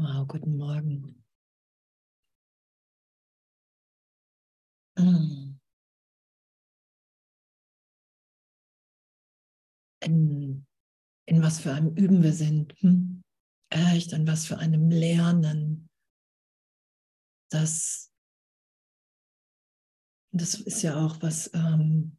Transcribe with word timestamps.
Wow, 0.00 0.28
guten 0.28 0.56
Morgen. 0.56 1.24
Mm. 4.96 5.58
In, 10.04 10.64
in 11.26 11.42
was 11.42 11.58
für 11.58 11.72
einem 11.72 11.96
Üben 11.96 12.22
wir 12.22 12.32
sind. 12.32 12.80
Hm? 12.80 13.24
Echt, 13.70 14.12
in 14.12 14.28
was 14.28 14.46
für 14.46 14.58
einem 14.58 14.88
Lernen. 14.88 15.88
Das, 17.50 18.12
das 20.30 20.54
ist 20.54 20.82
ja 20.82 21.04
auch, 21.04 21.20
was 21.22 21.50
ähm, 21.54 22.18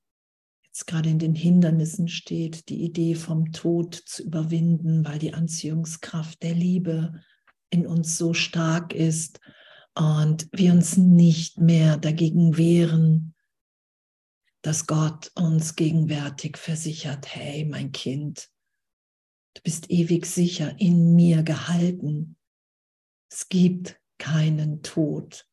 jetzt 0.65 0.85
gerade 0.85 1.09
in 1.09 1.19
den 1.19 1.33
Hindernissen 1.33 2.09
steht, 2.09 2.67
die 2.67 2.83
Idee 2.83 3.15
vom 3.15 3.53
Tod 3.53 3.95
zu 3.95 4.23
überwinden, 4.23 5.05
weil 5.05 5.17
die 5.17 5.33
Anziehungskraft 5.33 6.43
der 6.43 6.55
Liebe 6.55 7.23
in 7.69 7.85
uns 7.85 8.17
so 8.17 8.33
stark 8.33 8.93
ist 8.93 9.39
und 9.95 10.47
wir 10.51 10.71
uns 10.71 10.97
nicht 10.97 11.57
mehr 11.57 11.97
dagegen 11.97 12.57
wehren, 12.57 13.35
dass 14.61 14.87
Gott 14.87 15.31
uns 15.35 15.75
gegenwärtig 15.75 16.57
versichert, 16.57 17.33
hey 17.33 17.65
mein 17.65 17.91
Kind, 17.91 18.49
du 19.55 19.61
bist 19.61 19.89
ewig 19.89 20.25
sicher 20.25 20.79
in 20.79 21.15
mir 21.15 21.43
gehalten. 21.43 22.37
Es 23.31 23.47
gibt 23.49 23.99
keinen 24.17 24.81
Tod. 24.83 25.45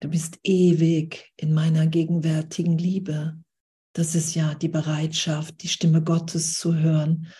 Du 0.00 0.10
bist 0.10 0.38
ewig 0.42 1.32
in 1.36 1.54
meiner 1.54 1.86
gegenwärtigen 1.86 2.76
Liebe. 2.76 3.42
Das 3.94 4.14
ist 4.14 4.34
ja 4.34 4.54
die 4.54 4.68
Bereitschaft, 4.68 5.62
die 5.62 5.68
Stimme 5.68 6.02
Gottes 6.02 6.58
zu 6.58 6.74
hören 6.74 7.32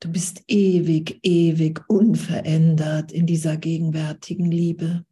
Du 0.00 0.12
bist 0.12 0.44
ewig, 0.46 1.18
ewig 1.24 1.84
unverändert 1.88 3.10
in 3.10 3.26
dieser 3.26 3.56
gegenwärtigen 3.56 4.50
Liebe. 4.50 5.04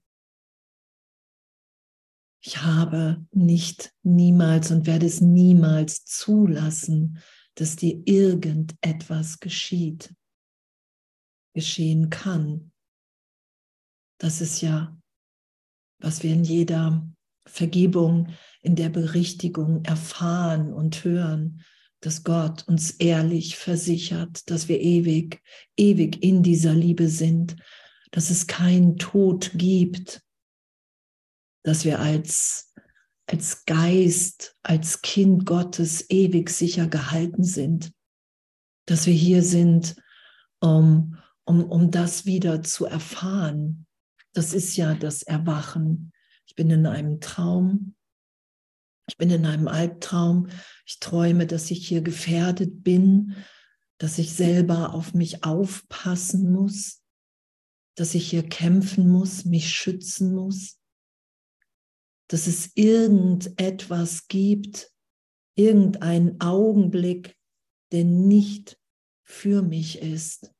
Ich 2.41 2.63
habe 2.63 3.27
nicht 3.33 3.93
niemals 4.05 4.71
und 4.71 4.87
werde 4.87 5.07
es 5.07 5.21
niemals 5.21 6.05
zulassen, 6.05 7.21
dass 7.57 7.75
dir 7.75 8.01
irgendetwas 8.05 9.41
geschieht, 9.41 10.15
geschehen 11.55 12.09
kann. 12.09 12.71
Das 14.19 14.41
ist 14.41 14.61
ja, 14.61 14.97
was 15.99 16.23
wir 16.23 16.33
in 16.33 16.45
jeder 16.45 17.05
Vergebung, 17.49 18.29
in 18.63 18.77
der 18.77 18.91
Berichtigung 18.91 19.85
erfahren 19.85 20.73
und 20.73 21.03
hören, 21.03 21.65
dass 22.01 22.25
Gott 22.25 22.67
uns 22.69 22.91
ehrlich 22.93 23.57
versichert, 23.57 24.51
dass 24.51 24.69
wir 24.69 24.81
ewig, 24.81 25.43
ewig 25.77 26.23
in 26.23 26.43
dieser 26.43 26.75
Liebe 26.75 27.09
sind, 27.09 27.57
dass 28.11 28.31
es 28.31 28.47
keinen 28.47 28.97
Tod 28.99 29.53
gibt, 29.55 30.23
dass 31.65 31.85
wir 31.85 31.99
als, 31.99 32.73
als 33.27 33.65
Geist, 33.65 34.57
als 34.63 35.03
Kind 35.03 35.47
Gottes 35.47 36.09
ewig 36.11 36.51
sicher 36.51 36.87
gehalten 36.87 37.43
sind, 37.43 37.93
dass 38.87 39.07
wir 39.07 39.15
hier 39.15 39.43
sind, 39.43 39.97
um, 40.61 41.19
um, 41.45 41.65
um 41.65 41.91
das 41.91 42.25
wieder 42.25 42.63
zu 42.63 42.87
erfahren. 42.87 43.87
Das 44.33 44.53
ist 44.53 44.77
ja 44.77 44.95
das 44.95 45.23
Erwachen. 45.23 46.13
Ich 46.47 46.55
bin 46.55 46.71
in 46.71 46.87
einem 46.87 47.21
Traum, 47.21 47.97
ich 49.07 49.17
bin 49.17 49.31
in 49.31 49.47
einem 49.47 49.69
Albtraum. 49.69 50.49
Ich 50.85 50.99
träume, 50.99 51.47
dass 51.47 51.71
ich 51.71 51.87
hier 51.87 52.03
gefährdet 52.03 52.83
bin, 52.83 53.37
dass 53.99 54.19
ich 54.19 54.33
selber 54.35 54.95
auf 54.95 55.15
mich 55.15 55.45
aufpassen 55.45 56.53
muss, 56.53 57.03
dass 57.95 58.15
ich 58.15 58.29
hier 58.29 58.43
kämpfen 58.43 59.09
muss, 59.09 59.45
mich 59.45 59.71
schützen 59.71 60.35
muss, 60.35 60.79
dass 62.29 62.47
es 62.47 62.73
irgendetwas 62.75 64.29
gibt, 64.29 64.93
irgendeinen 65.55 66.41
Augenblick, 66.41 67.37
der 67.93 68.05
nicht 68.05 68.79
für 69.23 69.63
mich 69.63 70.03
ist. 70.03 70.53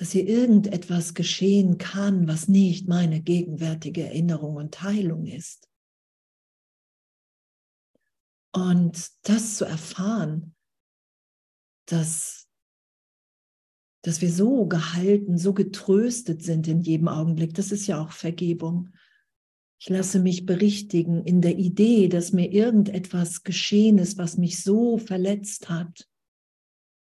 Dass 0.00 0.12
hier 0.12 0.26
irgendetwas 0.26 1.12
geschehen 1.12 1.76
kann, 1.76 2.26
was 2.26 2.48
nicht 2.48 2.88
meine 2.88 3.20
gegenwärtige 3.20 4.06
Erinnerung 4.06 4.56
und 4.56 4.80
Heilung 4.80 5.26
ist. 5.26 5.68
Und 8.50 9.10
das 9.28 9.56
zu 9.58 9.66
erfahren, 9.66 10.54
dass, 11.84 12.48
dass 14.00 14.22
wir 14.22 14.32
so 14.32 14.66
gehalten, 14.66 15.36
so 15.36 15.52
getröstet 15.52 16.42
sind 16.42 16.66
in 16.66 16.80
jedem 16.80 17.08
Augenblick, 17.08 17.52
das 17.52 17.70
ist 17.70 17.86
ja 17.86 18.02
auch 18.02 18.12
Vergebung. 18.12 18.94
Ich 19.78 19.90
lasse 19.90 20.18
mich 20.18 20.46
berichtigen 20.46 21.26
in 21.26 21.42
der 21.42 21.58
Idee, 21.58 22.08
dass 22.08 22.32
mir 22.32 22.50
irgendetwas 22.50 23.42
geschehen 23.42 23.98
ist, 23.98 24.16
was 24.16 24.38
mich 24.38 24.62
so 24.62 24.96
verletzt 24.96 25.68
hat, 25.68 26.08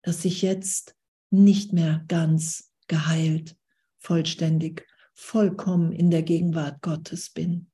dass 0.03 0.25
ich 0.25 0.43
jetzt 0.43 0.97
nicht 1.31 1.73
mehr 1.73 2.05
ganz 2.09 2.72
geheilt, 2.93 3.57
vollständig, 3.97 4.87
vollkommen 5.15 5.93
in 5.93 6.11
der 6.11 6.23
Gegenwart 6.23 6.83
Gottes 6.83 7.31
bin. 7.31 7.71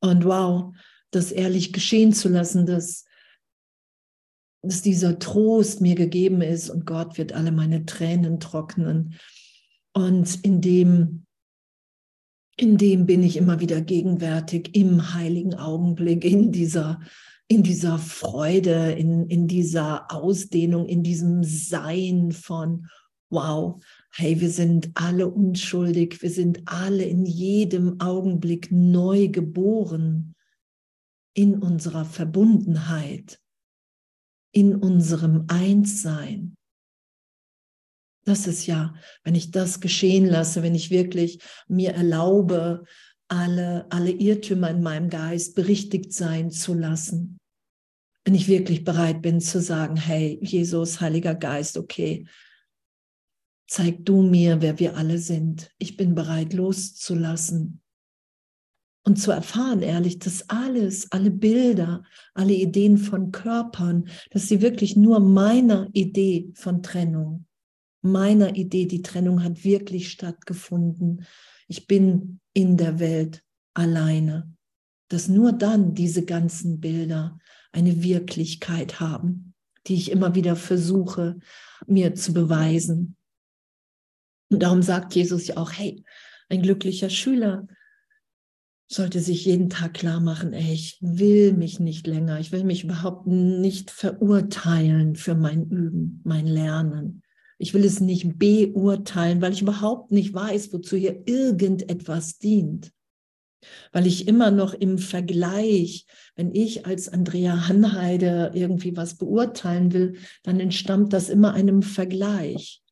Und 0.00 0.24
wow, 0.24 0.74
das 1.10 1.30
ehrlich 1.30 1.74
geschehen 1.74 2.14
zu 2.14 2.30
lassen, 2.30 2.64
dass, 2.64 3.04
dass 4.62 4.80
dieser 4.80 5.18
Trost 5.18 5.82
mir 5.82 5.96
gegeben 5.96 6.40
ist 6.40 6.70
und 6.70 6.86
Gott 6.86 7.18
wird 7.18 7.34
alle 7.34 7.52
meine 7.52 7.84
Tränen 7.84 8.40
trocknen. 8.40 9.16
Und 9.92 10.42
in 10.42 10.62
dem, 10.62 11.26
in 12.56 12.78
dem 12.78 13.04
bin 13.04 13.22
ich 13.22 13.36
immer 13.36 13.60
wieder 13.60 13.82
gegenwärtig 13.82 14.74
im 14.74 15.12
heiligen 15.12 15.54
Augenblick, 15.54 16.24
in 16.24 16.52
dieser, 16.52 17.02
in 17.48 17.62
dieser 17.62 17.98
Freude, 17.98 18.92
in, 18.92 19.26
in 19.26 19.46
dieser 19.46 20.10
Ausdehnung, 20.10 20.86
in 20.86 21.02
diesem 21.02 21.44
Sein 21.44 22.32
von, 22.32 22.86
wow, 23.30 23.82
hey, 24.12 24.40
wir 24.40 24.50
sind 24.50 24.90
alle 24.94 25.28
unschuldig, 25.28 26.20
wir 26.20 26.30
sind 26.30 26.62
alle 26.66 27.04
in 27.04 27.24
jedem 27.24 28.00
Augenblick 28.00 28.70
neu 28.70 29.28
geboren 29.28 30.34
in 31.34 31.58
unserer 31.58 32.04
Verbundenheit, 32.04 33.40
in 34.52 34.74
unserem 34.74 35.44
Einssein. 35.48 36.56
Das 38.24 38.46
ist 38.46 38.66
ja, 38.66 38.94
wenn 39.24 39.34
ich 39.34 39.50
das 39.50 39.80
geschehen 39.80 40.26
lasse, 40.26 40.62
wenn 40.62 40.74
ich 40.74 40.90
wirklich 40.90 41.40
mir 41.68 41.92
erlaube, 41.92 42.84
alle, 43.28 43.86
alle 43.90 44.10
Irrtümer 44.10 44.70
in 44.70 44.82
meinem 44.82 45.08
Geist 45.08 45.54
berichtigt 45.54 46.12
sein 46.12 46.50
zu 46.50 46.74
lassen. 46.74 47.38
Wenn 48.24 48.34
ich 48.34 48.48
wirklich 48.48 48.84
bereit 48.84 49.22
bin 49.22 49.40
zu 49.40 49.60
sagen, 49.60 49.96
hey, 49.96 50.38
Jesus, 50.42 51.00
Heiliger 51.00 51.34
Geist, 51.34 51.78
okay, 51.78 52.26
zeig 53.70 54.04
du 54.04 54.22
mir, 54.22 54.60
wer 54.60 54.80
wir 54.80 54.96
alle 54.96 55.18
sind. 55.18 55.70
Ich 55.78 55.96
bin 55.96 56.16
bereit 56.16 56.52
loszulassen 56.52 57.80
und 59.04 59.16
zu 59.16 59.30
erfahren, 59.30 59.80
ehrlich, 59.80 60.18
dass 60.18 60.50
alles, 60.50 61.10
alle 61.12 61.30
Bilder, 61.30 62.02
alle 62.34 62.52
Ideen 62.52 62.98
von 62.98 63.30
Körpern, 63.30 64.08
dass 64.30 64.48
sie 64.48 64.60
wirklich 64.60 64.96
nur 64.96 65.20
meiner 65.20 65.88
Idee 65.92 66.50
von 66.54 66.82
Trennung, 66.82 67.46
meiner 68.02 68.56
Idee, 68.56 68.86
die 68.86 69.02
Trennung 69.02 69.42
hat 69.44 69.64
wirklich 69.64 70.10
stattgefunden. 70.10 71.24
Ich 71.68 71.86
bin 71.86 72.40
in 72.52 72.76
der 72.76 72.98
Welt 72.98 73.44
alleine. 73.72 74.52
Dass 75.08 75.28
nur 75.28 75.52
dann 75.52 75.94
diese 75.94 76.24
ganzen 76.24 76.80
Bilder 76.80 77.38
eine 77.72 78.02
Wirklichkeit 78.02 79.00
haben, 79.00 79.54
die 79.86 79.94
ich 79.94 80.10
immer 80.10 80.34
wieder 80.34 80.56
versuche, 80.56 81.38
mir 81.86 82.14
zu 82.14 82.32
beweisen. 82.32 83.16
Und 84.50 84.62
darum 84.62 84.82
sagt 84.82 85.14
Jesus 85.14 85.46
ja 85.46 85.56
auch, 85.56 85.72
hey, 85.72 86.04
ein 86.48 86.62
glücklicher 86.62 87.10
Schüler 87.10 87.66
sollte 88.88 89.20
sich 89.20 89.44
jeden 89.44 89.70
Tag 89.70 89.94
klar 89.94 90.18
machen, 90.20 90.52
ey, 90.52 90.72
ich 90.72 90.98
will 91.00 91.52
mich 91.52 91.78
nicht 91.78 92.08
länger, 92.08 92.40
ich 92.40 92.50
will 92.50 92.64
mich 92.64 92.82
überhaupt 92.82 93.28
nicht 93.28 93.92
verurteilen 93.92 95.14
für 95.14 95.36
mein 95.36 95.70
Üben, 95.70 96.20
mein 96.24 96.46
Lernen. 96.48 97.22
Ich 97.58 97.72
will 97.72 97.84
es 97.84 98.00
nicht 98.00 98.38
beurteilen, 98.38 99.40
weil 99.40 99.52
ich 99.52 99.62
überhaupt 99.62 100.10
nicht 100.10 100.34
weiß, 100.34 100.72
wozu 100.72 100.96
hier 100.96 101.22
irgendetwas 101.26 102.38
dient. 102.38 102.90
Weil 103.92 104.06
ich 104.06 104.26
immer 104.26 104.50
noch 104.50 104.74
im 104.74 104.98
Vergleich, 104.98 106.06
wenn 106.34 106.52
ich 106.52 106.86
als 106.86 107.08
Andrea 107.08 107.68
Hanheide 107.68 108.50
irgendwie 108.54 108.96
was 108.96 109.16
beurteilen 109.18 109.92
will, 109.92 110.16
dann 110.42 110.58
entstammt 110.58 111.12
das 111.12 111.28
immer 111.28 111.52
einem 111.52 111.82
Vergleich. 111.82 112.82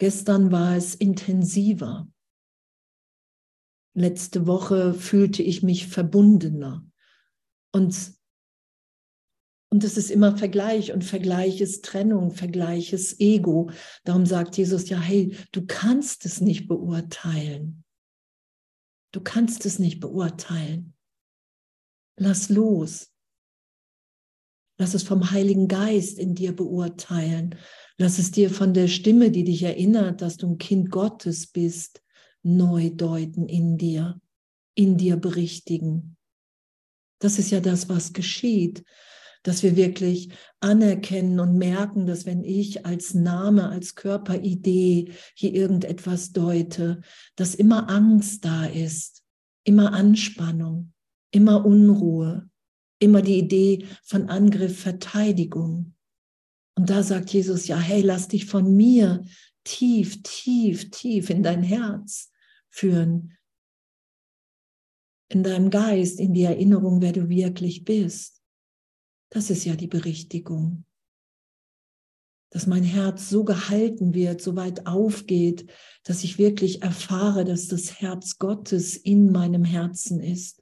Gestern 0.00 0.50
war 0.50 0.76
es 0.76 0.94
intensiver. 0.94 2.08
Letzte 3.94 4.46
Woche 4.46 4.94
fühlte 4.94 5.42
ich 5.42 5.62
mich 5.62 5.88
verbundener. 5.88 6.86
Und 7.70 8.18
Und 9.68 9.84
es 9.84 9.98
ist 9.98 10.10
immer 10.10 10.38
Vergleich 10.38 10.92
und 10.92 11.04
Vergleich 11.04 11.60
ist 11.60 11.84
Trennung, 11.84 12.30
Vergleich 12.30 12.94
ist 12.94 13.20
Ego. 13.20 13.70
Darum 14.04 14.24
sagt 14.24 14.56
Jesus 14.56 14.88
ja, 14.88 14.98
hey, 14.98 15.36
du 15.52 15.66
kannst 15.66 16.24
es 16.24 16.40
nicht 16.40 16.66
beurteilen. 16.66 17.84
Du 19.12 19.20
kannst 19.20 19.66
es 19.66 19.78
nicht 19.78 20.00
beurteilen. 20.00 20.94
Lass 22.16 22.48
los. 22.48 23.12
Lass 24.78 24.94
es 24.94 25.02
vom 25.02 25.30
Heiligen 25.30 25.68
Geist 25.68 26.18
in 26.18 26.34
dir 26.34 26.56
beurteilen. 26.56 27.54
Lass 28.00 28.18
es 28.18 28.30
dir 28.30 28.50
von 28.50 28.72
der 28.72 28.88
Stimme, 28.88 29.30
die 29.30 29.44
dich 29.44 29.62
erinnert, 29.62 30.22
dass 30.22 30.38
du 30.38 30.48
ein 30.48 30.58
Kind 30.58 30.90
Gottes 30.90 31.46
bist, 31.46 32.02
neu 32.42 32.88
deuten 32.90 33.46
in 33.46 33.76
dir, 33.76 34.18
in 34.74 34.96
dir 34.96 35.16
berichtigen. 35.16 36.16
Das 37.18 37.38
ist 37.38 37.50
ja 37.50 37.60
das, 37.60 37.90
was 37.90 38.14
geschieht 38.14 38.84
dass 39.42 39.62
wir 39.62 39.76
wirklich 39.76 40.30
anerkennen 40.60 41.40
und 41.40 41.56
merken, 41.56 42.06
dass 42.06 42.26
wenn 42.26 42.44
ich 42.44 42.84
als 42.84 43.14
Name, 43.14 43.70
als 43.70 43.94
Körperidee 43.94 45.12
hier 45.34 45.54
irgendetwas 45.54 46.32
deute, 46.32 47.00
dass 47.36 47.54
immer 47.54 47.88
Angst 47.88 48.44
da 48.44 48.66
ist, 48.66 49.22
immer 49.64 49.92
Anspannung, 49.92 50.92
immer 51.30 51.64
Unruhe, 51.64 52.48
immer 52.98 53.22
die 53.22 53.38
Idee 53.38 53.86
von 54.04 54.28
Angriff, 54.28 54.80
Verteidigung. 54.80 55.94
Und 56.76 56.90
da 56.90 57.02
sagt 57.02 57.30
Jesus, 57.30 57.66
ja, 57.66 57.78
hey, 57.78 58.00
lass 58.00 58.28
dich 58.28 58.46
von 58.46 58.74
mir 58.76 59.24
tief, 59.64 60.22
tief, 60.22 60.90
tief 60.90 61.30
in 61.30 61.42
dein 61.42 61.62
Herz 61.62 62.30
führen, 62.70 63.36
in 65.28 65.42
deinem 65.42 65.70
Geist, 65.70 66.18
in 66.18 66.34
die 66.34 66.42
Erinnerung, 66.42 67.00
wer 67.00 67.12
du 67.12 67.28
wirklich 67.28 67.84
bist. 67.84 68.42
Das 69.30 69.50
ist 69.50 69.64
ja 69.64 69.76
die 69.76 69.86
Berichtigung. 69.86 70.84
Dass 72.52 72.66
mein 72.66 72.82
Herz 72.82 73.30
so 73.30 73.44
gehalten 73.44 74.12
wird, 74.12 74.42
so 74.42 74.56
weit 74.56 74.86
aufgeht, 74.86 75.70
dass 76.02 76.24
ich 76.24 76.38
wirklich 76.38 76.82
erfahre, 76.82 77.44
dass 77.44 77.68
das 77.68 78.00
Herz 78.00 78.38
Gottes 78.38 78.96
in 78.96 79.30
meinem 79.30 79.64
Herzen 79.64 80.20
ist. 80.20 80.59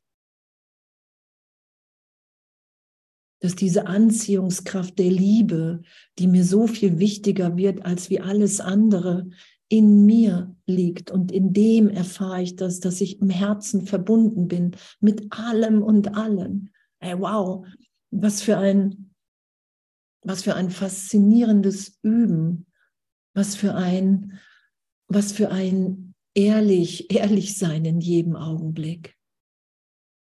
Dass 3.40 3.54
diese 3.54 3.86
Anziehungskraft 3.86 4.98
der 4.98 5.10
Liebe, 5.10 5.82
die 6.18 6.26
mir 6.26 6.44
so 6.44 6.66
viel 6.66 6.98
wichtiger 6.98 7.56
wird 7.56 7.84
als 7.84 8.10
wie 8.10 8.20
alles 8.20 8.60
andere, 8.60 9.28
in 9.68 10.06
mir 10.06 10.54
liegt. 10.66 11.10
Und 11.10 11.30
in 11.30 11.52
dem 11.52 11.88
erfahre 11.88 12.42
ich 12.42 12.56
das, 12.56 12.80
dass 12.80 13.00
ich 13.00 13.20
im 13.20 13.30
Herzen 13.30 13.86
verbunden 13.86 14.48
bin 14.48 14.76
mit 15.00 15.32
allem 15.32 15.82
und 15.82 16.16
allen. 16.16 16.70
Hey, 17.00 17.18
wow, 17.18 17.66
was 18.10 18.42
für 18.42 18.56
ein, 18.56 19.14
was 20.22 20.42
für 20.42 20.54
ein 20.54 20.70
faszinierendes 20.70 21.98
Üben, 22.02 22.66
was 23.34 23.54
für 23.54 23.74
ein, 23.74 24.38
was 25.06 25.32
für 25.32 25.50
ein 25.50 26.14
ehrlich, 26.34 27.14
ehrlich 27.14 27.58
sein 27.58 27.84
in 27.84 28.00
jedem 28.00 28.36
Augenblick. 28.36 29.17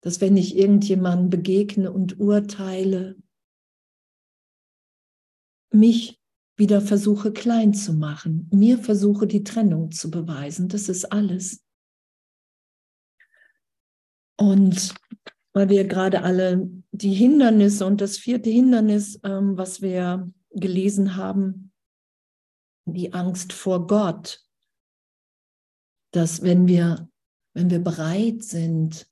Dass 0.04 0.20
wenn 0.20 0.36
ich 0.36 0.54
irgendjemandem 0.54 1.30
begegne 1.30 1.90
und 1.90 2.20
urteile, 2.20 3.16
mich 5.72 6.20
wieder 6.56 6.82
versuche 6.82 7.32
klein 7.32 7.72
zu 7.72 7.94
machen, 7.94 8.50
mir 8.52 8.76
versuche 8.76 9.26
die 9.26 9.44
Trennung 9.44 9.92
zu 9.92 10.10
beweisen, 10.10 10.68
das 10.68 10.90
ist 10.90 11.10
alles. 11.10 11.64
Und 14.36 14.94
weil 15.54 15.70
wir 15.70 15.86
gerade 15.86 16.22
alle 16.22 16.68
die 16.92 17.14
Hindernisse 17.14 17.86
und 17.86 18.02
das 18.02 18.18
vierte 18.18 18.50
Hindernis, 18.50 19.18
ähm, 19.24 19.56
was 19.56 19.80
wir 19.80 20.30
gelesen 20.50 21.16
haben, 21.16 21.72
die 22.84 23.14
Angst 23.14 23.54
vor 23.54 23.86
Gott, 23.86 24.44
dass 26.12 26.42
wenn 26.42 26.68
wir, 26.68 27.08
wenn 27.54 27.70
wir 27.70 27.78
bereit 27.78 28.42
sind, 28.44 29.08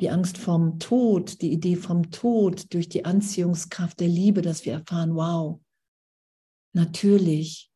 die 0.00 0.10
Angst 0.10 0.38
vom 0.38 0.78
Tod, 0.78 1.40
die 1.42 1.52
Idee 1.52 1.76
vom 1.76 2.10
Tod 2.10 2.72
durch 2.72 2.88
die 2.88 3.04
Anziehungskraft 3.04 4.00
der 4.00 4.08
Liebe, 4.08 4.42
dass 4.42 4.64
wir 4.64 4.74
erfahren, 4.74 5.14
wow, 5.14 5.60
natürlich 6.72 7.70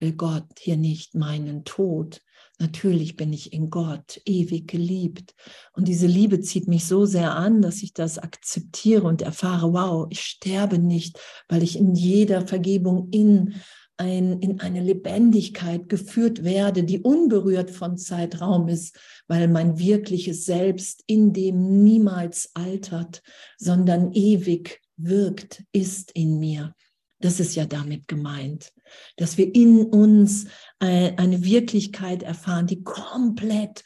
will 0.00 0.12
Gott 0.12 0.46
hier 0.58 0.76
nicht 0.76 1.14
meinen 1.14 1.64
Tod, 1.64 2.20
Natürlich 2.60 3.16
bin 3.16 3.32
ich 3.32 3.52
in 3.52 3.68
Gott 3.68 4.20
ewig 4.24 4.68
geliebt. 4.68 5.34
Und 5.72 5.88
diese 5.88 6.06
Liebe 6.06 6.40
zieht 6.40 6.68
mich 6.68 6.86
so 6.86 7.04
sehr 7.04 7.34
an, 7.34 7.62
dass 7.62 7.82
ich 7.82 7.92
das 7.92 8.18
akzeptiere 8.18 9.02
und 9.02 9.22
erfahre, 9.22 9.72
wow, 9.72 10.06
ich 10.10 10.20
sterbe 10.20 10.78
nicht, 10.78 11.18
weil 11.48 11.64
ich 11.64 11.76
in 11.76 11.94
jeder 11.94 12.46
Vergebung 12.46 13.08
in, 13.10 13.60
ein, 13.96 14.40
in 14.40 14.60
eine 14.60 14.80
Lebendigkeit 14.80 15.88
geführt 15.88 16.42
werde, 16.42 16.84
die 16.84 17.00
unberührt 17.00 17.70
von 17.70 17.96
Zeitraum 17.96 18.68
ist, 18.68 18.98
weil 19.28 19.48
mein 19.48 19.78
wirkliches 19.78 20.44
Selbst 20.44 21.02
in 21.06 21.32
dem 21.32 21.82
niemals 21.82 22.50
altert, 22.54 23.22
sondern 23.56 24.12
ewig 24.12 24.80
wirkt, 24.96 25.62
ist 25.72 26.10
in 26.12 26.38
mir. 26.38 26.74
Das 27.20 27.40
ist 27.40 27.54
ja 27.54 27.64
damit 27.64 28.08
gemeint, 28.08 28.72
dass 29.16 29.38
wir 29.38 29.54
in 29.54 29.84
uns 29.84 30.46
eine 30.78 31.42
Wirklichkeit 31.44 32.22
erfahren, 32.22 32.66
die 32.66 32.82
komplett 32.82 33.84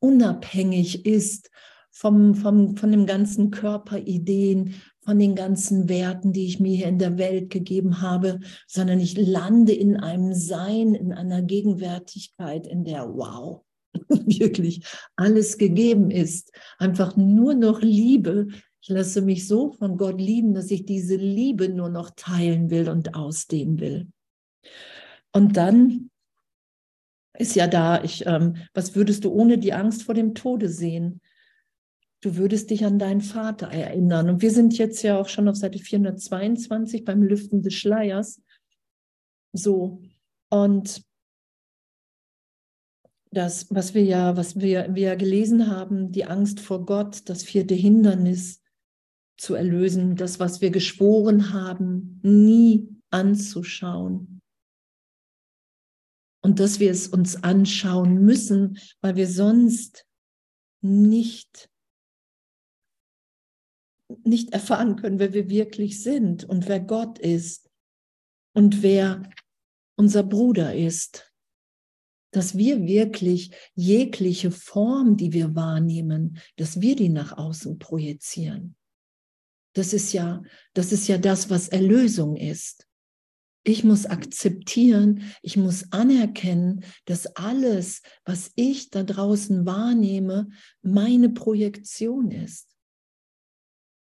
unabhängig 0.00 1.06
ist 1.06 1.50
vom, 1.90 2.34
vom, 2.34 2.76
von 2.76 2.90
dem 2.90 3.06
ganzen 3.06 3.50
Körperideen, 3.50 4.74
von 5.10 5.18
den 5.18 5.34
ganzen 5.34 5.88
Werten, 5.88 6.32
die 6.32 6.46
ich 6.46 6.60
mir 6.60 6.76
hier 6.76 6.86
in 6.86 7.00
der 7.00 7.18
Welt 7.18 7.50
gegeben 7.50 8.00
habe, 8.00 8.38
sondern 8.68 9.00
ich 9.00 9.16
lande 9.16 9.72
in 9.72 9.96
einem 9.96 10.34
Sein, 10.34 10.94
in 10.94 11.12
einer 11.12 11.42
Gegenwärtigkeit, 11.42 12.64
in 12.64 12.84
der, 12.84 13.08
wow, 13.12 13.64
wirklich 14.08 14.86
alles 15.16 15.58
gegeben 15.58 16.12
ist. 16.12 16.52
Einfach 16.78 17.16
nur 17.16 17.54
noch 17.54 17.82
Liebe, 17.82 18.46
ich 18.80 18.88
lasse 18.88 19.20
mich 19.20 19.48
so 19.48 19.72
von 19.72 19.96
Gott 19.96 20.20
lieben, 20.20 20.54
dass 20.54 20.70
ich 20.70 20.86
diese 20.86 21.16
Liebe 21.16 21.68
nur 21.68 21.88
noch 21.88 22.10
teilen 22.14 22.70
will 22.70 22.88
und 22.88 23.16
ausdehnen 23.16 23.80
will. 23.80 24.06
Und 25.32 25.56
dann 25.56 26.10
ist 27.36 27.56
ja 27.56 27.66
da, 27.66 28.04
ich, 28.04 28.26
ähm, 28.26 28.58
was 28.74 28.94
würdest 28.94 29.24
du 29.24 29.32
ohne 29.32 29.58
die 29.58 29.72
Angst 29.72 30.04
vor 30.04 30.14
dem 30.14 30.36
Tode 30.36 30.68
sehen? 30.68 31.20
Du 32.22 32.36
würdest 32.36 32.70
dich 32.70 32.84
an 32.84 32.98
deinen 32.98 33.22
Vater 33.22 33.68
erinnern. 33.68 34.28
Und 34.28 34.42
wir 34.42 34.50
sind 34.50 34.76
jetzt 34.76 35.02
ja 35.02 35.18
auch 35.18 35.28
schon 35.28 35.48
auf 35.48 35.56
Seite 35.56 35.78
422 35.78 37.04
beim 37.04 37.22
Lüften 37.22 37.62
des 37.62 37.74
Schleiers. 37.74 38.42
So. 39.52 40.02
Und 40.50 41.02
das, 43.32 43.66
was 43.70 43.94
wir 43.94 44.04
ja, 44.04 44.36
was 44.36 44.58
wir, 44.60 44.94
wir 44.94 45.16
gelesen 45.16 45.68
haben, 45.68 46.12
die 46.12 46.24
Angst 46.24 46.60
vor 46.60 46.84
Gott, 46.84 47.28
das 47.28 47.42
vierte 47.42 47.74
Hindernis, 47.74 48.60
zu 49.40 49.54
erlösen, 49.54 50.16
das, 50.16 50.38
was 50.38 50.60
wir 50.60 50.70
geschworen 50.70 51.54
haben, 51.54 52.20
nie 52.22 52.88
anzuschauen. 53.08 54.42
Und 56.42 56.60
dass 56.60 56.78
wir 56.78 56.90
es 56.90 57.08
uns 57.08 57.42
anschauen 57.42 58.22
müssen, 58.22 58.78
weil 59.00 59.16
wir 59.16 59.26
sonst 59.26 60.06
nicht, 60.82 61.70
nicht 64.24 64.52
erfahren 64.52 64.96
können, 64.96 65.18
wer 65.18 65.32
wir 65.32 65.48
wirklich 65.48 66.02
sind 66.02 66.44
und 66.44 66.68
wer 66.68 66.80
Gott 66.80 67.18
ist 67.18 67.70
und 68.54 68.82
wer 68.82 69.22
unser 69.96 70.22
Bruder 70.22 70.74
ist. 70.74 71.32
Dass 72.32 72.56
wir 72.56 72.86
wirklich 72.86 73.52
jegliche 73.74 74.50
Form, 74.50 75.16
die 75.16 75.32
wir 75.32 75.54
wahrnehmen, 75.54 76.38
dass 76.56 76.80
wir 76.80 76.94
die 76.94 77.08
nach 77.08 77.36
außen 77.36 77.78
projizieren. 77.78 78.76
Das 79.74 79.92
ist 79.92 80.12
ja, 80.12 80.42
das 80.74 80.92
ist 80.92 81.08
ja 81.08 81.18
das, 81.18 81.50
was 81.50 81.68
Erlösung 81.68 82.36
ist. 82.36 82.86
Ich 83.62 83.84
muss 83.84 84.06
akzeptieren, 84.06 85.22
ich 85.42 85.56
muss 85.56 85.92
anerkennen, 85.92 86.82
dass 87.04 87.26
alles, 87.36 88.00
was 88.24 88.52
ich 88.54 88.90
da 88.90 89.02
draußen 89.02 89.66
wahrnehme, 89.66 90.48
meine 90.82 91.28
Projektion 91.28 92.30
ist. 92.30 92.69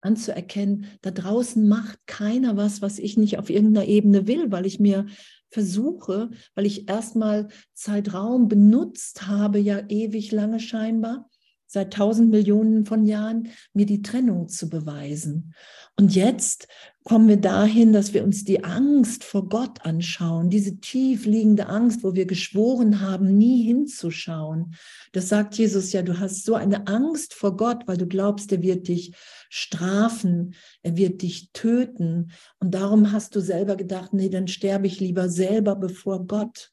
Anzuerkennen, 0.01 0.85
da 1.01 1.11
draußen 1.11 1.67
macht 1.67 1.99
keiner 2.05 2.57
was, 2.57 2.81
was 2.81 2.99
ich 2.99 3.17
nicht 3.17 3.39
auf 3.39 3.49
irgendeiner 3.49 3.87
Ebene 3.87 4.27
will, 4.27 4.51
weil 4.51 4.65
ich 4.65 4.79
mir 4.79 5.07
versuche, 5.49 6.29
weil 6.55 6.65
ich 6.65 6.89
erstmal 6.89 7.47
Zeitraum 7.73 8.47
benutzt 8.47 9.27
habe, 9.27 9.59
ja 9.59 9.81
ewig 9.87 10.31
lange 10.31 10.59
scheinbar, 10.59 11.29
seit 11.67 11.93
tausend 11.93 12.31
Millionen 12.31 12.85
von 12.85 13.05
Jahren, 13.05 13.49
mir 13.73 13.85
die 13.85 14.01
Trennung 14.01 14.47
zu 14.47 14.69
beweisen. 14.69 15.53
Und 15.97 16.15
jetzt 16.15 16.67
kommen 17.03 17.27
wir 17.27 17.37
dahin, 17.37 17.93
dass 17.93 18.13
wir 18.13 18.23
uns 18.23 18.43
die 18.43 18.63
Angst 18.63 19.23
vor 19.23 19.47
Gott 19.47 19.85
anschauen, 19.85 20.49
diese 20.49 20.77
tief 20.79 21.25
liegende 21.25 21.67
Angst, 21.67 22.03
wo 22.03 22.15
wir 22.15 22.25
geschworen 22.25 23.01
haben, 23.01 23.37
nie 23.37 23.63
hinzuschauen. 23.63 24.75
Das 25.13 25.29
sagt 25.29 25.57
Jesus 25.57 25.93
ja, 25.93 26.01
du 26.01 26.19
hast 26.19 26.45
so 26.45 26.55
eine 26.55 26.87
Angst 26.87 27.33
vor 27.33 27.55
Gott, 27.55 27.83
weil 27.87 27.97
du 27.97 28.07
glaubst, 28.07 28.51
er 28.51 28.61
wird 28.61 28.87
dich 28.87 29.13
strafen, 29.49 30.55
er 30.83 30.97
wird 30.97 31.21
dich 31.21 31.51
töten. 31.53 32.31
Und 32.59 32.73
darum 32.73 33.11
hast 33.11 33.35
du 33.35 33.39
selber 33.39 33.75
gedacht, 33.75 34.13
nee, 34.13 34.29
dann 34.29 34.47
sterbe 34.47 34.87
ich 34.87 34.99
lieber 34.99 35.29
selber, 35.29 35.75
bevor 35.75 36.25
Gott 36.27 36.71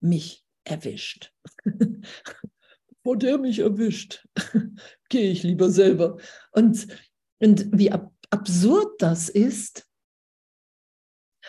mich 0.00 0.44
erwischt. 0.64 1.32
Bevor 3.02 3.18
der 3.18 3.38
mich 3.38 3.58
erwischt, 3.58 4.28
gehe 5.08 5.30
ich 5.30 5.42
lieber 5.42 5.70
selber. 5.70 6.18
Und, 6.52 6.86
und 7.40 7.66
wie 7.76 7.90
ab, 7.90 8.12
absurd 8.30 9.02
das 9.02 9.28
ist, 9.28 9.88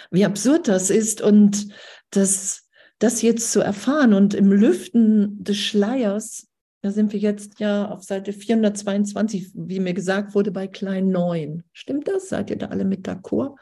wie 0.10 0.26
absurd 0.26 0.68
das 0.68 0.90
ist 0.90 1.22
und 1.22 1.68
das, 2.10 2.68
das 2.98 3.22
jetzt 3.22 3.52
zu 3.52 3.60
erfahren 3.60 4.16
und 4.16 4.34
im 4.34 4.52
Lüften 4.52 5.44
des 5.44 5.58
Schleiers, 5.58 6.48
da 6.82 6.90
sind 6.90 7.14
wir 7.14 7.20
jetzt 7.20 7.60
ja 7.60 7.88
auf 7.88 8.04
Seite 8.04 8.34
422, 8.34 9.52
wie 9.54 9.80
mir 9.80 9.94
gesagt 9.94 10.34
wurde, 10.34 10.52
bei 10.52 10.68
Klein 10.68 11.10
9. 11.10 11.64
Stimmt 11.72 12.08
das? 12.08 12.30
Seid 12.30 12.50
ihr 12.50 12.58
da 12.58 12.70
alle 12.70 12.84
mit 12.84 13.08
d'accord? 13.08 13.58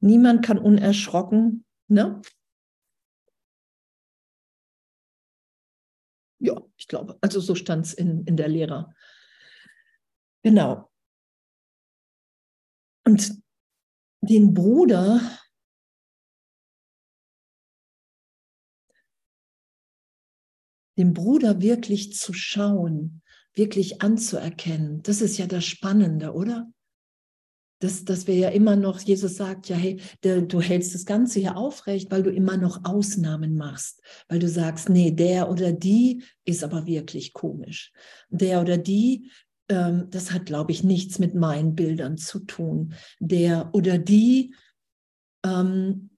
Niemand 0.00 0.42
kann 0.42 0.58
unerschrocken, 0.58 1.66
ne? 1.88 2.22
Ja, 6.40 6.60
ich 6.76 6.88
glaube, 6.88 7.18
also 7.20 7.38
so 7.38 7.54
stand 7.54 7.86
es 7.86 7.92
in, 7.92 8.24
in 8.24 8.36
der 8.36 8.48
Lehre. 8.48 8.94
Genau. 10.42 10.90
Und 13.04 13.42
den 14.22 14.54
Bruder, 14.54 15.20
den 20.96 21.12
Bruder 21.12 21.60
wirklich 21.60 22.14
zu 22.14 22.32
schauen, 22.32 23.22
wirklich 23.54 24.00
anzuerkennen, 24.00 25.02
das 25.02 25.20
ist 25.20 25.36
ja 25.38 25.46
das 25.46 25.64
Spannende, 25.64 26.32
oder? 26.32 26.72
Dass, 27.80 28.04
dass 28.04 28.26
wir 28.26 28.36
ja 28.36 28.50
immer 28.50 28.76
noch, 28.76 29.00
Jesus 29.00 29.36
sagt 29.36 29.68
ja, 29.68 29.76
hey, 29.76 30.00
der, 30.22 30.42
du 30.42 30.60
hältst 30.60 30.94
das 30.94 31.04
Ganze 31.04 31.40
hier 31.40 31.56
aufrecht, 31.56 32.10
weil 32.10 32.22
du 32.22 32.30
immer 32.30 32.56
noch 32.56 32.84
Ausnahmen 32.84 33.56
machst, 33.56 34.02
weil 34.28 34.38
du 34.38 34.48
sagst, 34.48 34.88
nee, 34.88 35.10
der 35.10 35.50
oder 35.50 35.72
die 35.72 36.22
ist 36.44 36.62
aber 36.62 36.86
wirklich 36.86 37.32
komisch. 37.32 37.92
Der 38.28 38.60
oder 38.60 38.76
die, 38.76 39.30
ähm, 39.68 40.08
das 40.10 40.30
hat, 40.30 40.46
glaube 40.46 40.72
ich, 40.72 40.84
nichts 40.84 41.18
mit 41.18 41.34
meinen 41.34 41.74
Bildern 41.74 42.18
zu 42.18 42.40
tun. 42.40 42.92
Der 43.18 43.70
oder 43.72 43.98
die 43.98 44.54
ähm, 45.44 46.10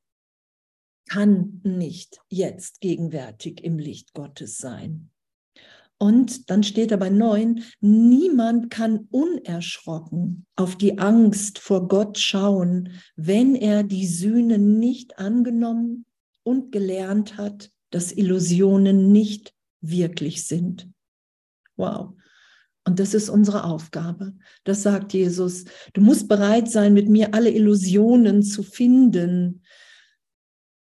kann 1.09 1.61
nicht 1.63 2.21
jetzt 2.29 2.81
gegenwärtig 2.81 3.63
im 3.63 3.79
Licht 3.79 4.15
Gottes 4.15 4.57
sein. 4.57 5.12
Und 6.03 6.51
dann 6.51 6.65
steht 6.65 6.91
da 6.91 6.97
bei 6.97 7.11
neun, 7.11 7.63
niemand 7.81 8.71
kann 8.71 9.07
unerschrocken 9.13 10.47
auf 10.57 10.75
die 10.75 10.99
Angst 10.99 11.61
vor 11.61 11.87
Gott 11.87 12.19
schauen, 12.19 12.89
wenn 13.15 13.55
er 13.55 13.85
die 13.85 14.09
Sühne 14.09 14.59
nicht 14.59 15.21
angenommen 15.21 16.05
und 16.43 16.73
gelernt 16.73 17.37
hat, 17.37 17.71
dass 17.91 18.11
Illusionen 18.11 19.13
nicht 19.13 19.55
wirklich 19.81 20.45
sind. 20.45 20.91
Wow. 21.77 22.15
Und 22.85 22.99
das 22.99 23.15
ist 23.15 23.29
unsere 23.29 23.63
Aufgabe. 23.63 24.35
Das 24.65 24.83
sagt 24.83 25.13
Jesus. 25.13 25.67
Du 25.93 26.01
musst 26.01 26.27
bereit 26.27 26.69
sein, 26.69 26.95
mit 26.95 27.09
mir 27.09 27.33
alle 27.33 27.51
Illusionen 27.51 28.43
zu 28.43 28.65
finden 28.65 29.63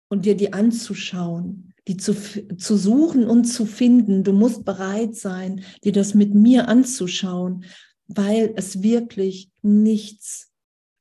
und 0.08 0.24
dir 0.24 0.38
die 0.38 0.54
anzuschauen 0.54 1.71
die 1.88 1.96
zu, 1.96 2.14
zu 2.14 2.76
suchen 2.76 3.26
und 3.26 3.44
zu 3.44 3.66
finden. 3.66 4.24
Du 4.24 4.32
musst 4.32 4.64
bereit 4.64 5.16
sein, 5.16 5.64
dir 5.84 5.92
das 5.92 6.14
mit 6.14 6.34
mir 6.34 6.68
anzuschauen, 6.68 7.64
weil 8.06 8.52
es 8.56 8.82
wirklich 8.82 9.50
nichts 9.62 10.50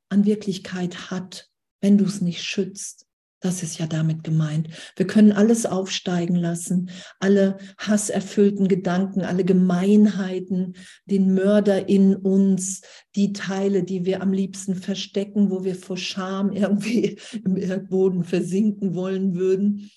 an 0.09 0.25
Wirklichkeit 0.25 1.11
hat, 1.11 1.49
wenn 1.81 1.97
du 1.97 2.05
es 2.05 2.21
nicht 2.21 2.43
schützt. 2.43 3.05
Das 3.43 3.63
ist 3.63 3.79
ja 3.79 3.87
damit 3.87 4.23
gemeint. 4.23 4.69
Wir 4.95 5.07
können 5.07 5.31
alles 5.31 5.65
aufsteigen 5.65 6.35
lassen, 6.35 6.91
alle 7.19 7.57
hasserfüllten 7.79 8.67
Gedanken, 8.67 9.21
alle 9.21 9.43
Gemeinheiten, 9.43 10.75
den 11.05 11.33
Mörder 11.33 11.89
in 11.89 12.15
uns, 12.15 12.81
die 13.15 13.33
Teile, 13.33 13.81
die 13.81 14.05
wir 14.05 14.21
am 14.21 14.31
liebsten 14.31 14.75
verstecken, 14.75 15.49
wo 15.49 15.63
wir 15.63 15.73
vor 15.73 15.97
Scham 15.97 16.51
irgendwie 16.51 17.17
im 17.43 17.57
Erdboden 17.57 18.23
versinken 18.23 18.93
wollen 18.93 19.33
würden 19.33 19.89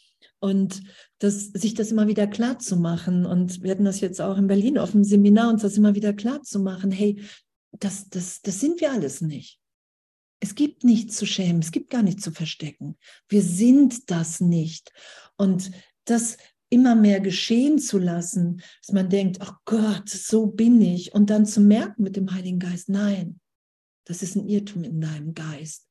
und 0.44 0.82
das, 1.20 1.46
sich 1.46 1.72
das 1.72 1.90
immer 1.90 2.06
wieder 2.06 2.26
klar 2.26 2.58
zu 2.58 2.76
machen. 2.76 3.24
Und 3.24 3.62
wir 3.62 3.70
hatten 3.70 3.86
das 3.86 4.00
jetzt 4.00 4.20
auch 4.20 4.36
in 4.36 4.46
Berlin 4.46 4.76
auf 4.76 4.90
dem 4.90 5.02
Seminar, 5.02 5.48
uns 5.48 5.62
das 5.62 5.78
immer 5.78 5.94
wieder 5.94 6.12
klar 6.12 6.42
zu 6.42 6.58
machen. 6.58 6.90
Hey, 6.90 7.22
das, 7.72 8.10
das, 8.10 8.42
das 8.42 8.60
sind 8.60 8.78
wir 8.82 8.92
alles 8.92 9.22
nicht. 9.22 9.58
Es 10.40 10.54
gibt 10.54 10.84
nichts 10.84 11.16
zu 11.16 11.24
schämen, 11.24 11.62
es 11.62 11.70
gibt 11.70 11.88
gar 11.88 12.02
nichts 12.02 12.22
zu 12.22 12.30
verstecken. 12.30 12.98
Wir 13.26 13.40
sind 13.40 14.10
das 14.10 14.42
nicht. 14.42 14.92
Und 15.38 15.70
das 16.04 16.36
immer 16.68 16.94
mehr 16.94 17.20
geschehen 17.20 17.78
zu 17.78 17.96
lassen, 17.96 18.60
dass 18.82 18.92
man 18.92 19.08
denkt, 19.08 19.38
ach 19.40 19.54
Gott, 19.64 20.10
so 20.10 20.48
bin 20.48 20.78
ich. 20.82 21.14
Und 21.14 21.30
dann 21.30 21.46
zu 21.46 21.62
merken 21.62 22.02
mit 22.02 22.16
dem 22.16 22.34
Heiligen 22.34 22.58
Geist, 22.58 22.90
nein, 22.90 23.40
das 24.04 24.22
ist 24.22 24.36
ein 24.36 24.46
Irrtum 24.46 24.84
in 24.84 25.00
deinem 25.00 25.32
Geist. 25.32 25.83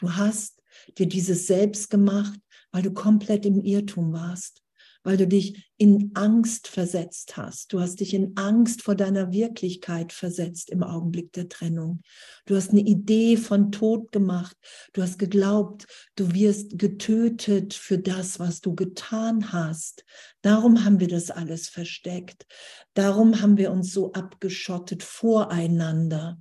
Du 0.00 0.16
hast 0.16 0.60
dir 0.98 1.06
dieses 1.06 1.46
Selbst 1.46 1.90
gemacht, 1.90 2.40
weil 2.72 2.82
du 2.82 2.92
komplett 2.92 3.44
im 3.44 3.60
Irrtum 3.60 4.12
warst, 4.12 4.62
weil 5.02 5.16
du 5.16 5.26
dich 5.26 5.70
in 5.76 6.10
Angst 6.14 6.68
versetzt 6.68 7.36
hast. 7.36 7.72
Du 7.72 7.80
hast 7.80 8.00
dich 8.00 8.14
in 8.14 8.36
Angst 8.36 8.82
vor 8.82 8.94
deiner 8.94 9.32
Wirklichkeit 9.32 10.12
versetzt 10.12 10.70
im 10.70 10.82
Augenblick 10.82 11.32
der 11.32 11.48
Trennung. 11.48 12.00
Du 12.46 12.56
hast 12.56 12.70
eine 12.70 12.80
Idee 12.80 13.36
von 13.36 13.72
Tod 13.72 14.12
gemacht. 14.12 14.56
Du 14.92 15.02
hast 15.02 15.18
geglaubt, 15.18 15.86
du 16.16 16.32
wirst 16.32 16.78
getötet 16.78 17.74
für 17.74 17.98
das, 17.98 18.38
was 18.38 18.60
du 18.60 18.74
getan 18.74 19.52
hast. 19.52 20.04
Darum 20.42 20.84
haben 20.84 21.00
wir 21.00 21.08
das 21.08 21.30
alles 21.30 21.68
versteckt. 21.68 22.46
Darum 22.94 23.40
haben 23.40 23.56
wir 23.56 23.70
uns 23.70 23.92
so 23.92 24.12
abgeschottet 24.12 25.02
voreinander. 25.02 26.38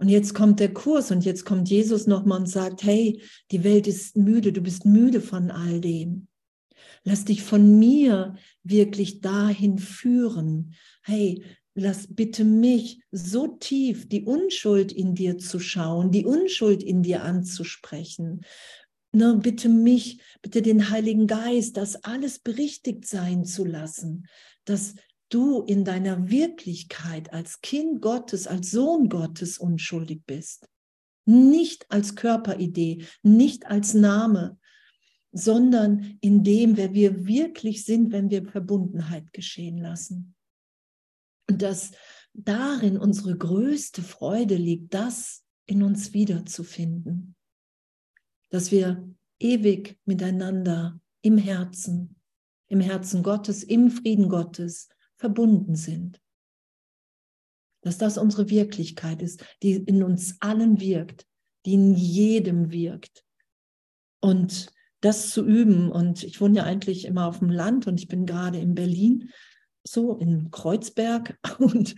Und 0.00 0.08
jetzt 0.08 0.32
kommt 0.32 0.60
der 0.60 0.72
Kurs 0.72 1.10
und 1.10 1.26
jetzt 1.26 1.44
kommt 1.44 1.68
Jesus 1.68 2.06
nochmal 2.06 2.40
und 2.40 2.46
sagt, 2.46 2.82
hey, 2.84 3.20
die 3.50 3.64
Welt 3.64 3.86
ist 3.86 4.16
müde, 4.16 4.50
du 4.50 4.62
bist 4.62 4.86
müde 4.86 5.20
von 5.20 5.50
all 5.50 5.78
dem. 5.78 6.26
Lass 7.04 7.26
dich 7.26 7.42
von 7.42 7.78
mir 7.78 8.34
wirklich 8.62 9.20
dahin 9.20 9.78
führen. 9.78 10.72
Hey, 11.02 11.44
lass 11.74 12.06
bitte 12.08 12.44
mich 12.44 13.02
so 13.10 13.46
tief 13.46 14.08
die 14.08 14.24
Unschuld 14.24 14.90
in 14.90 15.14
dir 15.14 15.36
zu 15.36 15.60
schauen, 15.60 16.10
die 16.10 16.24
Unschuld 16.24 16.82
in 16.82 17.02
dir 17.02 17.22
anzusprechen. 17.22 18.40
Ne, 19.12 19.36
bitte 19.36 19.68
mich, 19.68 20.22
bitte 20.40 20.62
den 20.62 20.88
Heiligen 20.88 21.26
Geist, 21.26 21.76
das 21.76 22.04
alles 22.04 22.38
berichtigt 22.38 23.06
sein 23.06 23.44
zu 23.44 23.66
lassen, 23.66 24.28
dass 24.64 24.94
du 25.30 25.62
in 25.62 25.84
deiner 25.84 26.28
Wirklichkeit 26.28 27.32
als 27.32 27.60
Kind 27.62 28.02
Gottes, 28.02 28.46
als 28.46 28.70
Sohn 28.70 29.08
Gottes 29.08 29.58
unschuldig 29.58 30.22
bist. 30.26 30.68
Nicht 31.24 31.90
als 31.90 32.16
Körperidee, 32.16 33.06
nicht 33.22 33.66
als 33.66 33.94
Name, 33.94 34.58
sondern 35.32 36.18
in 36.20 36.42
dem, 36.42 36.76
wer 36.76 36.92
wir 36.92 37.26
wirklich 37.26 37.84
sind, 37.84 38.12
wenn 38.12 38.30
wir 38.30 38.44
Verbundenheit 38.44 39.32
geschehen 39.32 39.78
lassen. 39.78 40.34
Und 41.48 41.62
dass 41.62 41.92
darin 42.32 42.98
unsere 42.98 43.36
größte 43.36 44.02
Freude 44.02 44.56
liegt, 44.56 44.92
das 44.94 45.44
in 45.66 45.82
uns 45.82 46.12
wiederzufinden. 46.12 47.36
Dass 48.50 48.72
wir 48.72 49.08
ewig 49.38 49.98
miteinander 50.04 51.00
im 51.22 51.38
Herzen, 51.38 52.16
im 52.66 52.80
Herzen 52.80 53.22
Gottes, 53.22 53.62
im 53.62 53.90
Frieden 53.90 54.28
Gottes 54.28 54.88
verbunden 55.20 55.76
sind. 55.76 56.20
Dass 57.82 57.98
das 57.98 58.18
unsere 58.18 58.50
Wirklichkeit 58.50 59.22
ist, 59.22 59.44
die 59.62 59.74
in 59.74 60.02
uns 60.02 60.36
allen 60.40 60.80
wirkt, 60.80 61.26
die 61.66 61.74
in 61.74 61.94
jedem 61.94 62.72
wirkt. 62.72 63.24
Und 64.20 64.72
das 65.00 65.30
zu 65.30 65.44
üben, 65.46 65.90
und 65.90 66.24
ich 66.24 66.40
wohne 66.40 66.58
ja 66.58 66.64
eigentlich 66.64 67.04
immer 67.04 67.26
auf 67.26 67.38
dem 67.38 67.50
Land 67.50 67.86
und 67.86 68.00
ich 68.00 68.08
bin 68.08 68.26
gerade 68.26 68.58
in 68.58 68.74
Berlin, 68.74 69.30
so 69.82 70.16
in 70.18 70.50
Kreuzberg 70.50 71.38
und 71.58 71.94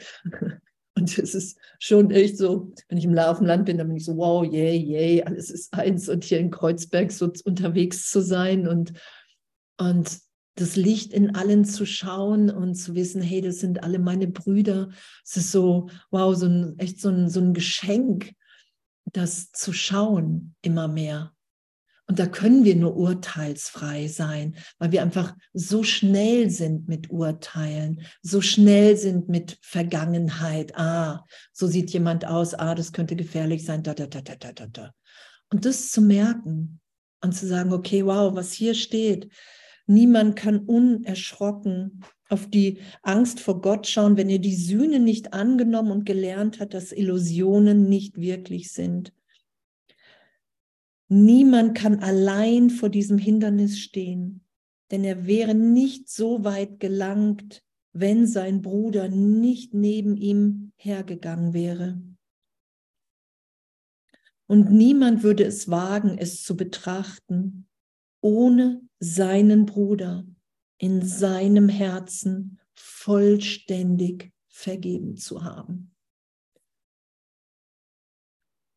und 0.95 1.19
es 1.19 1.35
ist 1.35 1.59
schon 1.79 2.11
echt 2.11 2.37
so, 2.37 2.73
wenn 2.89 2.99
ich 2.99 3.05
im 3.05 3.15
Laufenland 3.15 3.65
bin, 3.65 3.79
dann 3.79 3.89
bin 3.89 3.97
ich 3.97 4.05
so, 4.05 4.17
wow, 4.17 4.45
yay, 4.45 4.77
yay, 4.77 5.23
alles 5.23 5.51
ist 5.51 5.73
eins. 5.73 6.09
Und 6.09 6.23
hier 6.23 6.39
in 6.39 6.51
Kreuzberg 6.51 7.11
so 7.11 7.33
unterwegs 7.45 8.11
zu 8.11 8.21
sein 8.21 8.69
und, 8.69 8.93
und 9.79 10.19
das 10.55 10.77
Licht 10.77 11.13
in 11.13 11.35
allen 11.35 11.65
zu 11.65 11.87
schauen 11.87 12.51
und 12.51 12.75
zu 12.75 12.95
wissen, 12.95 13.23
hey, 13.23 13.41
das 13.41 13.59
sind 13.59 13.83
alle 13.83 13.99
meine 13.99 14.29
Brüder. 14.29 14.91
Es 15.25 15.37
ist 15.37 15.53
so, 15.53 15.89
wow, 16.11 16.35
so 16.37 16.47
ein, 16.47 16.79
echt 16.79 17.01
so 17.01 17.09
ein, 17.09 17.29
so 17.29 17.41
ein 17.41 17.55
Geschenk, 17.55 18.33
das 19.05 19.51
zu 19.51 19.73
schauen 19.73 20.55
immer 20.63 20.89
mehr. 20.89 21.33
Und 22.09 22.19
da 22.19 22.27
können 22.27 22.65
wir 22.65 22.77
nur 22.77 22.97
urteilsfrei 22.97 24.09
sein, 24.09 24.57
weil 24.79 24.93
wir 24.93 25.03
einfach 25.03 25.35
so 25.55 25.83
schnell 25.83 26.51
sind 26.51 26.87
mit 26.87 27.11
Urteilen, 27.11 28.03
so 28.21 28.43
schnell 28.43 28.99
sind 28.99 29.31
mit 29.31 29.57
Vergangenheit. 29.63 30.77
Ah, 30.77 31.25
so 31.53 31.67
sieht 31.67 31.91
jemand 31.91 32.27
aus. 32.27 32.53
Ah, 32.53 32.75
das 32.75 32.93
könnte 32.93 33.17
gefährlich 33.17 33.65
sein. 33.65 33.83
Da, 33.83 33.95
da, 33.95 34.07
da, 34.07 34.21
da, 34.21 34.35
da, 34.35 34.67
da. 34.67 34.93
Und 35.51 35.65
das 35.65 35.91
zu 35.91 36.03
merken 36.03 36.81
und 37.23 37.33
zu 37.33 37.47
sagen, 37.47 37.73
okay, 37.73 38.05
wow, 38.05 38.35
was 38.35 38.53
hier 38.53 38.75
steht. 38.75 39.31
Niemand 39.87 40.37
kann 40.37 40.61
unerschrocken 40.61 42.03
auf 42.29 42.49
die 42.49 42.79
Angst 43.03 43.41
vor 43.41 43.61
Gott 43.61 43.87
schauen, 43.87 44.17
wenn 44.17 44.31
er 44.31 44.39
die 44.39 44.57
Sühne 44.57 44.99
nicht 44.99 45.35
angenommen 45.35 45.91
und 45.91 46.07
gelernt 46.07 46.61
hat, 46.61 46.73
dass 46.73 46.93
Illusionen 46.93 47.89
nicht 47.89 48.19
wirklich 48.19 48.73
sind. 48.73 49.13
Niemand 51.09 51.77
kann 51.77 51.99
allein 51.99 52.71
vor 52.71 52.89
diesem 52.89 53.19
Hindernis 53.19 53.79
stehen, 53.79 54.45
denn 54.91 55.05
er 55.05 55.27
wäre 55.27 55.55
nicht 55.55 56.09
so 56.09 56.43
weit 56.43 56.81
gelangt, 56.81 57.63
wenn 57.93 58.27
sein 58.27 58.63
Bruder 58.63 59.09
nicht 59.09 59.75
neben 59.75 60.17
ihm 60.17 60.73
hergegangen 60.77 61.53
wäre. 61.53 62.01
Und 64.47 64.71
niemand 64.71 65.23
würde 65.23 65.45
es 65.45 65.71
wagen, 65.71 66.17
es 66.17 66.43
zu 66.43 66.57
betrachten, 66.57 67.69
ohne 68.23 68.81
seinen 68.99 69.67
Bruder 69.67 70.25
in 70.79 71.03
seinem 71.03 71.69
Herzen 71.69 72.59
vollständig 72.75 74.33
vergeben 74.49 75.17
zu 75.17 75.45
haben. 75.45 75.95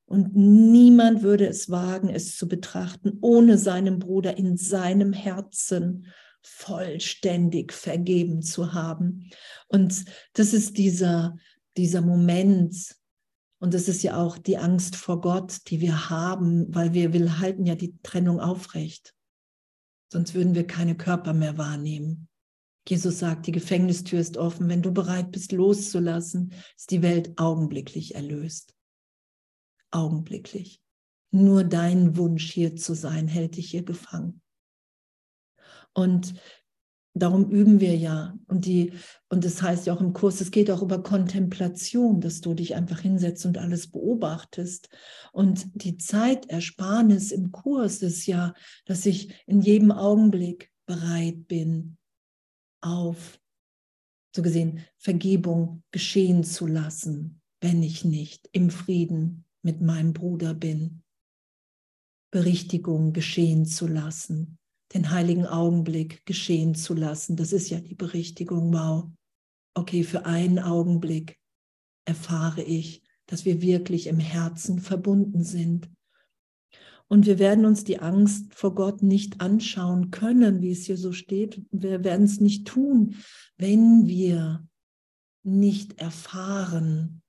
Und 0.08 0.36
niemand 0.36 1.24
würde 1.24 1.48
es 1.48 1.70
wagen, 1.70 2.10
es 2.10 2.38
zu 2.38 2.48
betrachten, 2.48 3.18
ohne 3.22 3.58
seinem 3.58 4.00
Bruder 4.00 4.38
in 4.38 4.56
seinem 4.56 5.14
Herzen 5.14 6.08
vollständig 6.44 7.74
vergeben 7.74 8.44
zu 8.44 8.74
haben. 8.74 9.32
Und 9.68 10.06
das 10.34 10.54
ist 10.54 10.78
dieser, 10.78 11.36
dieser 11.76 12.02
Moment, 12.02 12.96
und 13.60 13.74
das 13.74 13.88
ist 13.88 14.04
ja 14.04 14.18
auch 14.18 14.38
die 14.38 14.60
Angst 14.60 14.96
vor 14.96 15.22
Gott, 15.22 15.58
die 15.70 15.82
wir 15.82 16.12
haben, 16.12 16.74
weil 16.74 16.94
wir, 16.94 17.14
wir 17.14 17.40
halten 17.40 17.66
ja 17.66 17.74
die 17.74 17.98
Trennung 18.04 18.40
aufrecht. 18.40 19.15
Sonst 20.16 20.34
würden 20.34 20.56
wir 20.56 20.66
keine 20.66 20.96
Körper 20.96 21.34
mehr 21.34 21.58
wahrnehmen. 21.58 22.30
Jesus 22.88 23.20
sagt, 23.20 23.48
die 23.48 23.52
Gefängnistür 23.52 24.20
ist 24.20 24.38
offen. 24.38 24.70
Wenn 24.70 24.82
du 24.82 24.94
bereit 24.94 25.32
bist, 25.32 25.52
loszulassen, 25.52 26.54
ist 26.78 26.92
die 26.92 27.02
Welt 27.02 27.38
augenblicklich 27.38 28.16
erlöst 28.16 28.76
augenblicklich. 29.96 30.82
Nur 31.32 31.64
dein 31.64 32.18
Wunsch 32.18 32.52
hier 32.52 32.76
zu 32.76 32.94
sein, 32.94 33.28
hält 33.28 33.56
dich 33.56 33.72
hier 33.72 33.84
gefangen. 33.84 34.42
Und 35.94 36.34
darum 37.16 37.50
üben 37.50 37.80
wir 37.80 37.96
ja. 37.96 38.38
Und, 38.48 38.66
die, 38.66 38.94
und 39.30 39.44
das 39.44 39.62
heißt 39.62 39.88
ja 39.88 39.94
auch 39.94 40.02
im 40.02 40.14
Kurs, 40.14 40.42
es 40.42 40.52
geht 40.52 40.70
auch 40.70 40.82
über 40.82 41.02
Kontemplation, 41.02 42.22
dass 42.22 42.42
du 42.42 42.54
dich 42.54 42.76
einfach 42.76 43.00
hinsetzt 43.00 43.46
und 43.46 43.58
alles 43.58 43.90
beobachtest. 43.90 44.90
Und 45.32 45.66
die 45.74 45.98
Zeitersparnis 45.98 47.32
im 47.32 47.52
Kurs 47.52 48.02
ist 48.02 48.26
ja, 48.26 48.54
dass 48.86 49.06
ich 49.06 49.34
in 49.48 49.62
jedem 49.62 49.92
Augenblick 49.92 50.72
bereit 50.86 51.48
bin, 51.48 51.98
auf, 52.82 53.40
so 54.36 54.42
gesehen, 54.42 54.82
Vergebung 54.98 55.84
geschehen 55.92 56.44
zu 56.44 56.68
lassen, 56.68 57.42
wenn 57.62 57.82
ich 57.82 58.06
nicht 58.06 58.50
im 58.52 58.70
Frieden 58.70 59.46
mit 59.64 59.82
meinem 59.82 60.14
Bruder 60.14 60.54
bin. 60.54 61.02
Berichtigung 62.30 63.14
geschehen 63.14 63.66
zu 63.66 63.88
lassen, 63.88 64.60
den 64.96 65.12
heiligen 65.12 65.46
Augenblick 65.46 66.26
geschehen 66.26 66.74
zu 66.74 66.94
lassen. 66.94 67.36
Das 67.36 67.52
ist 67.52 67.70
ja 67.70 67.82
die 67.82 67.96
Berichtigung. 67.96 68.74
Wow. 68.74 69.12
Okay, 69.76 70.04
für 70.04 70.26
einen 70.26 70.58
Augenblick 70.58 71.38
erfahre 72.06 72.64
ich, 72.64 73.04
dass 73.26 73.44
wir 73.44 73.62
wirklich 73.62 74.08
im 74.08 74.20
Herzen 74.20 74.80
verbunden 74.80 75.44
sind. 75.44 75.90
Und 77.08 77.26
wir 77.26 77.40
werden 77.40 77.66
uns 77.66 77.84
die 77.84 78.00
Angst 78.00 78.54
vor 78.56 78.74
Gott 78.74 79.04
nicht 79.04 79.42
anschauen 79.42 80.12
können, 80.12 80.62
wie 80.62 80.72
es 80.72 80.86
hier 80.86 80.98
so 80.98 81.12
steht. 81.12 81.62
Wir 81.72 82.04
werden 82.06 82.26
es 82.26 82.40
nicht 82.40 82.66
tun, 82.66 83.16
wenn 83.58 84.08
wir 84.08 84.66
nicht 85.44 86.00
erfahren, 86.00 87.22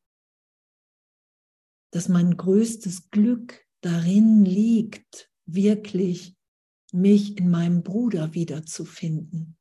dass 1.90 2.08
mein 2.08 2.36
größtes 2.36 3.10
Glück 3.10 3.66
darin 3.80 4.44
liegt, 4.44 5.30
wirklich 5.46 6.35
mich 6.92 7.36
in 7.38 7.50
meinem 7.50 7.82
Bruder 7.82 8.34
wiederzufinden. 8.34 9.56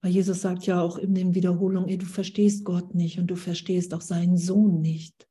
Weil 0.00 0.12
Jesus 0.12 0.40
sagt 0.42 0.66
ja 0.66 0.80
auch 0.80 0.96
in 0.96 1.14
den 1.14 1.34
Wiederholungen, 1.34 1.88
ey, 1.88 1.98
du 1.98 2.06
verstehst 2.06 2.64
Gott 2.64 2.94
nicht 2.94 3.18
und 3.18 3.26
du 3.26 3.36
verstehst 3.36 3.92
auch 3.94 4.00
seinen 4.00 4.36
Sohn 4.36 4.80
nicht. 4.80 5.28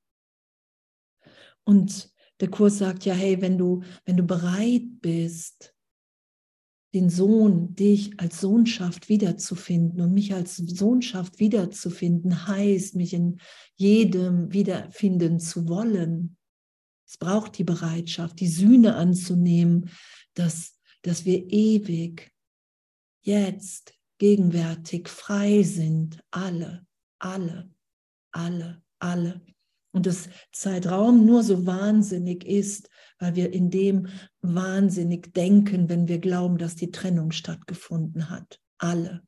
Und 1.63 2.13
der 2.39 2.49
Kurs 2.49 2.77
sagt 2.77 3.05
ja, 3.05 3.13
hey, 3.13 3.41
wenn 3.41 3.57
du, 3.57 3.83
wenn 4.05 4.17
du 4.17 4.23
bereit 4.23 5.01
bist, 5.01 5.73
den 6.93 7.09
Sohn, 7.09 7.75
dich 7.75 8.19
als 8.19 8.39
Sohnschaft 8.39 9.09
wiederzufinden 9.09 10.01
und 10.01 10.13
mich 10.13 10.33
als 10.33 10.57
Sohnschaft 10.57 11.39
wiederzufinden, 11.39 12.47
heißt, 12.47 12.95
mich 12.95 13.13
in 13.13 13.39
jedem 13.75 14.53
wiederfinden 14.53 15.39
zu 15.39 15.67
wollen. 15.67 16.36
Es 17.07 17.17
braucht 17.17 17.57
die 17.57 17.63
Bereitschaft, 17.63 18.39
die 18.39 18.47
Sühne 18.47 18.95
anzunehmen, 18.95 19.89
dass, 20.33 20.77
dass 21.03 21.25
wir 21.25 21.51
ewig, 21.51 22.31
jetzt, 23.21 23.93
gegenwärtig 24.17 25.07
frei 25.07 25.63
sind. 25.63 26.21
Alle, 26.31 26.85
alle, 27.19 27.69
alle, 28.31 28.81
alle. 28.99 29.41
Und 29.91 30.05
das 30.05 30.29
Zeitraum 30.51 31.25
nur 31.25 31.43
so 31.43 31.65
wahnsinnig 31.65 32.45
ist, 32.45 32.89
weil 33.19 33.35
wir 33.35 33.53
in 33.53 33.71
dem 33.71 34.07
wahnsinnig 34.41 35.33
denken, 35.33 35.89
wenn 35.89 36.07
wir 36.07 36.19
glauben, 36.19 36.57
dass 36.57 36.75
die 36.75 36.91
Trennung 36.91 37.31
stattgefunden 37.31 38.29
hat. 38.29 38.59
Alle. 38.77 39.23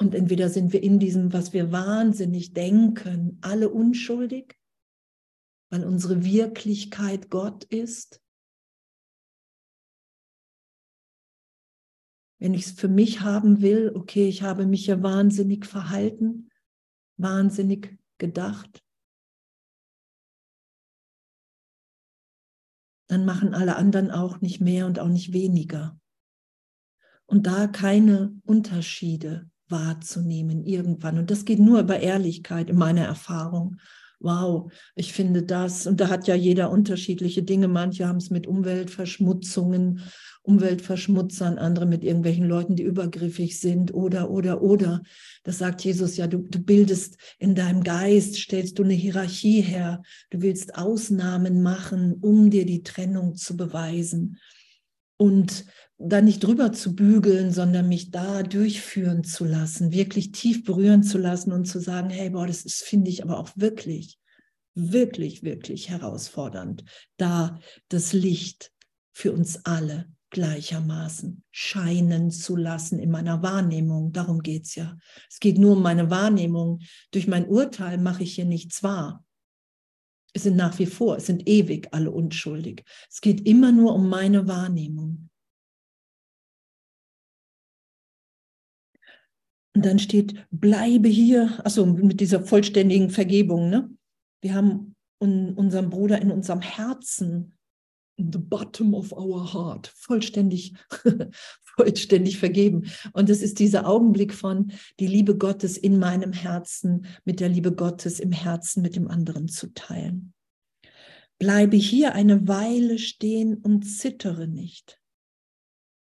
Und 0.00 0.14
entweder 0.14 0.48
sind 0.48 0.72
wir 0.72 0.82
in 0.82 0.98
diesem, 0.98 1.32
was 1.32 1.52
wir 1.52 1.72
wahnsinnig 1.72 2.52
denken, 2.52 3.38
alle 3.40 3.68
unschuldig, 3.68 4.57
weil 5.70 5.84
unsere 5.84 6.24
Wirklichkeit 6.24 7.30
Gott 7.30 7.64
ist. 7.64 8.22
Wenn 12.40 12.54
ich 12.54 12.66
es 12.66 12.72
für 12.72 12.88
mich 12.88 13.20
haben 13.20 13.62
will, 13.62 13.92
okay, 13.94 14.28
ich 14.28 14.42
habe 14.42 14.66
mich 14.66 14.86
ja 14.86 15.02
wahnsinnig 15.02 15.66
verhalten, 15.66 16.50
wahnsinnig 17.16 17.98
gedacht, 18.18 18.84
dann 23.08 23.24
machen 23.24 23.54
alle 23.54 23.76
anderen 23.76 24.10
auch 24.10 24.40
nicht 24.40 24.60
mehr 24.60 24.86
und 24.86 24.98
auch 25.00 25.08
nicht 25.08 25.32
weniger. 25.32 25.98
Und 27.26 27.46
da 27.46 27.66
keine 27.66 28.40
Unterschiede 28.44 29.50
wahrzunehmen 29.68 30.64
irgendwann. 30.64 31.18
Und 31.18 31.30
das 31.30 31.44
geht 31.44 31.58
nur 31.58 31.80
über 31.80 32.00
Ehrlichkeit 32.00 32.70
in 32.70 32.76
meiner 32.76 33.04
Erfahrung 33.04 33.78
wow, 34.20 34.72
ich 34.94 35.12
finde 35.12 35.42
das. 35.42 35.86
Und 35.86 36.00
da 36.00 36.08
hat 36.08 36.26
ja 36.26 36.34
jeder 36.34 36.70
unterschiedliche 36.70 37.42
Dinge. 37.42 37.68
Manche 37.68 38.06
haben 38.06 38.18
es 38.18 38.30
mit 38.30 38.46
Umweltverschmutzungen, 38.46 40.02
Umweltverschmutzern, 40.42 41.58
andere 41.58 41.86
mit 41.86 42.04
irgendwelchen 42.04 42.46
Leuten, 42.46 42.74
die 42.74 42.82
übergriffig 42.82 43.60
sind 43.60 43.92
oder, 43.92 44.30
oder, 44.30 44.62
oder. 44.62 45.02
Das 45.44 45.58
sagt 45.58 45.84
Jesus 45.84 46.16
ja, 46.16 46.26
du, 46.26 46.38
du 46.38 46.58
bildest 46.58 47.18
in 47.38 47.54
deinem 47.54 47.82
Geist, 47.82 48.36
stellst 48.36 48.78
du 48.78 48.82
eine 48.82 48.94
Hierarchie 48.94 49.60
her. 49.60 50.02
Du 50.30 50.42
willst 50.42 50.76
Ausnahmen 50.76 51.62
machen, 51.62 52.14
um 52.20 52.50
dir 52.50 52.66
die 52.66 52.82
Trennung 52.82 53.36
zu 53.36 53.56
beweisen. 53.56 54.38
Und 55.16 55.64
da 55.98 56.20
nicht 56.20 56.44
drüber 56.44 56.72
zu 56.72 56.94
bügeln, 56.94 57.52
sondern 57.52 57.88
mich 57.88 58.10
da 58.10 58.44
durchführen 58.44 59.24
zu 59.24 59.44
lassen, 59.44 59.92
wirklich 59.92 60.30
tief 60.30 60.64
berühren 60.64 61.02
zu 61.02 61.18
lassen 61.18 61.52
und 61.52 61.66
zu 61.66 61.80
sagen, 61.80 62.08
hey, 62.08 62.30
boah, 62.30 62.46
das 62.46 62.64
ist, 62.64 62.84
finde 62.84 63.10
ich 63.10 63.22
aber 63.22 63.38
auch 63.38 63.50
wirklich, 63.56 64.18
wirklich, 64.74 65.42
wirklich 65.42 65.90
herausfordernd, 65.90 66.84
da 67.16 67.58
das 67.88 68.12
Licht 68.12 68.72
für 69.12 69.32
uns 69.32 69.64
alle 69.64 70.08
gleichermaßen 70.30 71.42
scheinen 71.50 72.30
zu 72.30 72.54
lassen 72.54 72.98
in 72.98 73.10
meiner 73.10 73.42
Wahrnehmung. 73.42 74.12
Darum 74.12 74.40
geht 74.40 74.66
es 74.66 74.74
ja. 74.74 74.96
Es 75.28 75.40
geht 75.40 75.58
nur 75.58 75.72
um 75.72 75.82
meine 75.82 76.10
Wahrnehmung. 76.10 76.80
Durch 77.10 77.26
mein 77.26 77.48
Urteil 77.48 77.98
mache 77.98 78.22
ich 78.22 78.34
hier 78.34 78.44
nichts 78.44 78.82
wahr. 78.82 79.24
Es 80.34 80.42
sind 80.42 80.56
nach 80.56 80.78
wie 80.78 80.86
vor, 80.86 81.16
es 81.16 81.26
sind 81.26 81.48
ewig 81.48 81.88
alle 81.92 82.10
unschuldig. 82.10 82.84
Es 83.10 83.20
geht 83.20 83.46
immer 83.46 83.72
nur 83.72 83.94
um 83.94 84.08
meine 84.08 84.46
Wahrnehmung. 84.46 85.27
Und 89.78 89.86
dann 89.86 90.00
steht, 90.00 90.34
bleibe 90.50 91.08
hier, 91.08 91.64
also 91.64 91.86
mit 91.86 92.18
dieser 92.18 92.42
vollständigen 92.42 93.10
Vergebung. 93.10 93.70
Ne? 93.70 93.88
Wir 94.40 94.54
haben 94.54 94.96
unseren 95.20 95.88
Bruder 95.88 96.20
in 96.20 96.32
unserem 96.32 96.60
Herzen, 96.60 97.56
in 98.16 98.32
the 98.32 98.40
bottom 98.40 98.92
of 98.92 99.12
our 99.12 99.54
heart, 99.54 99.86
vollständig, 99.94 100.74
vollständig 101.76 102.38
vergeben. 102.38 102.90
Und 103.12 103.30
es 103.30 103.40
ist 103.40 103.60
dieser 103.60 103.86
Augenblick 103.86 104.34
von 104.34 104.72
die 104.98 105.06
Liebe 105.06 105.38
Gottes 105.38 105.78
in 105.78 106.00
meinem 106.00 106.32
Herzen 106.32 107.06
mit 107.24 107.38
der 107.38 107.48
Liebe 107.48 107.72
Gottes 107.72 108.18
im 108.18 108.32
Herzen 108.32 108.82
mit 108.82 108.96
dem 108.96 109.06
anderen 109.06 109.46
zu 109.46 109.72
teilen. 109.74 110.34
Bleibe 111.38 111.76
hier 111.76 112.14
eine 112.14 112.48
Weile 112.48 112.98
stehen 112.98 113.54
und 113.54 113.84
zittere 113.84 114.48
nicht. 114.48 115.00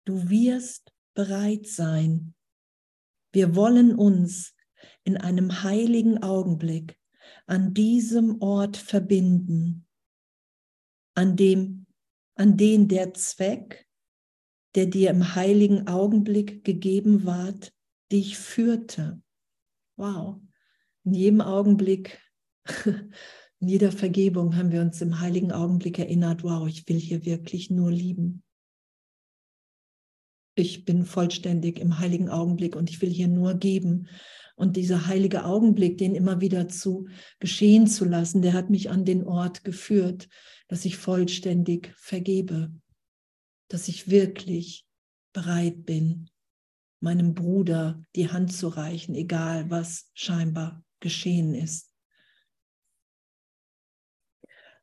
Du 0.07 0.31
wirst 0.31 0.95
bereit 1.13 1.67
sein, 1.67 2.33
wir 3.39 3.55
wollen 3.55 3.95
uns 3.95 4.57
in 5.05 5.17
einem 5.17 5.63
heiligen 5.63 6.25
Augenblick 6.25 6.99
an 7.47 7.73
diesem 7.73 8.43
Ort 8.43 8.77
verbinden, 8.77 9.87
an 11.15 11.37
dem, 11.37 11.87
an 12.35 12.57
den 12.57 12.89
der 12.89 13.15
Zweck, 13.15 13.87
der 14.75 14.87
dir 14.87 15.11
im 15.11 15.37
heiligen 15.37 15.87
Augenblick 15.87 16.65
gegeben 16.65 17.25
ward, 17.25 17.73
dich 18.11 18.37
führte. 18.37 19.23
Wow. 19.97 20.41
In 21.05 21.15
jedem 21.15 21.41
Augenblick, 21.41 22.21
in 22.75 23.69
jeder 23.69 23.93
Vergebung 23.93 24.57
haben 24.57 24.73
wir 24.73 24.81
uns 24.81 25.01
im 25.01 25.21
heiligen 25.21 25.53
Augenblick 25.53 26.01
erinnert, 26.01 26.43
wow, 26.43 26.67
ich 26.67 26.89
will 26.89 26.99
hier 26.99 27.25
wirklich 27.25 27.71
nur 27.71 27.93
lieben 27.93 28.43
ich 30.59 30.85
bin 30.85 31.05
vollständig 31.05 31.79
im 31.79 31.99
heiligen 31.99 32.29
Augenblick 32.29 32.77
und 32.77 32.91
ich 32.91 33.01
will 33.01 33.11
hier 33.11 33.29
nur 33.29 33.55
geben. 33.55 34.09
Und 34.57 34.77
dieser 34.77 35.07
heilige 35.07 35.45
Augenblick, 35.45 35.99
den 35.99 36.15
immer 36.15 36.41
wieder 36.41 36.69
zu 36.69 37.07
geschehen 37.39 37.87
zu 37.87 38.05
lassen, 38.05 38.43
der 38.43 38.55
hat 38.55 38.71
mich 38.71 38.91
an 38.91 39.05
den 39.05 39.25
Ort 39.25 39.63
geführt, 39.63 40.29
dass 40.67 40.85
ich 40.85 40.97
vollständig 40.97 41.95
vergebe, 41.97 42.73
dass 43.69 43.89
ich 43.89 44.11
wirklich 44.11 44.87
bereit 45.33 45.87
bin, 45.87 46.29
meinem 47.01 47.35
Bruder 47.35 48.03
die 48.17 48.31
Hand 48.31 48.53
zu 48.53 48.69
reichen, 48.69 49.15
egal 49.15 49.71
was 49.71 50.11
scheinbar 50.15 50.85
geschehen 51.01 51.55
ist. 51.55 51.93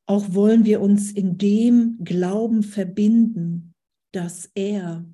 Auch 0.08 0.34
wollen 0.34 0.66
wir 0.66 0.82
uns 0.82 1.12
in 1.12 1.38
dem 1.38 1.98
Glauben 2.04 2.64
verbinden, 2.64 3.74
dass 4.12 4.50
er 4.54 5.06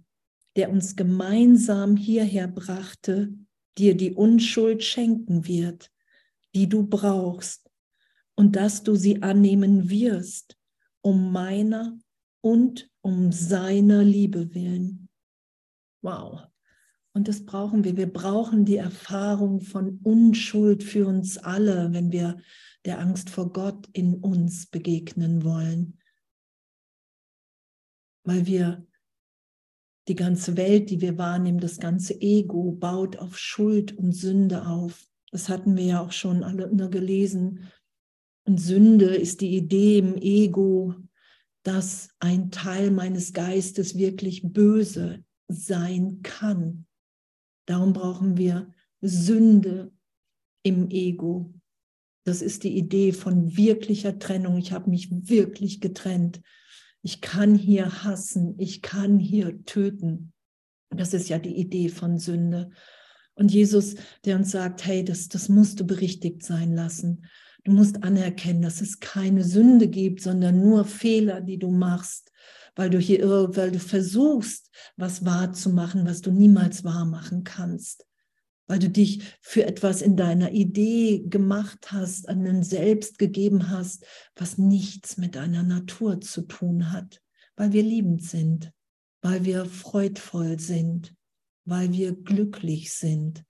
der 0.56 0.70
uns 0.70 0.96
gemeinsam 0.96 1.96
hierher 1.96 2.48
brachte, 2.48 3.34
dir 3.78 3.96
die 3.96 4.14
Unschuld 4.14 4.84
schenken 4.84 5.48
wird, 5.48 5.92
die 6.54 6.68
du 6.68 6.88
brauchst, 6.88 7.70
und 8.36 8.56
dass 8.56 8.84
du 8.84 8.96
sie 8.96 9.22
annehmen 9.22 9.90
wirst, 9.90 10.58
um 11.02 11.32
meiner 11.32 11.98
und 12.42 12.90
um 13.02 13.32
seiner 13.32 14.04
Liebe 14.04 14.54
willen. 14.54 15.10
Wow. 16.02 16.48
Und 17.14 17.28
das 17.28 17.46
brauchen 17.46 17.84
wir. 17.84 17.98
Wir 17.98 18.12
brauchen 18.12 18.66
die 18.66 18.78
Erfahrung 18.78 19.62
von 19.62 20.00
Unschuld 20.04 20.84
für 20.84 21.08
uns 21.08 21.38
alle, 21.38 21.94
wenn 21.94 22.12
wir 22.12 22.42
der 22.86 23.00
Angst 23.00 23.30
vor 23.30 23.52
Gott 23.52 23.90
in 23.94 24.16
uns 24.16 24.66
begegnen 24.68 25.44
wollen. 25.44 26.00
Weil 28.24 28.46
wir 28.46 28.88
die 30.08 30.16
ganze 30.16 30.58
Welt, 30.58 30.90
die 30.90 31.02
wir 31.02 31.18
wahrnehmen, 31.18 31.60
das 31.60 31.80
ganze 31.80 32.20
Ego 32.20 32.72
baut 32.72 33.18
auf 33.18 33.38
Schuld 33.38 33.98
und 33.98 34.14
Sünde 34.14 34.66
auf. 34.66 35.08
Das 35.32 35.48
hatten 35.48 35.76
wir 35.78 35.84
ja 35.84 36.02
auch 36.02 36.12
schon 36.12 36.44
alle 36.44 36.90
gelesen. 36.90 37.72
Und 38.44 38.60
Sünde 38.60 39.16
ist 39.16 39.42
die 39.42 39.56
Idee 39.56 40.00
im 40.00 40.18
Ego, 40.18 40.96
dass 41.64 42.10
ein 42.20 42.52
Teil 42.52 42.92
meines 42.92 43.34
Geistes 43.34 43.96
wirklich 43.96 44.42
böse 44.44 45.24
sein 45.48 46.22
kann. 46.24 46.88
Darum 47.68 47.94
brauchen 47.94 48.38
wir 48.38 48.74
Sünde 49.02 49.92
im 50.64 50.90
Ego. 50.90 51.54
Das 52.24 52.42
ist 52.42 52.64
die 52.64 52.78
Idee 52.78 53.14
von 53.14 53.56
wirklicher 53.56 54.20
Trennung. 54.20 54.58
Ich 54.58 54.72
habe 54.72 54.90
mich 54.90 55.10
wirklich 55.30 55.82
getrennt. 55.82 56.42
Ich 57.02 57.22
kann 57.22 57.56
hier 57.56 58.04
hassen, 58.04 58.56
ich 58.58 58.82
kann 58.82 59.18
hier 59.18 59.64
töten. 59.66 60.34
Das 60.90 61.14
ist 61.14 61.30
ja 61.30 61.40
die 61.40 61.56
Idee 61.56 61.90
von 61.90 62.18
Sünde. 62.18 62.72
Und 63.34 63.52
Jesus, 63.52 63.96
der 64.26 64.36
uns 64.36 64.52
sagt, 64.52 64.86
hey, 64.86 65.04
das, 65.04 65.28
das 65.30 65.50
musst 65.50 65.80
du 65.80 65.86
berichtigt 65.86 66.44
sein 66.44 66.76
lassen. 66.76 67.26
Du 67.64 67.72
musst 67.72 68.04
anerkennen, 68.04 68.62
dass 68.62 68.82
es 68.82 69.00
keine 69.00 69.44
Sünde 69.44 69.88
gibt, 69.88 70.22
sondern 70.22 70.62
nur 70.62 70.86
Fehler, 70.86 71.42
die 71.42 71.58
du 71.58 71.72
machst, 71.72 72.32
weil 72.76 72.90
du 72.90 73.00
hier, 73.00 73.28
weil 73.56 73.72
du 73.72 73.80
versuchst, 73.80 74.70
was 74.98 75.26
wahr 75.26 75.54
zu 75.54 75.70
machen, 75.70 76.06
was 76.06 76.22
du 76.22 76.32
niemals 76.32 76.84
wahr 76.84 77.06
machen 77.06 77.44
kannst 77.44 78.06
weil 78.72 78.80
du 78.80 78.90
dich 78.90 79.22
für 79.42 79.66
etwas 79.66 80.02
in 80.02 80.16
deiner 80.16 80.54
Idee 80.54 81.26
gemacht 81.28 81.92
hast, 81.92 82.30
an 82.30 82.46
den 82.46 82.64
Selbst 82.64 83.20
gegeben 83.20 83.70
hast, 83.70 84.06
was 84.34 84.58
nichts 84.58 85.18
mit 85.18 85.36
deiner 85.36 85.62
Natur 85.62 86.22
zu 86.22 86.44
tun 86.44 86.94
hat, 86.94 87.22
weil 87.58 87.74
wir 87.74 87.84
liebend 87.84 88.24
sind, 88.24 88.72
weil 89.22 89.44
wir 89.44 89.66
freudvoll 89.66 90.58
sind, 90.58 91.14
weil 91.66 91.92
wir 91.92 92.16
glücklich 92.16 92.94
sind. 92.94 93.44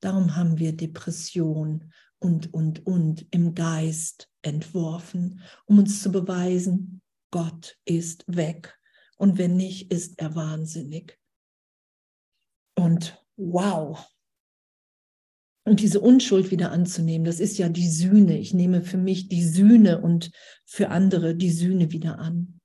Darum 0.00 0.36
haben 0.36 0.58
wir 0.58 0.76
Depression 0.76 1.90
und, 2.18 2.52
und, 2.52 2.86
und 2.86 3.26
im 3.30 3.54
Geist 3.54 4.28
entworfen, 4.42 5.40
um 5.64 5.78
uns 5.78 6.02
zu 6.02 6.12
beweisen, 6.12 7.00
Gott 7.30 7.78
ist 7.86 8.24
weg. 8.26 8.78
Und 9.16 9.38
wenn 9.38 9.56
nicht, 9.56 9.90
ist 9.90 10.18
er 10.18 10.34
wahnsinnig. 10.34 11.18
Und 12.74 13.24
wow, 13.36 14.06
und 15.66 15.80
diese 15.80 16.00
Unschuld 16.00 16.52
wieder 16.52 16.70
anzunehmen, 16.70 17.24
das 17.24 17.40
ist 17.40 17.58
ja 17.58 17.68
die 17.68 17.88
Sühne. 17.88 18.38
Ich 18.38 18.54
nehme 18.54 18.82
für 18.82 18.98
mich 18.98 19.28
die 19.28 19.42
Sühne 19.42 20.00
und 20.00 20.30
für 20.64 20.90
andere 20.90 21.34
die 21.34 21.50
Sühne 21.50 21.90
wieder 21.90 22.20
an. 22.20 22.60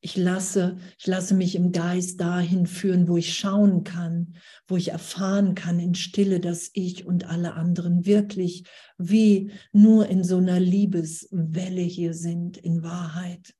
Ich 0.00 0.16
lasse, 0.16 0.78
ich 0.98 1.06
lasse 1.06 1.34
mich 1.34 1.54
im 1.54 1.70
Geist 1.70 2.18
dahin 2.20 2.66
führen, 2.66 3.08
wo 3.08 3.18
ich 3.18 3.34
schauen 3.34 3.84
kann, 3.84 4.36
wo 4.66 4.76
ich 4.76 4.88
erfahren 4.88 5.54
kann 5.54 5.78
in 5.78 5.94
Stille, 5.94 6.40
dass 6.40 6.70
ich 6.72 7.04
und 7.04 7.24
alle 7.28 7.54
anderen 7.54 8.06
wirklich 8.06 8.64
wie 8.96 9.50
nur 9.72 10.08
in 10.08 10.24
so 10.24 10.38
einer 10.38 10.60
Liebeswelle 10.60 11.82
hier 11.82 12.14
sind, 12.14 12.56
in 12.56 12.82
Wahrheit, 12.82 13.54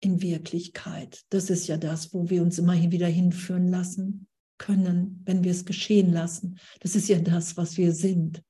in 0.00 0.22
Wirklichkeit. 0.22 1.20
Das 1.28 1.50
ist 1.50 1.66
ja 1.66 1.76
das, 1.76 2.14
wo 2.14 2.30
wir 2.30 2.40
uns 2.40 2.58
immer 2.58 2.80
wieder 2.90 3.08
hinführen 3.08 3.68
lassen 3.68 4.26
können, 4.62 5.22
wenn 5.24 5.42
wir 5.42 5.50
es 5.50 5.64
geschehen 5.64 6.12
lassen. 6.12 6.58
Das 6.80 6.94
ist 6.94 7.08
ja 7.08 7.18
das, 7.18 7.56
was 7.56 7.76
wir 7.76 7.92
sind. 7.92 8.42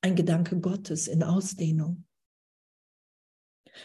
Ein 0.00 0.16
Gedanke 0.16 0.58
Gottes 0.58 1.06
in 1.06 1.22
Ausdehnung. 1.22 2.04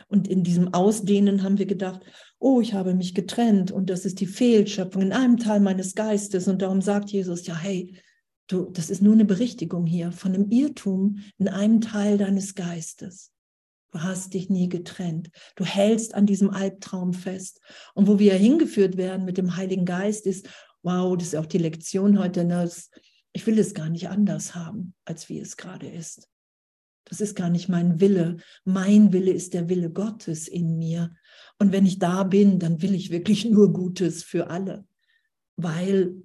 Und 0.08 0.28
in 0.28 0.44
diesem 0.44 0.74
Ausdehnen 0.74 1.44
haben 1.44 1.58
wir 1.58 1.66
gedacht, 1.66 2.02
oh, 2.40 2.62
ich 2.62 2.74
habe 2.74 2.94
mich 2.94 3.14
getrennt 3.14 3.72
und 3.72 3.90
das 3.90 4.06
ist 4.06 4.20
die 4.20 4.26
Fehlschöpfung 4.26 5.02
in 5.02 5.12
einem 5.12 5.38
Teil 5.38 5.60
meines 5.60 5.96
Geistes. 5.96 6.48
Und 6.48 6.62
darum 6.62 6.82
sagt 6.82 7.10
Jesus, 7.10 7.46
ja, 7.46 7.56
hey, 7.56 7.94
du, 8.48 8.70
das 8.72 8.90
ist 8.90 9.02
nur 9.02 9.14
eine 9.14 9.26
Berichtigung 9.26 9.86
hier 9.86 10.12
von 10.12 10.34
einem 10.34 10.50
Irrtum 10.50 11.20
in 11.38 11.50
einem 11.50 11.82
Teil 11.82 12.18
deines 12.18 12.56
Geistes. 12.56 13.32
Du 13.92 14.02
hast 14.02 14.34
dich 14.34 14.50
nie 14.50 14.68
getrennt. 14.68 15.30
Du 15.56 15.64
hältst 15.64 16.14
an 16.14 16.26
diesem 16.26 16.50
Albtraum 16.50 17.14
fest. 17.14 17.62
Und 17.94 18.08
wo 18.08 18.20
wir 18.20 18.34
hingeführt 18.34 18.98
werden 18.98 19.26
mit 19.26 19.38
dem 19.38 19.56
Heiligen 19.56 19.86
Geist 19.86 20.26
ist, 20.26 20.50
wow, 20.88 21.18
das 21.18 21.28
ist 21.28 21.36
auch 21.36 21.46
die 21.46 21.58
Lektion 21.58 22.18
heute, 22.18 22.46
ne? 22.46 22.70
ich 23.34 23.46
will 23.46 23.60
es 23.60 23.74
gar 23.74 23.90
nicht 23.90 24.08
anders 24.08 24.56
haben, 24.56 24.96
als 25.04 25.28
wie 25.28 25.40
es 25.40 25.58
gerade 25.58 25.88
ist. 25.88 26.30
Das 27.04 27.20
ist 27.20 27.36
gar 27.36 27.50
nicht 27.50 27.68
mein 27.68 28.00
Wille. 28.00 28.38
Mein 28.64 29.12
Wille 29.12 29.32
ist 29.32 29.54
der 29.54 29.68
Wille 29.68 29.90
Gottes 29.90 30.48
in 30.48 30.78
mir. 30.78 31.14
Und 31.60 31.74
wenn 31.74 31.86
ich 31.86 32.00
da 32.00 32.24
bin, 32.24 32.58
dann 32.58 32.82
will 32.82 32.96
ich 32.96 33.12
wirklich 33.12 33.46
nur 33.50 33.74
Gutes 33.74 34.24
für 34.24 34.50
alle. 34.50 34.88
Weil, 35.58 36.16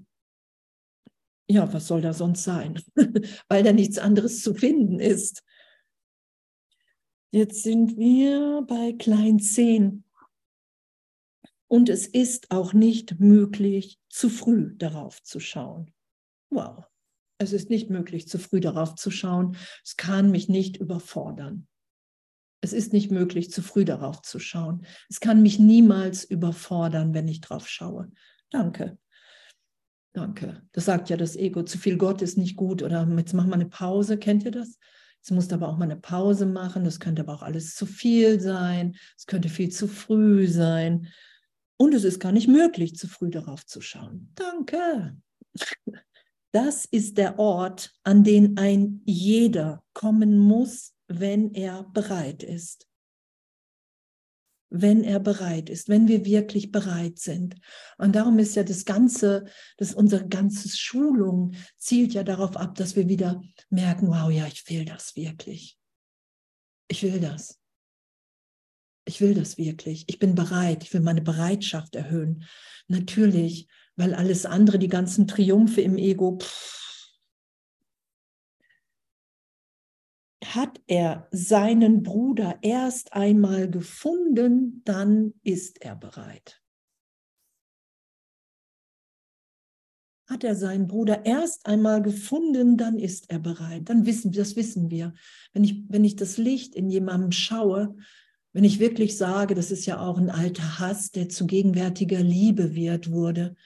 ja, 1.48 1.72
was 1.72 1.88
soll 1.88 2.01
da 2.01 2.12
sonst 2.12 2.44
sein? 2.44 2.81
Weil 3.48 3.64
da 3.64 3.72
nichts 3.72 3.98
anderes 3.98 4.42
zu 4.42 4.55
finden 4.55 5.01
ist. 5.01 5.42
Jetzt 7.33 7.64
sind 7.64 7.96
wir 7.96 8.62
bei 8.68 8.92
Klein 8.92 9.40
10. 9.40 10.05
Und 11.73 11.89
es 11.89 12.07
ist 12.07 12.51
auch 12.51 12.75
nicht 12.75 13.19
möglich, 13.19 13.99
zu 14.11 14.29
früh 14.29 14.75
darauf 14.77 15.23
zu 15.23 15.41
schauen. 15.41 15.91
Wow, 16.51 16.85
es 17.39 17.55
ist 17.55 17.71
nicht 17.71 17.89
möglich, 17.89 18.29
zu 18.29 18.39
früh 18.39 18.61
darauf 18.61 18.95
zu 18.95 19.11
schauen. 19.11 19.57
Es 19.83 19.97
kann 19.97 20.31
mich 20.31 20.51
nicht 20.51 20.77
überfordern. 20.77 21.67
Es 22.61 22.75
ist 22.75 22.93
nicht 22.93 23.11
möglich, 23.11 23.51
zu 23.51 23.63
früh 23.63 23.87
darauf 23.87 24.21
zu 24.21 24.39
schauen. 24.39 24.85
Es 25.09 25.19
kann 25.21 25.41
mich 25.41 25.59
niemals 25.59 26.25
überfordern, 26.25 27.15
wenn 27.15 27.27
ich 27.27 27.41
drauf 27.41 27.67
schaue. 27.67 28.13
Danke. 28.51 28.99
Danke. 30.13 30.61
Das 30.73 30.85
sagt 30.85 31.09
ja 31.09 31.17
das 31.17 31.37
Ego. 31.37 31.63
Zu 31.63 31.79
viel 31.79 31.97
Gott 31.97 32.21
ist 32.21 32.37
nicht 32.37 32.55
gut. 32.55 32.83
Oder 32.83 33.09
jetzt 33.17 33.33
machen 33.33 33.49
wir 33.49 33.55
eine 33.55 33.71
Pause. 33.71 34.19
Kennt 34.19 34.45
ihr 34.45 34.51
das? 34.51 34.79
Jetzt 35.17 35.31
musst 35.31 35.51
du 35.51 35.55
aber 35.55 35.71
auch 35.71 35.79
mal 35.79 35.87
eine 35.87 35.97
Pause 35.97 36.45
machen. 36.45 36.85
Das 36.85 37.01
könnte 37.01 37.23
aber 37.23 37.33
auch 37.33 37.43
alles 37.43 37.75
zu 37.75 37.87
viel 37.87 38.41
sein. 38.41 38.95
Es 39.17 39.25
könnte 39.25 39.49
viel 39.49 39.71
zu 39.71 39.89
früh 39.89 40.47
sein. 40.47 41.09
Und 41.77 41.95
es 41.95 42.05
ist 42.05 42.21
gar 42.21 42.33
nicht 42.33 42.49
möglich, 42.49 42.95
zu 42.97 43.09
früh 43.09 43.31
darauf 43.31 43.67
zu 43.67 43.81
schauen. 43.81 44.31
Danke. 44.35 45.17
Das 46.53 46.85
ist 46.85 47.17
der 47.17 47.39
Ort, 47.39 47.95
an 48.05 48.25
den 48.25 48.59
ein 48.59 49.01
jeder 49.05 49.83
kommen 49.95 50.39
muss, 50.39 50.95
wenn 51.09 51.55
er 51.55 51.83
bereit 51.83 52.43
ist. 52.43 52.87
Wenn 54.69 55.03
er 55.03 55.21
bereit 55.21 55.69
ist, 55.69 55.89
wenn 55.89 56.09
wir 56.09 56.25
wirklich 56.25 56.71
bereit 56.71 57.19
sind. 57.19 57.57
Und 57.99 58.15
darum 58.15 58.39
ist 58.39 58.55
ja 58.55 58.65
das 58.65 58.85
Ganze, 58.85 59.45
dass 59.77 59.95
unsere 59.95 60.29
ganze 60.29 60.69
Schulung 60.69 61.55
zielt 61.77 62.15
ja 62.15 62.23
darauf 62.23 62.57
ab, 62.57 62.75
dass 62.75 62.97
wir 62.97 63.09
wieder 63.09 63.43
merken, 63.69 64.09
wow, 64.09 64.31
ja, 64.31 64.47
ich 64.47 64.69
will 64.69 64.85
das 64.85 65.17
wirklich. 65.17 65.79
Ich 66.89 67.03
will 67.03 67.21
das. 67.21 67.62
Ich 69.05 69.21
will 69.21 69.35
das 69.35 69.59
wirklich. 69.59 70.05
Ich 70.07 70.19
bin 70.19 70.35
bereit. 70.35 70.85
Ich 70.85 70.95
will 70.95 71.01
meine 71.01 71.23
Bereitschaft 71.23 71.97
erhöhen. 71.97 72.45
Natürlich, 72.88 73.69
weil 73.97 74.15
alles 74.15 74.47
andere, 74.47 74.79
die 74.79 74.88
ganzen 74.88 75.27
Triumphe 75.27 75.81
im 75.81 75.97
Ego, 75.97 76.38
pff, 76.38 76.83
hat 80.55 80.81
er 80.87 81.29
seinen 81.31 82.03
Bruder 82.03 82.59
erst 82.62 83.12
einmal 83.12 83.71
gefunden, 83.71 84.83
dann 84.85 85.35
ist 85.43 85.81
er 85.81 85.97
bereit. 85.97 86.61
Hat 90.29 90.45
er 90.45 90.55
seinen 90.55 90.87
Bruder 90.87 91.27
erst 91.27 91.67
einmal 91.67 92.03
gefunden, 92.03 92.77
dann 92.77 92.99
ist 92.99 93.31
er 93.31 93.38
bereit. 93.38 93.88
Dann 93.88 94.07
wissen 94.07 94.33
das 94.33 94.57
wissen 94.57 94.91
wir. 94.91 95.15
Wenn 95.53 95.65
ich, 95.65 95.85
wenn 95.88 96.05
ich 96.05 96.17
das 96.17 96.38
Licht 96.38 96.75
in 96.75 96.88
jemandem 96.88 97.33
schaue, 97.33 97.97
wenn 98.53 98.65
ich 98.65 98.79
wirklich 98.79 99.17
sage, 99.17 99.55
das 99.55 99.71
ist 99.71 99.87
ja 99.87 100.01
auch 100.01 100.19
ein 100.19 100.31
alter 100.31 100.79
Hass, 100.79 101.11
der 101.11 101.29
zu 101.29 101.47
gegenwärtiger 101.47 102.21
Liebe 102.21 102.75
wird 102.75 103.11
wurde, 103.11 103.57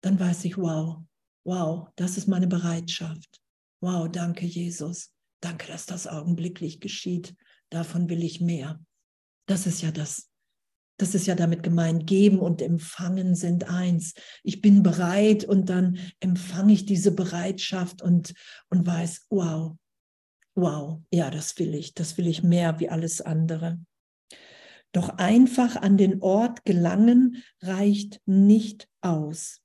dann 0.00 0.18
weiß 0.18 0.44
ich, 0.44 0.58
wow, 0.58 0.98
wow, 1.44 1.88
das 1.96 2.16
ist 2.16 2.26
meine 2.26 2.48
Bereitschaft. 2.48 3.40
Wow, 3.80 4.08
danke 4.10 4.46
Jesus. 4.46 5.12
Danke, 5.40 5.68
dass 5.68 5.86
das 5.86 6.06
augenblicklich 6.06 6.80
geschieht. 6.80 7.36
Davon 7.70 8.08
will 8.08 8.22
ich 8.22 8.40
mehr. 8.40 8.80
Das 9.46 9.66
ist 9.66 9.82
ja 9.82 9.92
das. 9.92 10.30
Das 10.98 11.14
ist 11.14 11.26
ja 11.26 11.34
damit 11.34 11.62
gemeint, 11.62 12.06
geben 12.06 12.38
und 12.38 12.62
empfangen 12.62 13.34
sind 13.34 13.68
eins. 13.68 14.14
Ich 14.42 14.62
bin 14.62 14.82
bereit 14.82 15.44
und 15.44 15.68
dann 15.68 15.98
empfange 16.20 16.72
ich 16.72 16.86
diese 16.86 17.12
Bereitschaft 17.12 18.00
und, 18.00 18.32
und 18.70 18.86
weiß, 18.86 19.26
wow, 19.28 19.76
wow, 20.54 21.02
ja, 21.12 21.30
das 21.30 21.58
will 21.58 21.74
ich, 21.74 21.92
das 21.92 22.16
will 22.16 22.26
ich 22.26 22.42
mehr 22.42 22.80
wie 22.80 22.88
alles 22.88 23.20
andere. 23.20 23.78
Doch 24.92 25.10
einfach 25.18 25.76
an 25.76 25.96
den 25.96 26.22
Ort 26.22 26.64
gelangen 26.64 27.42
reicht 27.60 28.20
nicht 28.26 28.88
aus. 29.00 29.60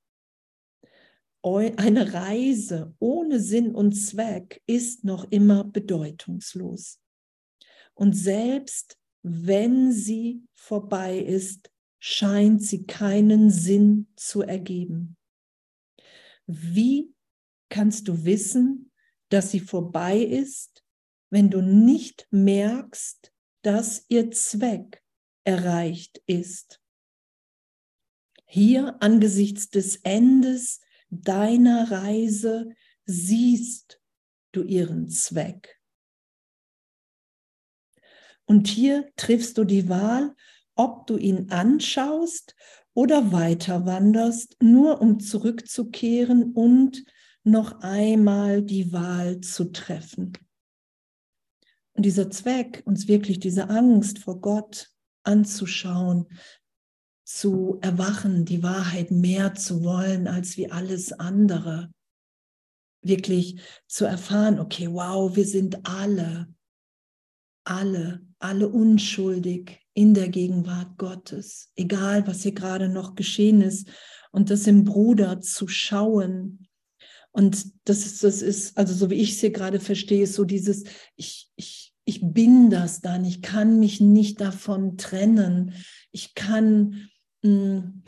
Eine 1.43 2.13
Reise 2.13 2.93
ohne 2.99 3.39
Sinn 3.39 3.73
und 3.73 3.93
Zweck 3.93 4.61
ist 4.67 5.03
noch 5.03 5.31
immer 5.31 5.63
bedeutungslos. 5.63 6.99
Und 7.93 8.13
selbst 8.13 8.97
wenn 9.23 9.91
sie 9.91 10.43
vorbei 10.53 11.17
ist, 11.17 11.71
scheint 11.99 12.63
sie 12.63 12.85
keinen 12.85 13.51
Sinn 13.51 14.07
zu 14.15 14.41
ergeben. 14.41 15.17
Wie 16.47 17.13
kannst 17.69 18.07
du 18.07 18.25
wissen, 18.25 18.91
dass 19.29 19.51
sie 19.51 19.59
vorbei 19.59 20.17
ist, 20.17 20.83
wenn 21.29 21.49
du 21.49 21.61
nicht 21.61 22.27
merkst, 22.31 23.31
dass 23.61 24.05
ihr 24.09 24.31
Zweck 24.31 25.00
erreicht 25.43 26.21
ist? 26.25 26.81
Hier 28.45 29.01
angesichts 29.01 29.69
des 29.69 29.97
Endes 29.97 30.81
deiner 31.09 31.91
Reise 31.91 32.69
siehst 33.05 34.01
du 34.51 34.63
ihren 34.63 35.09
Zweck. 35.09 35.79
Und 38.45 38.67
hier 38.67 39.09
triffst 39.15 39.57
du 39.57 39.63
die 39.63 39.87
Wahl, 39.87 40.35
ob 40.75 41.07
du 41.07 41.17
ihn 41.17 41.49
anschaust 41.51 42.55
oder 42.93 43.31
weiter 43.31 43.85
wanderst, 43.85 44.57
nur 44.61 45.01
um 45.01 45.19
zurückzukehren 45.19 46.51
und 46.51 47.05
noch 47.43 47.79
einmal 47.79 48.61
die 48.61 48.91
Wahl 48.91 49.39
zu 49.39 49.71
treffen. 49.71 50.33
Und 51.93 52.05
dieser 52.05 52.29
Zweck, 52.29 52.83
uns 52.85 53.07
wirklich 53.07 53.39
diese 53.39 53.69
Angst 53.69 54.19
vor 54.19 54.41
Gott 54.41 54.90
anzuschauen, 55.23 56.27
zu 57.23 57.77
erwachen, 57.81 58.45
die 58.45 58.61
Wahrheit 58.61 59.11
mehr 59.11 59.55
zu 59.55 59.83
wollen 59.83 60.27
als 60.27 60.57
wie 60.57 60.69
alles 60.69 61.13
andere. 61.13 61.91
Wirklich 63.03 63.61
zu 63.87 64.05
erfahren, 64.05 64.59
okay, 64.59 64.87
wow, 64.91 65.35
wir 65.35 65.45
sind 65.45 65.87
alle, 65.87 66.53
alle, 67.63 68.25
alle 68.39 68.67
unschuldig 68.67 69.79
in 69.93 70.13
der 70.13 70.29
Gegenwart 70.29 70.97
Gottes, 70.97 71.71
egal 71.75 72.27
was 72.27 72.43
hier 72.43 72.53
gerade 72.53 72.89
noch 72.89 73.15
geschehen 73.15 73.61
ist. 73.61 73.89
Und 74.31 74.49
das 74.49 74.67
im 74.67 74.85
Bruder 74.85 75.41
zu 75.41 75.67
schauen. 75.67 76.67
Und 77.31 77.65
das 77.85 78.05
ist, 78.05 78.23
das 78.23 78.41
ist, 78.41 78.77
also 78.77 78.93
so 78.93 79.09
wie 79.09 79.15
ich 79.15 79.33
es 79.33 79.39
hier 79.39 79.51
gerade 79.51 79.79
verstehe, 79.79 80.23
ist 80.23 80.35
so 80.35 80.45
dieses, 80.45 80.83
ich, 81.15 81.49
ich, 81.55 81.80
ich 82.11 82.19
bin 82.21 82.69
das 82.69 82.99
dann, 82.99 83.23
ich 83.23 83.41
kann 83.41 83.79
mich 83.79 84.01
nicht 84.01 84.41
davon 84.41 84.97
trennen. 84.97 85.73
Ich 86.11 86.35
kann 86.35 87.09
hm, 87.41 88.03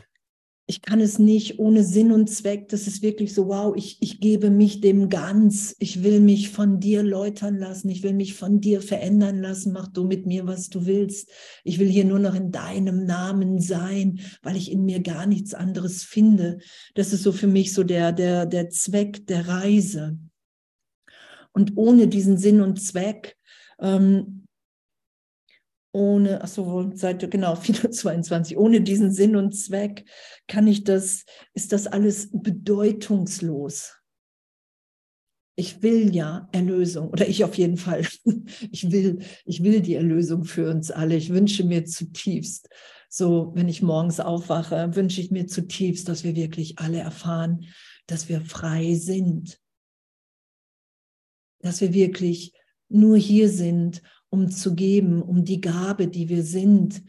ich 0.65 0.81
kann 0.81 1.01
es 1.01 1.19
nicht 1.19 1.59
ohne 1.59 1.83
Sinn 1.83 2.11
und 2.11 2.29
Zweck. 2.29 2.69
Das 2.69 2.87
ist 2.87 3.01
wirklich 3.01 3.33
so, 3.33 3.47
wow, 3.47 3.73
ich, 3.75 3.97
ich 3.99 4.21
gebe 4.21 4.49
mich 4.49 4.79
dem 4.79 5.09
ganz. 5.09 5.75
Ich 5.79 6.03
will 6.03 6.21
mich 6.21 6.49
von 6.49 6.79
dir 6.79 7.03
läutern 7.03 7.57
lassen. 7.57 7.89
Ich 7.89 8.01
will 8.01 8.13
mich 8.13 8.33
von 8.33 8.61
dir 8.61 8.81
verändern 8.81 9.41
lassen. 9.41 9.73
Mach 9.73 9.87
du 9.87 10.05
mit 10.05 10.25
mir, 10.25 10.47
was 10.47 10.69
du 10.69 10.85
willst. 10.85 11.29
Ich 11.65 11.79
will 11.79 11.89
hier 11.89 12.05
nur 12.05 12.19
noch 12.19 12.33
in 12.33 12.51
deinem 12.51 13.05
Namen 13.05 13.59
sein, 13.59 14.21
weil 14.41 14.55
ich 14.55 14.71
in 14.71 14.85
mir 14.85 15.01
gar 15.01 15.25
nichts 15.25 15.53
anderes 15.53 16.03
finde. 16.03 16.59
Das 16.95 17.11
ist 17.11 17.23
so 17.23 17.33
für 17.33 17.47
mich 17.47 17.73
so 17.73 17.83
der, 17.83 18.13
der, 18.13 18.45
der 18.45 18.69
Zweck 18.69 19.27
der 19.27 19.47
Reise. 19.47 20.17
Und 21.51 21.73
ohne 21.75 22.07
diesen 22.07 22.37
Sinn 22.37 22.61
und 22.61 22.81
Zweck 22.81 23.35
ähm, 23.79 24.43
ohne, 25.93 26.41
ach 26.41 26.47
so, 26.47 26.91
Seite, 26.95 27.29
genau, 27.29 27.55
422, 27.55 28.57
ohne 28.57 28.81
diesen 28.81 29.11
Sinn 29.11 29.35
und 29.35 29.53
Zweck 29.53 30.05
kann 30.47 30.67
ich 30.67 30.83
das, 30.83 31.25
ist 31.53 31.71
das 31.71 31.87
alles 31.87 32.29
bedeutungslos. 32.33 33.95
Ich 35.55 35.83
will 35.83 36.13
ja 36.15 36.49
Erlösung, 36.51 37.09
oder 37.09 37.27
ich 37.27 37.43
auf 37.43 37.55
jeden 37.55 37.77
Fall. 37.77 38.07
Ich 38.71 38.91
will, 38.91 39.19
ich 39.45 39.63
will 39.63 39.81
die 39.81 39.93
Erlösung 39.93 40.45
für 40.45 40.69
uns 40.69 40.89
alle. 40.89 41.15
Ich 41.15 41.29
wünsche 41.29 41.63
mir 41.63 41.85
zutiefst, 41.85 42.69
so 43.07 43.51
wenn 43.53 43.69
ich 43.69 43.83
morgens 43.83 44.19
aufwache, 44.19 44.95
wünsche 44.95 45.21
ich 45.21 45.29
mir 45.29 45.45
zutiefst, 45.45 46.09
dass 46.09 46.23
wir 46.23 46.35
wirklich 46.35 46.79
alle 46.79 46.99
erfahren, 46.99 47.65
dass 48.07 48.29
wir 48.29 48.41
frei 48.41 48.95
sind. 48.95 49.59
Dass 51.59 51.81
wir 51.81 51.93
wirklich 51.93 52.53
nur 52.93 53.17
hier 53.17 53.49
sind 53.49 54.01
um 54.33 54.49
zu 54.49 54.73
geben, 54.73 55.21
um 55.21 55.45
die 55.45 55.61
Gabe, 55.61 56.07
die 56.07 56.27
wir 56.27 56.41
sind, 56.41 57.03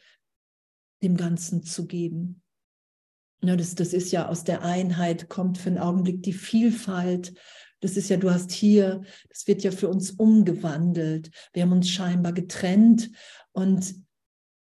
dem 1.03 1.17
Ganzen 1.17 1.63
zu 1.63 1.87
geben. 1.87 2.43
Ja, 3.43 3.57
das, 3.57 3.75
das 3.77 3.95
ist 3.95 4.13
ja 4.13 4.29
aus 4.29 4.45
der 4.45 4.61
Einheit, 4.61 5.31
kommt 5.31 5.57
für 5.57 5.71
einen 5.71 5.79
Augenblick 5.79 6.23
die 6.23 6.35
Vielfalt. 6.35 7.33
Das 7.81 7.97
ist 7.97 8.11
ja, 8.11 8.19
du 8.19 8.31
hast 8.31 8.53
hier, 8.53 9.05
das 9.31 9.47
wird 9.47 9.63
ja 9.63 9.71
für 9.71 9.89
uns 9.89 10.11
umgewandelt. 10.11 11.31
Wir 11.55 11.63
haben 11.63 11.73
uns 11.73 11.89
scheinbar 11.89 12.35
getrennt 12.35 13.11
und 13.53 13.95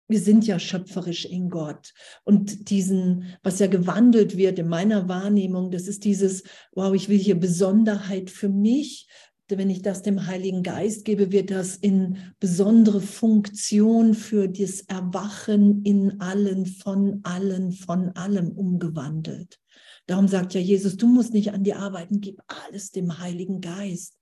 wir 0.08 0.19
sind 0.19 0.45
ja 0.45 0.60
schöpferisch 0.60 1.26
in 1.26 1.49
Gott. 1.49 1.91
Und 2.23 2.69
diesen, 2.69 3.36
was 3.41 3.58
ja 3.58 3.65
gewandelt 3.65 4.38
wird 4.38 4.60
in 4.60 4.67
meiner 4.67 5.10
Wahrnehmung, 5.10 5.71
das 5.71 5.88
ist 5.88 6.04
dieses, 6.04 6.43
wow, 6.73 6.93
ich 6.93 7.10
will 7.10 7.17
hier 7.17 7.39
Besonderheit 7.39 8.30
für 8.30 8.49
mich, 8.49 9.08
wenn 9.57 9.69
ich 9.69 9.81
das 9.81 10.01
dem 10.01 10.27
Heiligen 10.27 10.63
Geist 10.63 11.05
gebe, 11.05 11.31
wird 11.31 11.51
das 11.51 11.75
in 11.75 12.17
besondere 12.39 13.01
Funktion 13.01 14.13
für 14.13 14.47
das 14.47 14.81
Erwachen 14.81 15.83
in 15.83 16.19
allen, 16.21 16.65
von 16.65 17.21
allen, 17.23 17.71
von 17.71 18.09
allem 18.15 18.51
umgewandelt. 18.51 19.59
Darum 20.05 20.27
sagt 20.27 20.53
ja 20.53 20.59
Jesus, 20.59 20.97
du 20.97 21.07
musst 21.07 21.33
nicht 21.33 21.53
an 21.53 21.63
die 21.63 21.73
arbeiten, 21.73 22.21
gib 22.21 22.41
alles 22.47 22.91
dem 22.91 23.19
Heiligen 23.19 23.61
Geist. 23.61 24.19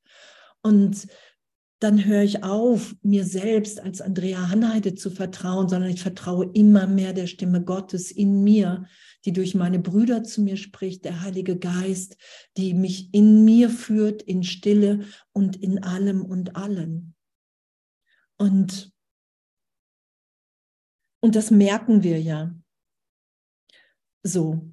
Und 0.61 1.07
dann 1.81 2.05
höre 2.05 2.21
ich 2.21 2.43
auf, 2.43 2.95
mir 3.01 3.25
selbst 3.25 3.79
als 3.79 4.01
Andrea 4.01 4.49
Hanheide 4.49 4.93
zu 4.93 5.09
vertrauen, 5.09 5.67
sondern 5.67 5.89
ich 5.89 6.03
vertraue 6.03 6.51
immer 6.53 6.85
mehr 6.85 7.11
der 7.11 7.25
Stimme 7.25 7.63
Gottes 7.63 8.11
in 8.11 8.43
mir, 8.43 8.85
die 9.25 9.33
durch 9.33 9.55
meine 9.55 9.79
Brüder 9.79 10.23
zu 10.23 10.43
mir 10.43 10.57
spricht, 10.57 11.05
der 11.05 11.21
Heilige 11.21 11.57
Geist, 11.57 12.17
die 12.55 12.75
mich 12.75 13.11
in 13.15 13.45
mir 13.45 13.71
führt, 13.71 14.21
in 14.21 14.43
Stille 14.43 15.07
und 15.33 15.55
in 15.55 15.83
allem 15.83 16.23
und 16.23 16.55
allen. 16.55 17.15
Und, 18.37 18.93
und 21.19 21.35
das 21.35 21.49
merken 21.49 22.03
wir 22.03 22.21
ja. 22.21 22.55
So, 24.21 24.71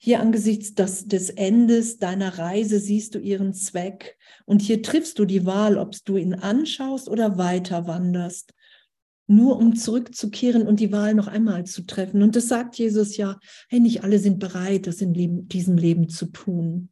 hier 0.00 0.20
angesichts 0.20 0.74
des, 0.74 1.08
des 1.08 1.28
Endes 1.28 1.98
deiner 1.98 2.38
Reise 2.38 2.78
siehst 2.78 3.16
du 3.16 3.18
ihren 3.18 3.52
Zweck 3.52 4.16
und 4.46 4.62
hier 4.62 4.80
triffst 4.82 5.18
du 5.18 5.24
die 5.24 5.44
Wahl, 5.44 5.76
ob 5.76 5.96
du 6.04 6.16
ihn 6.16 6.34
anschaust 6.34 7.08
oder 7.08 7.36
weiter 7.36 7.88
wanderst, 7.88 8.54
nur 9.26 9.58
um 9.58 9.74
zurückzukehren 9.74 10.66
und 10.66 10.78
die 10.78 10.92
Wahl 10.92 11.14
noch 11.14 11.26
einmal 11.26 11.64
zu 11.64 11.82
treffen. 11.82 12.22
Und 12.22 12.36
das 12.36 12.46
sagt 12.46 12.78
Jesus 12.78 13.16
ja, 13.16 13.38
hey, 13.68 13.80
nicht 13.80 14.04
alle 14.04 14.20
sind 14.20 14.38
bereit, 14.38 14.86
das 14.86 15.00
in 15.00 15.14
Leben, 15.14 15.48
diesem 15.48 15.76
Leben 15.76 16.08
zu 16.08 16.26
tun. 16.26 16.90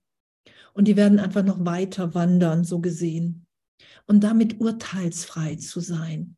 Und 0.75 0.89
die 0.89 0.97
werden 0.97 1.21
einfach 1.21 1.45
noch 1.45 1.65
weiter 1.65 2.13
wandern, 2.15 2.65
so 2.65 2.81
gesehen. 2.81 3.47
Und 4.07 4.25
damit 4.25 4.61
urteilsfrei 4.61 5.57
zu 5.57 5.81
sein. 5.81 6.37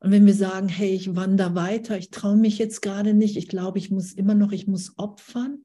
Und 0.00 0.12
wenn 0.12 0.26
wir 0.26 0.34
sagen, 0.34 0.68
hey, 0.68 0.94
ich 0.94 1.16
wandere 1.16 1.54
weiter, 1.54 1.98
ich 1.98 2.10
traue 2.10 2.36
mich 2.36 2.58
jetzt 2.58 2.82
gerade 2.82 3.14
nicht, 3.14 3.36
ich 3.36 3.48
glaube, 3.48 3.78
ich 3.78 3.90
muss 3.90 4.12
immer 4.12 4.34
noch, 4.34 4.52
ich 4.52 4.66
muss 4.66 4.96
opfern, 4.96 5.64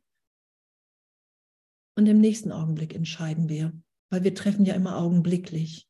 und 1.96 2.06
im 2.08 2.20
nächsten 2.20 2.52
Augenblick 2.52 2.94
entscheiden 2.94 3.50
wir, 3.50 3.72
weil 4.10 4.24
wir 4.24 4.36
treffen 4.36 4.66
ja 4.66 4.76
immer 4.76 4.98
augenblicklich. 4.98 5.88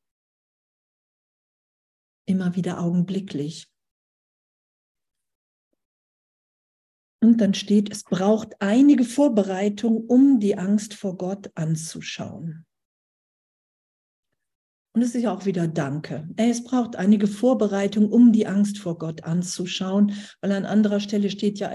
Immer 2.28 2.56
wieder 2.56 2.80
augenblicklich. 2.80 3.68
Und 7.22 7.41
dann 7.41 7.56
steht, 7.56 7.91
es 7.91 8.04
braucht 8.04 8.62
einige 8.62 9.04
Vorbereitung, 9.04 10.06
um 10.06 10.39
die 10.39 10.58
Angst 10.58 10.94
vor 10.94 11.18
Gott 11.18 11.52
anzuschauen. 11.56 12.65
Und 14.96 15.02
es 15.02 15.14
ist 15.14 15.26
auch 15.26 15.46
wieder 15.46 15.68
Danke. 15.68 16.26
Es 16.38 16.64
braucht 16.64 16.96
einige 16.96 17.28
Vorbereitung, 17.28 18.10
um 18.10 18.32
die 18.32 18.48
Angst 18.48 18.78
vor 18.78 18.98
Gott 18.98 19.26
anzuschauen, 19.26 20.14
weil 20.40 20.54
an 20.54 20.64
anderer 20.64 21.02
Stelle 21.02 21.30
steht 21.30 21.60
ja, 21.60 21.70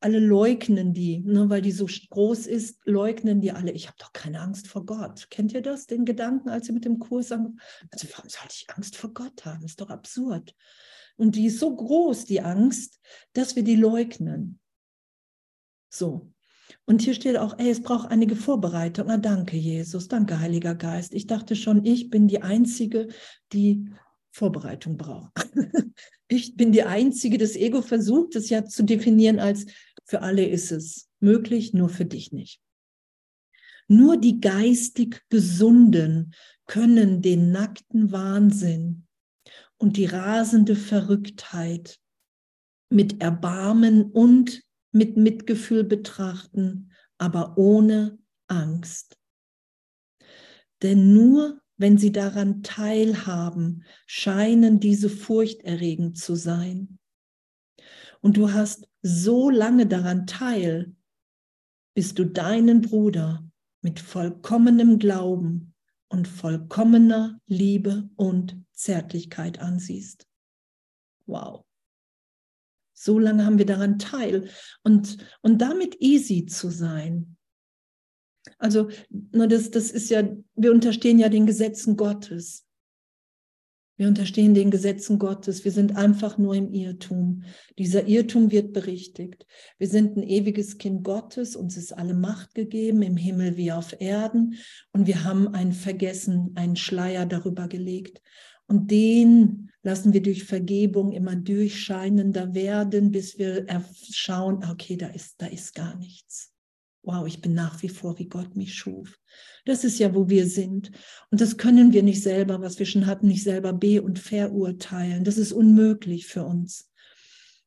alle 0.00 0.18
leugnen 0.18 0.92
die, 0.92 1.20
ne, 1.20 1.48
weil 1.48 1.62
die 1.62 1.72
so 1.72 1.86
groß 1.86 2.46
ist, 2.46 2.78
leugnen 2.84 3.40
die 3.40 3.52
alle. 3.52 3.72
Ich 3.72 3.86
habe 3.86 3.96
doch 3.98 4.12
keine 4.12 4.40
Angst 4.40 4.68
vor 4.68 4.84
Gott. 4.84 5.30
Kennt 5.30 5.54
ihr 5.54 5.62
das, 5.62 5.86
den 5.86 6.04
Gedanken, 6.04 6.50
als 6.50 6.68
ihr 6.68 6.74
mit 6.74 6.84
dem 6.84 6.98
Kurs 6.98 7.28
sagen, 7.28 7.56
also 7.90 8.08
warum 8.14 8.28
sollte 8.28 8.52
ich 8.52 8.66
Angst 8.68 8.96
vor 8.96 9.14
Gott 9.14 9.46
haben? 9.46 9.64
Ist 9.64 9.80
doch 9.80 9.88
absurd. 9.88 10.54
Und 11.16 11.34
die 11.34 11.46
ist 11.46 11.60
so 11.60 11.74
groß, 11.74 12.26
die 12.26 12.42
Angst, 12.42 13.00
dass 13.32 13.56
wir 13.56 13.64
die 13.64 13.76
leugnen. 13.76 14.60
So, 15.88 16.30
und 16.84 17.02
hier 17.02 17.14
steht 17.14 17.36
auch, 17.36 17.58
ey, 17.58 17.70
es 17.70 17.82
braucht 17.82 18.10
einige 18.10 18.36
Vorbereitung. 18.36 19.10
Ah, 19.10 19.16
danke, 19.16 19.56
Jesus, 19.56 20.08
danke, 20.08 20.40
Heiliger 20.40 20.74
Geist. 20.74 21.14
Ich 21.14 21.26
dachte 21.26 21.56
schon, 21.56 21.84
ich 21.84 22.10
bin 22.10 22.28
die 22.28 22.42
Einzige, 22.42 23.08
die 23.52 23.90
Vorbereitung 24.30 24.96
braucht. 24.96 25.32
ich 26.28 26.56
bin 26.56 26.72
die 26.72 26.82
Einzige, 26.82 27.38
das 27.38 27.56
Ego 27.56 27.82
versucht 27.82 28.36
es 28.36 28.50
ja 28.50 28.64
zu 28.64 28.84
definieren 28.84 29.38
als, 29.38 29.66
für 30.04 30.22
alle 30.22 30.46
ist 30.46 30.70
es 30.70 31.08
möglich, 31.20 31.72
nur 31.72 31.88
für 31.88 32.04
dich 32.04 32.32
nicht. 32.32 32.60
Nur 33.88 34.16
die 34.16 34.40
geistig 34.40 35.22
Gesunden 35.28 36.34
können 36.66 37.22
den 37.22 37.50
nackten 37.52 38.12
Wahnsinn 38.12 39.06
und 39.78 39.96
die 39.96 40.06
rasende 40.06 40.76
Verrücktheit 40.76 41.98
mit 42.88 43.20
Erbarmen 43.20 44.10
und 44.10 44.62
mit 44.96 45.16
Mitgefühl 45.16 45.84
betrachten, 45.84 46.90
aber 47.18 47.58
ohne 47.58 48.18
Angst. 48.48 49.18
Denn 50.82 51.12
nur 51.12 51.60
wenn 51.76 51.98
sie 51.98 52.10
daran 52.12 52.62
teilhaben, 52.62 53.84
scheinen 54.06 54.80
diese 54.80 55.10
furchterregend 55.10 56.16
zu 56.18 56.34
sein. 56.34 56.98
Und 58.22 58.38
du 58.38 58.52
hast 58.52 58.88
so 59.02 59.50
lange 59.50 59.86
daran 59.86 60.26
teil, 60.26 60.96
bis 61.94 62.14
du 62.14 62.24
deinen 62.24 62.80
Bruder 62.80 63.46
mit 63.82 64.00
vollkommenem 64.00 64.98
Glauben 64.98 65.74
und 66.08 66.26
vollkommener 66.26 67.40
Liebe 67.46 68.08
und 68.16 68.58
Zärtlichkeit 68.72 69.60
ansiehst. 69.60 70.26
Wow. 71.26 71.65
So 72.98 73.18
lange 73.18 73.44
haben 73.44 73.58
wir 73.58 73.66
daran 73.66 73.98
teil. 73.98 74.48
Und, 74.82 75.18
und 75.42 75.60
damit 75.60 76.00
easy 76.00 76.46
zu 76.46 76.70
sein. 76.70 77.36
Also, 78.58 78.88
das, 79.10 79.70
das 79.70 79.90
ist 79.90 80.08
ja, 80.08 80.26
wir 80.54 80.72
unterstehen 80.72 81.18
ja 81.18 81.28
den 81.28 81.46
Gesetzen 81.46 81.96
Gottes. 81.96 82.64
Wir 83.98 84.08
unterstehen 84.08 84.54
den 84.54 84.70
Gesetzen 84.70 85.18
Gottes. 85.18 85.64
Wir 85.64 85.72
sind 85.72 85.96
einfach 85.96 86.36
nur 86.38 86.54
im 86.54 86.72
Irrtum. 86.72 87.44
Dieser 87.78 88.06
Irrtum 88.06 88.50
wird 88.50 88.72
berichtigt. 88.72 89.46
Wir 89.78 89.88
sind 89.88 90.16
ein 90.16 90.22
ewiges 90.22 90.78
Kind 90.78 91.02
Gottes. 91.02 91.56
Uns 91.56 91.76
ist 91.76 91.92
alle 91.92 92.14
Macht 92.14 92.54
gegeben, 92.54 93.02
im 93.02 93.16
Himmel 93.16 93.56
wie 93.56 93.72
auf 93.72 93.98
Erden. 94.00 94.56
Und 94.92 95.06
wir 95.06 95.24
haben 95.24 95.48
ein 95.48 95.72
Vergessen, 95.72 96.52
einen 96.56 96.76
Schleier 96.76 97.24
darüber 97.24 97.68
gelegt. 97.68 98.20
Und 98.66 98.90
den 98.90 99.70
lassen 99.82 100.12
wir 100.12 100.22
durch 100.22 100.44
Vergebung 100.44 101.12
immer 101.12 101.36
durchscheinender 101.36 102.54
werden, 102.54 103.12
bis 103.12 103.38
wir 103.38 103.66
schauen, 104.12 104.64
okay, 104.68 104.96
da 104.96 105.06
ist, 105.08 105.40
da 105.40 105.46
ist 105.46 105.74
gar 105.74 105.96
nichts. 105.96 106.52
Wow, 107.02 107.24
ich 107.28 107.40
bin 107.40 107.54
nach 107.54 107.80
wie 107.82 107.88
vor, 107.88 108.18
wie 108.18 108.26
Gott 108.26 108.56
mich 108.56 108.74
schuf. 108.74 109.16
Das 109.64 109.84
ist 109.84 110.00
ja, 110.00 110.12
wo 110.12 110.28
wir 110.28 110.48
sind. 110.48 110.90
Und 111.30 111.40
das 111.40 111.56
können 111.56 111.92
wir 111.92 112.02
nicht 112.02 112.20
selber, 112.20 112.60
was 112.60 112.80
wir 112.80 112.86
schon 112.86 113.06
hatten, 113.06 113.28
nicht 113.28 113.44
selber 113.44 113.72
be- 113.72 114.02
und 114.02 114.18
verurteilen. 114.18 115.22
Das 115.22 115.38
ist 115.38 115.52
unmöglich 115.52 116.26
für 116.26 116.44
uns. 116.44 116.90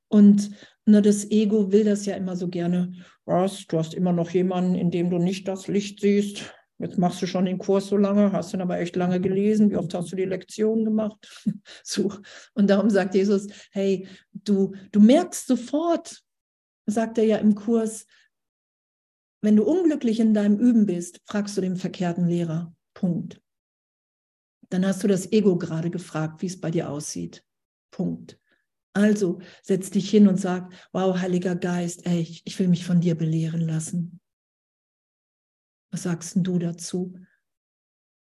Und 0.09 0.51
na, 0.85 0.99
das 0.99 1.31
Ego 1.31 1.71
will 1.71 1.85
das 1.85 2.05
ja 2.05 2.15
immer 2.15 2.35
so 2.35 2.49
gerne. 2.49 2.91
Was? 3.23 3.65
Du 3.67 3.77
hast 3.77 3.93
immer 3.93 4.11
noch 4.11 4.31
jemanden, 4.31 4.75
in 4.75 4.91
dem 4.91 5.09
du 5.09 5.19
nicht 5.19 5.47
das 5.47 5.67
Licht 5.67 6.01
siehst. 6.01 6.53
Jetzt 6.79 6.97
machst 6.97 7.21
du 7.21 7.27
schon 7.27 7.43
den 7.43 7.57
Kurs 7.57 7.87
so 7.87 7.97
lange, 7.97 8.31
hast 8.31 8.53
ihn 8.53 8.61
aber 8.61 8.79
echt 8.79 8.95
lange 8.95 9.19
gelesen. 9.19 9.69
Wie 9.69 9.75
oft 9.75 9.93
hast 9.93 10.11
du 10.13 10.15
die 10.15 10.25
Lektion 10.25 10.85
gemacht? 10.85 11.43
so. 11.83 12.11
Und 12.53 12.69
darum 12.69 12.89
sagt 12.89 13.15
Jesus, 13.15 13.47
hey, 13.71 14.07
du, 14.31 14.73
du 14.93 15.01
merkst 15.01 15.45
sofort, 15.45 16.23
sagt 16.85 17.17
er 17.17 17.25
ja 17.25 17.37
im 17.37 17.53
Kurs, 17.53 18.05
wenn 19.41 19.57
du 19.57 19.63
unglücklich 19.63 20.21
in 20.21 20.33
deinem 20.33 20.57
Üben 20.57 20.85
bist, 20.85 21.21
fragst 21.25 21.57
du 21.57 21.61
den 21.61 21.75
verkehrten 21.75 22.27
Lehrer. 22.27 22.73
Punkt. 22.93 23.41
Dann 24.69 24.85
hast 24.85 25.03
du 25.03 25.07
das 25.07 25.31
Ego 25.31 25.57
gerade 25.57 25.89
gefragt, 25.89 26.41
wie 26.41 26.47
es 26.47 26.59
bei 26.59 26.71
dir 26.71 26.89
aussieht. 26.89 27.43
Punkt. 27.91 28.39
Also 28.93 29.39
setz 29.63 29.91
dich 29.91 30.09
hin 30.09 30.27
und 30.27 30.39
sag, 30.39 30.71
wow, 30.93 31.17
Heiliger 31.19 31.55
Geist, 31.55 32.05
ey, 32.05 32.21
ich, 32.21 32.41
ich 32.45 32.57
will 32.59 32.67
mich 32.67 32.85
von 32.85 33.01
dir 33.01 33.15
belehren 33.15 33.61
lassen. 33.61 34.18
Was 35.91 36.03
sagst 36.03 36.33
du 36.35 36.59
dazu? 36.59 37.13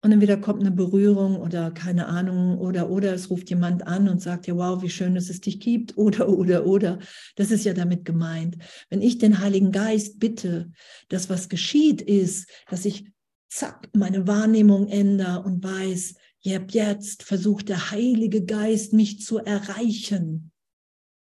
Und 0.03 0.11
entweder 0.11 0.37
kommt 0.37 0.61
eine 0.61 0.71
Berührung 0.71 1.39
oder 1.39 1.69
keine 1.69 2.07
Ahnung 2.07 2.57
oder 2.57 2.89
oder 2.89 3.13
es 3.13 3.29
ruft 3.29 3.51
jemand 3.51 3.85
an 3.85 4.09
und 4.09 4.19
sagt 4.19 4.47
ja, 4.47 4.55
wow, 4.55 4.81
wie 4.81 4.89
schön, 4.89 5.13
dass 5.13 5.29
es 5.29 5.41
dich 5.41 5.59
gibt 5.59 5.95
oder 5.97 6.27
oder 6.27 6.65
oder. 6.65 6.99
Das 7.35 7.51
ist 7.51 7.65
ja 7.65 7.73
damit 7.73 8.03
gemeint. 8.03 8.57
Wenn 8.89 9.01
ich 9.01 9.19
den 9.19 9.39
Heiligen 9.39 9.71
Geist 9.71 10.19
bitte, 10.19 10.71
dass 11.09 11.29
was 11.29 11.49
geschieht 11.49 12.01
ist, 12.01 12.49
dass 12.67 12.85
ich 12.85 13.11
zack 13.47 13.89
meine 13.93 14.25
Wahrnehmung 14.27 14.87
ändere 14.87 15.43
und 15.43 15.63
weiß, 15.63 16.15
jetzt 16.39 17.21
versucht 17.21 17.69
der 17.69 17.91
Heilige 17.91 18.43
Geist 18.43 18.93
mich 18.93 19.21
zu 19.21 19.37
erreichen 19.37 20.51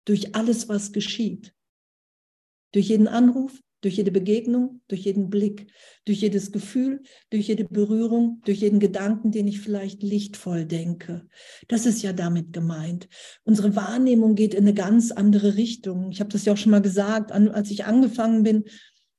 durch 0.07 0.35
alles, 0.35 0.69
was 0.69 0.93
geschieht. 0.93 1.55
Durch 2.73 2.89
jeden 2.89 3.09
Anruf, 3.09 3.61
durch 3.85 3.97
jede 3.97 4.11
Begegnung, 4.11 4.81
durch 4.89 5.03
jeden 5.03 5.29
Blick, 5.29 5.67
durch 6.07 6.23
jedes 6.23 6.53
Gefühl, 6.53 7.03
durch 7.29 7.49
jede 7.49 7.65
Berührung, 7.65 8.41
durch 8.47 8.59
jeden 8.59 8.81
Gedanken, 8.81 9.31
den 9.31 9.47
ich 9.47 9.61
vielleicht 9.61 10.03
lichtvoll 10.03 10.65
denke. 10.65 11.27
Das 11.69 11.85
ist 11.85 12.03
ja 12.03 12.15
damit 12.15 12.55
gemeint. 12.55 13.09
Unsere 13.45 13.77
Wahrnehmung 13.77 14.37
geht 14.37 14.55
in 14.55 14.65
eine 14.65 14.75
ganz 14.75 15.13
andere 15.13 15.57
Richtung. 15.57 16.11
Ich 16.11 16.21
habe 16.21 16.31
das 16.31 16.47
ja 16.47 16.55
auch 16.55 16.57
schon 16.57 16.73
mal 16.73 16.81
gesagt, 16.81 17.31
als 17.31 17.71
ich 17.71 17.85
angefangen 17.85 18.43
bin, 18.43 18.65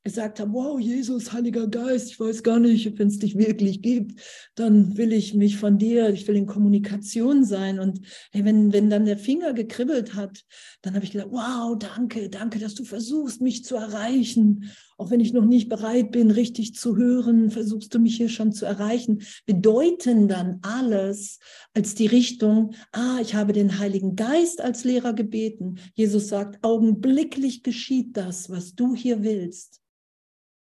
gesagt 0.06 0.40
habe, 0.40 0.54
wow, 0.54 0.80
Jesus, 0.80 1.34
Heiliger 1.34 1.68
Geist, 1.68 2.12
ich 2.12 2.20
weiß 2.20 2.44
gar 2.44 2.60
nicht, 2.60 2.98
wenn 3.00 3.08
es 3.08 3.18
dich 3.18 3.38
wirklich 3.38 3.82
gibt, 3.82 4.22
dann 4.54 4.96
will 4.98 5.12
ich 5.12 5.34
mich 5.34 5.58
von 5.58 5.80
dir, 5.80 6.10
ich 6.10 6.28
will 6.28 6.36
in 6.36 6.46
Kommunikation 6.46 7.44
sein. 7.44 7.80
Und 7.80 8.02
hey, 8.32 8.46
wenn, 8.46 8.72
wenn 8.72 8.92
dann 8.92 9.06
der 9.06 9.18
Finger 9.18 9.54
gekribbelt 9.54 10.14
hat, 10.14 10.44
dann 10.84 10.94
habe 10.94 11.06
ich 11.06 11.12
gedacht, 11.12 11.32
wow, 11.32 11.76
danke, 11.78 12.30
danke, 12.30 12.60
dass 12.60 12.76
du 12.76 12.86
versuchst, 12.86 13.42
mich 13.42 13.66
zu 13.66 13.76
erreichen. 13.76 14.72
Auch 14.98 15.10
wenn 15.10 15.20
ich 15.20 15.34
noch 15.34 15.44
nicht 15.44 15.70
bereit 15.70 16.12
bin, 16.12 16.30
richtig 16.30 16.76
zu 16.76 16.96
hören, 16.96 17.50
versuchst 17.50 17.94
du 17.96 17.98
mich 17.98 18.16
hier 18.16 18.30
schon 18.30 18.52
zu 18.52 18.66
erreichen. 18.66 19.24
Bedeuten 19.48 20.28
dann 20.28 20.60
alles 20.62 21.40
als 21.74 21.96
die 21.96 22.06
Richtung, 22.06 22.76
ah, 22.92 23.18
ich 23.22 23.34
habe 23.34 23.54
den 23.54 23.80
Heiligen 23.80 24.16
Geist 24.16 24.62
als 24.62 24.84
Lehrer 24.84 25.14
gebeten. 25.14 25.80
Jesus 25.96 26.28
sagt, 26.28 26.64
augenblicklich 26.64 27.64
geschieht 27.64 28.16
das, 28.16 28.52
was 28.52 28.76
du 28.76 28.94
hier 28.96 29.24
willst. 29.24 29.82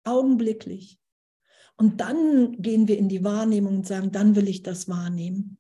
Augenblicklich. 0.05 0.99
Und 1.77 2.01
dann 2.01 2.61
gehen 2.61 2.89
wir 2.89 2.99
in 2.99 3.09
die 3.09 3.25
Wahrnehmung 3.25 3.79
und 3.79 3.87
sagen, 3.87 4.13
dann 4.13 4.37
will 4.37 4.49
ich 4.49 4.63
das 4.63 4.89
wahrnehmen. 4.89 5.57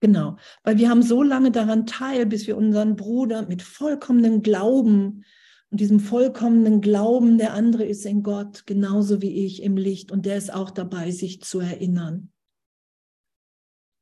Genau, 0.00 0.36
weil 0.62 0.76
wir 0.76 0.90
haben 0.90 1.02
so 1.02 1.22
lange 1.22 1.50
daran 1.50 1.86
teil, 1.86 2.26
bis 2.26 2.46
wir 2.46 2.58
unseren 2.58 2.94
Bruder 2.94 3.46
mit 3.48 3.62
vollkommenem 3.62 4.42
Glauben 4.42 5.24
und 5.70 5.80
diesem 5.80 5.98
vollkommenen 5.98 6.82
Glauben, 6.82 7.38
der 7.38 7.54
andere 7.54 7.84
ist 7.84 8.04
in 8.04 8.22
Gott, 8.22 8.66
genauso 8.66 9.22
wie 9.22 9.44
ich 9.46 9.62
im 9.62 9.76
Licht 9.78 10.12
und 10.12 10.26
der 10.26 10.36
ist 10.36 10.52
auch 10.52 10.70
dabei, 10.70 11.10
sich 11.10 11.40
zu 11.40 11.58
erinnern. 11.58 12.30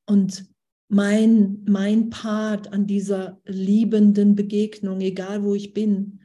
Und 0.06 0.44
mein, 0.88 1.64
mein 1.66 2.10
Part 2.10 2.72
an 2.72 2.86
dieser 2.86 3.40
liebenden 3.46 4.34
Begegnung, 4.34 5.00
egal 5.00 5.44
wo 5.44 5.54
ich 5.54 5.72
bin, 5.72 6.21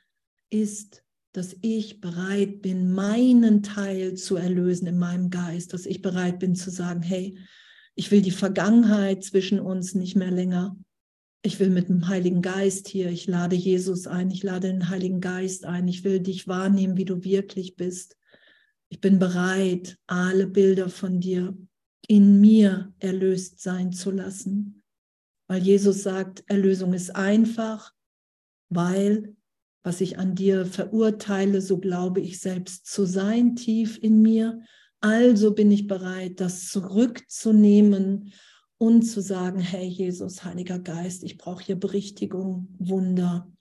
ist, 0.49 1.03
dass 1.33 1.55
ich 1.61 2.01
bereit 2.01 2.61
bin, 2.61 2.93
meinen 2.93 3.61
Teil 3.61 4.15
zu 4.15 4.37
erlösen 4.37 4.87
in 4.87 4.97
meinem 4.97 5.29
Geist, 5.29 5.73
dass 5.73 5.85
ich 5.85 6.01
bereit 6.01 6.39
bin 6.39 6.55
zu 6.55 6.71
sagen, 6.71 7.03
hey, 7.03 7.37
ich 7.95 8.11
will 8.11 8.21
die 8.21 8.31
Vergangenheit 8.31 9.23
zwischen 9.23 9.59
uns 9.59 9.93
nicht 9.93 10.15
mehr 10.15 10.31
länger. 10.31 10.75
Ich 11.43 11.59
will 11.59 11.69
mit 11.69 11.89
dem 11.89 12.07
Heiligen 12.07 12.41
Geist 12.41 12.87
hier, 12.87 13.09
ich 13.09 13.27
lade 13.27 13.55
Jesus 13.55 14.07
ein, 14.07 14.31
ich 14.31 14.43
lade 14.43 14.67
den 14.67 14.89
Heiligen 14.89 15.21
Geist 15.21 15.65
ein, 15.65 15.87
ich 15.87 16.03
will 16.03 16.19
dich 16.19 16.47
wahrnehmen, 16.47 16.97
wie 16.97 17.05
du 17.05 17.23
wirklich 17.23 17.75
bist. 17.75 18.17
Ich 18.89 18.99
bin 18.99 19.19
bereit, 19.19 19.97
alle 20.07 20.47
Bilder 20.47 20.89
von 20.89 21.19
dir 21.19 21.55
in 22.07 22.41
mir 22.41 22.93
erlöst 22.99 23.61
sein 23.61 23.91
zu 23.91 24.11
lassen. 24.11 24.81
Weil 25.47 25.61
Jesus 25.61 26.03
sagt, 26.03 26.43
Erlösung 26.47 26.93
ist 26.93 27.15
einfach, 27.15 27.93
weil 28.69 29.36
was 29.83 30.01
ich 30.01 30.17
an 30.19 30.35
dir 30.35 30.65
verurteile, 30.65 31.61
so 31.61 31.77
glaube 31.77 32.19
ich 32.21 32.39
selbst 32.39 32.87
zu 32.87 33.05
sein, 33.05 33.55
tief 33.55 33.97
in 34.01 34.21
mir. 34.21 34.59
Also 34.99 35.53
bin 35.53 35.71
ich 35.71 35.87
bereit, 35.87 36.39
das 36.39 36.69
zurückzunehmen 36.69 38.33
und 38.77 39.03
zu 39.03 39.21
sagen, 39.21 39.59
hey 39.59 39.87
Jesus, 39.87 40.43
Heiliger 40.43 40.79
Geist, 40.79 41.23
ich 41.23 41.37
brauche 41.37 41.63
hier 41.63 41.75
Berichtigung, 41.75 42.67
Wunder, 42.79 43.51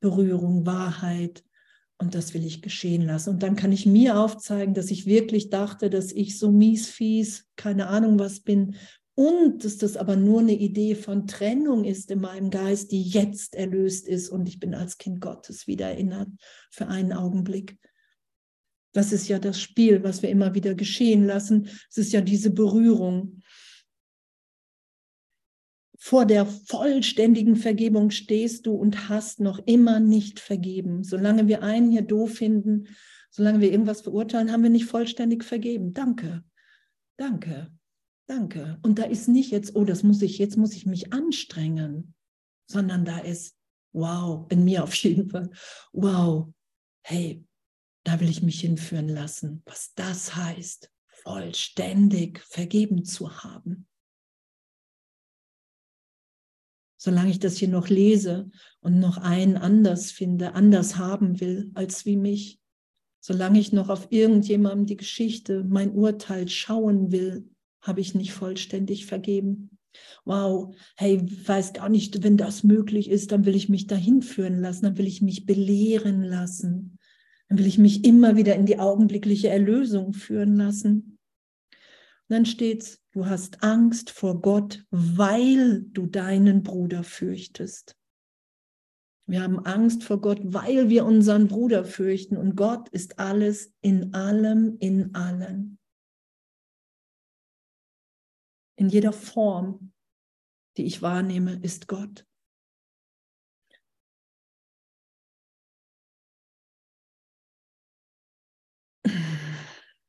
Berührung, 0.00 0.66
Wahrheit. 0.66 1.44
Und 1.98 2.14
das 2.14 2.34
will 2.34 2.44
ich 2.44 2.62
geschehen 2.62 3.02
lassen. 3.02 3.30
Und 3.30 3.42
dann 3.42 3.54
kann 3.54 3.70
ich 3.70 3.86
mir 3.86 4.18
aufzeigen, 4.18 4.74
dass 4.74 4.90
ich 4.90 5.06
wirklich 5.06 5.50
dachte, 5.50 5.88
dass 5.88 6.10
ich 6.10 6.38
so 6.38 6.50
mies, 6.50 6.88
fies, 6.88 7.46
keine 7.56 7.86
Ahnung 7.86 8.18
was 8.18 8.40
bin 8.40 8.74
und 9.14 9.64
dass 9.64 9.76
das 9.76 9.96
aber 9.96 10.16
nur 10.16 10.40
eine 10.40 10.54
Idee 10.54 10.94
von 10.94 11.26
Trennung 11.26 11.84
ist 11.84 12.10
in 12.10 12.20
meinem 12.20 12.50
Geist, 12.50 12.92
die 12.92 13.02
jetzt 13.02 13.54
erlöst 13.54 14.08
ist 14.08 14.30
und 14.30 14.48
ich 14.48 14.58
bin 14.58 14.74
als 14.74 14.96
Kind 14.96 15.20
Gottes 15.20 15.66
wieder 15.66 15.88
erinnert 15.88 16.28
für 16.70 16.88
einen 16.88 17.12
Augenblick. 17.12 17.78
Das 18.92 19.12
ist 19.12 19.28
ja 19.28 19.38
das 19.38 19.60
Spiel, 19.60 20.02
was 20.02 20.22
wir 20.22 20.30
immer 20.30 20.54
wieder 20.54 20.74
geschehen 20.74 21.26
lassen. 21.26 21.68
Es 21.90 21.98
ist 21.98 22.12
ja 22.12 22.20
diese 22.20 22.50
Berührung. 22.50 23.42
Vor 25.98 26.26
der 26.26 26.46
vollständigen 26.46 27.56
Vergebung 27.56 28.10
stehst 28.10 28.66
du 28.66 28.74
und 28.74 29.08
hast 29.08 29.40
noch 29.40 29.60
immer 29.66 30.00
nicht 30.00 30.40
vergeben. 30.40 31.04
Solange 31.04 31.48
wir 31.48 31.62
einen 31.62 31.90
hier 31.90 32.02
doof 32.02 32.34
finden, 32.34 32.88
solange 33.30 33.60
wir 33.60 33.70
irgendwas 33.70 34.00
verurteilen, 34.00 34.52
haben 34.52 34.62
wir 34.62 34.70
nicht 34.70 34.86
vollständig 34.86 35.44
vergeben. 35.44 35.92
Danke. 35.92 36.44
Danke. 37.16 37.70
Danke. 38.32 38.78
Und 38.82 38.98
da 38.98 39.04
ist 39.04 39.28
nicht 39.28 39.50
jetzt, 39.50 39.76
oh, 39.76 39.84
das 39.84 40.02
muss 40.02 40.22
ich, 40.22 40.38
jetzt 40.38 40.56
muss 40.56 40.72
ich 40.72 40.86
mich 40.86 41.12
anstrengen, 41.12 42.14
sondern 42.66 43.04
da 43.04 43.18
ist, 43.18 43.58
wow, 43.92 44.50
in 44.50 44.64
mir 44.64 44.84
auf 44.84 44.94
jeden 44.94 45.28
Fall, 45.28 45.50
wow, 45.92 46.50
hey, 47.02 47.44
da 48.04 48.20
will 48.20 48.30
ich 48.30 48.42
mich 48.42 48.60
hinführen 48.60 49.10
lassen, 49.10 49.62
was 49.66 49.92
das 49.96 50.34
heißt, 50.34 50.90
vollständig 51.08 52.40
vergeben 52.40 53.04
zu 53.04 53.44
haben. 53.44 53.86
Solange 56.96 57.32
ich 57.32 57.38
das 57.38 57.58
hier 57.58 57.68
noch 57.68 57.90
lese 57.90 58.50
und 58.80 58.98
noch 58.98 59.18
einen 59.18 59.58
anders 59.58 60.10
finde, 60.10 60.54
anders 60.54 60.96
haben 60.96 61.38
will 61.38 61.70
als 61.74 62.06
wie 62.06 62.16
mich, 62.16 62.62
solange 63.20 63.60
ich 63.60 63.74
noch 63.74 63.90
auf 63.90 64.10
irgendjemandem 64.10 64.86
die 64.86 64.96
Geschichte, 64.96 65.64
mein 65.64 65.92
Urteil 65.92 66.48
schauen 66.48 67.12
will, 67.12 67.51
habe 67.82 68.00
ich 68.00 68.14
nicht 68.14 68.32
vollständig 68.32 69.06
vergeben. 69.06 69.78
Wow, 70.24 70.74
hey, 70.96 71.20
weiß 71.46 71.74
gar 71.74 71.88
nicht, 71.88 72.22
wenn 72.22 72.36
das 72.36 72.64
möglich 72.64 73.10
ist, 73.10 73.32
dann 73.32 73.44
will 73.44 73.54
ich 73.54 73.68
mich 73.68 73.86
dahin 73.86 74.22
führen 74.22 74.58
lassen, 74.60 74.84
dann 74.84 74.96
will 74.96 75.06
ich 75.06 75.20
mich 75.20 75.44
belehren 75.44 76.22
lassen, 76.22 76.98
dann 77.48 77.58
will 77.58 77.66
ich 77.66 77.78
mich 77.78 78.04
immer 78.04 78.36
wieder 78.36 78.54
in 78.54 78.64
die 78.64 78.78
augenblickliche 78.78 79.48
Erlösung 79.48 80.14
führen 80.14 80.56
lassen. 80.56 81.18
Und 82.28 82.36
dann 82.36 82.46
steht's, 82.46 83.02
du 83.12 83.26
hast 83.26 83.62
Angst 83.62 84.10
vor 84.10 84.40
Gott, 84.40 84.84
weil 84.90 85.82
du 85.82 86.06
deinen 86.06 86.62
Bruder 86.62 87.02
fürchtest. 87.02 87.96
Wir 89.26 89.42
haben 89.42 89.60
Angst 89.60 90.04
vor 90.04 90.20
Gott, 90.20 90.40
weil 90.42 90.88
wir 90.88 91.04
unseren 91.04 91.48
Bruder 91.48 91.84
fürchten. 91.84 92.36
Und 92.36 92.56
Gott 92.56 92.88
ist 92.88 93.18
alles 93.18 93.72
in 93.80 94.14
allem, 94.14 94.76
in 94.78 95.14
allen. 95.14 95.78
In 98.76 98.88
jeder 98.88 99.12
Form, 99.12 99.92
die 100.76 100.84
ich 100.84 101.02
wahrnehme, 101.02 101.60
ist 101.62 101.88
Gott. 101.88 102.26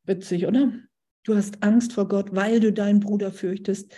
Witzig, 0.05 0.45
oder? 0.47 0.72
Du 1.26 1.36
hast 1.36 1.64
Angst 1.64 1.93
vor 1.93 2.07
Gott, 2.07 2.36
weil 2.36 2.59
du 2.59 2.74
deinen 2.74 2.99
Bruder 2.99 3.32
fürchtest. 3.32 3.93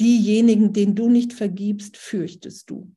Diejenigen, 0.00 0.72
denen 0.72 0.94
du 0.94 1.10
nicht 1.10 1.34
vergibst, 1.34 1.98
fürchtest 1.98 2.70
du. 2.70 2.94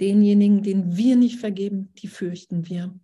Denjenigen, 0.00 0.62
denen 0.62 0.96
wir 0.96 1.16
nicht 1.16 1.40
vergeben, 1.40 1.92
die 1.94 2.06
fürchten 2.06 2.68
wir. 2.68 2.98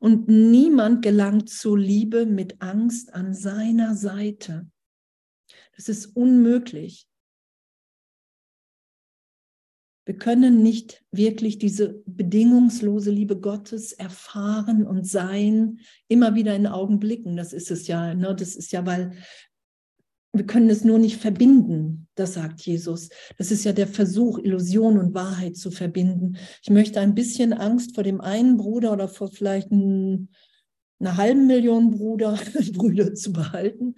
Und 0.00 0.26
niemand 0.26 1.02
gelangt 1.02 1.48
zur 1.48 1.78
Liebe 1.78 2.26
mit 2.26 2.60
Angst 2.60 3.14
an 3.14 3.34
seiner 3.34 3.94
Seite. 3.94 4.68
Es 5.80 5.88
ist 5.88 6.14
unmöglich. 6.14 7.06
Wir 10.04 10.14
können 10.14 10.62
nicht 10.62 11.02
wirklich 11.10 11.56
diese 11.56 12.02
bedingungslose 12.04 13.10
Liebe 13.10 13.40
Gottes 13.40 13.92
erfahren 13.92 14.86
und 14.86 15.06
sein, 15.06 15.80
immer 16.06 16.34
wieder 16.34 16.54
in 16.54 16.66
Augenblicken. 16.66 17.34
Das 17.34 17.54
ist 17.54 17.70
es 17.70 17.86
ja. 17.86 18.12
Ne? 18.14 18.36
Das 18.36 18.56
ist 18.56 18.72
ja, 18.72 18.84
weil 18.84 19.12
wir 20.34 20.44
können 20.44 20.68
es 20.68 20.84
nur 20.84 20.98
nicht 20.98 21.16
verbinden, 21.16 22.08
das 22.14 22.34
sagt 22.34 22.60
Jesus. 22.60 23.08
Das 23.38 23.50
ist 23.50 23.64
ja 23.64 23.72
der 23.72 23.88
Versuch, 23.88 24.38
Illusion 24.38 24.98
und 24.98 25.14
Wahrheit 25.14 25.56
zu 25.56 25.70
verbinden. 25.70 26.36
Ich 26.62 26.68
möchte 26.68 27.00
ein 27.00 27.14
bisschen 27.14 27.54
Angst 27.54 27.94
vor 27.94 28.04
dem 28.04 28.20
einen 28.20 28.58
Bruder 28.58 28.92
oder 28.92 29.08
vor 29.08 29.32
vielleicht 29.32 29.72
einer 29.72 30.28
halben 31.00 31.46
Million 31.46 31.90
Bruder, 31.90 32.38
Brüder 32.74 33.14
zu 33.14 33.32
behalten 33.32 33.94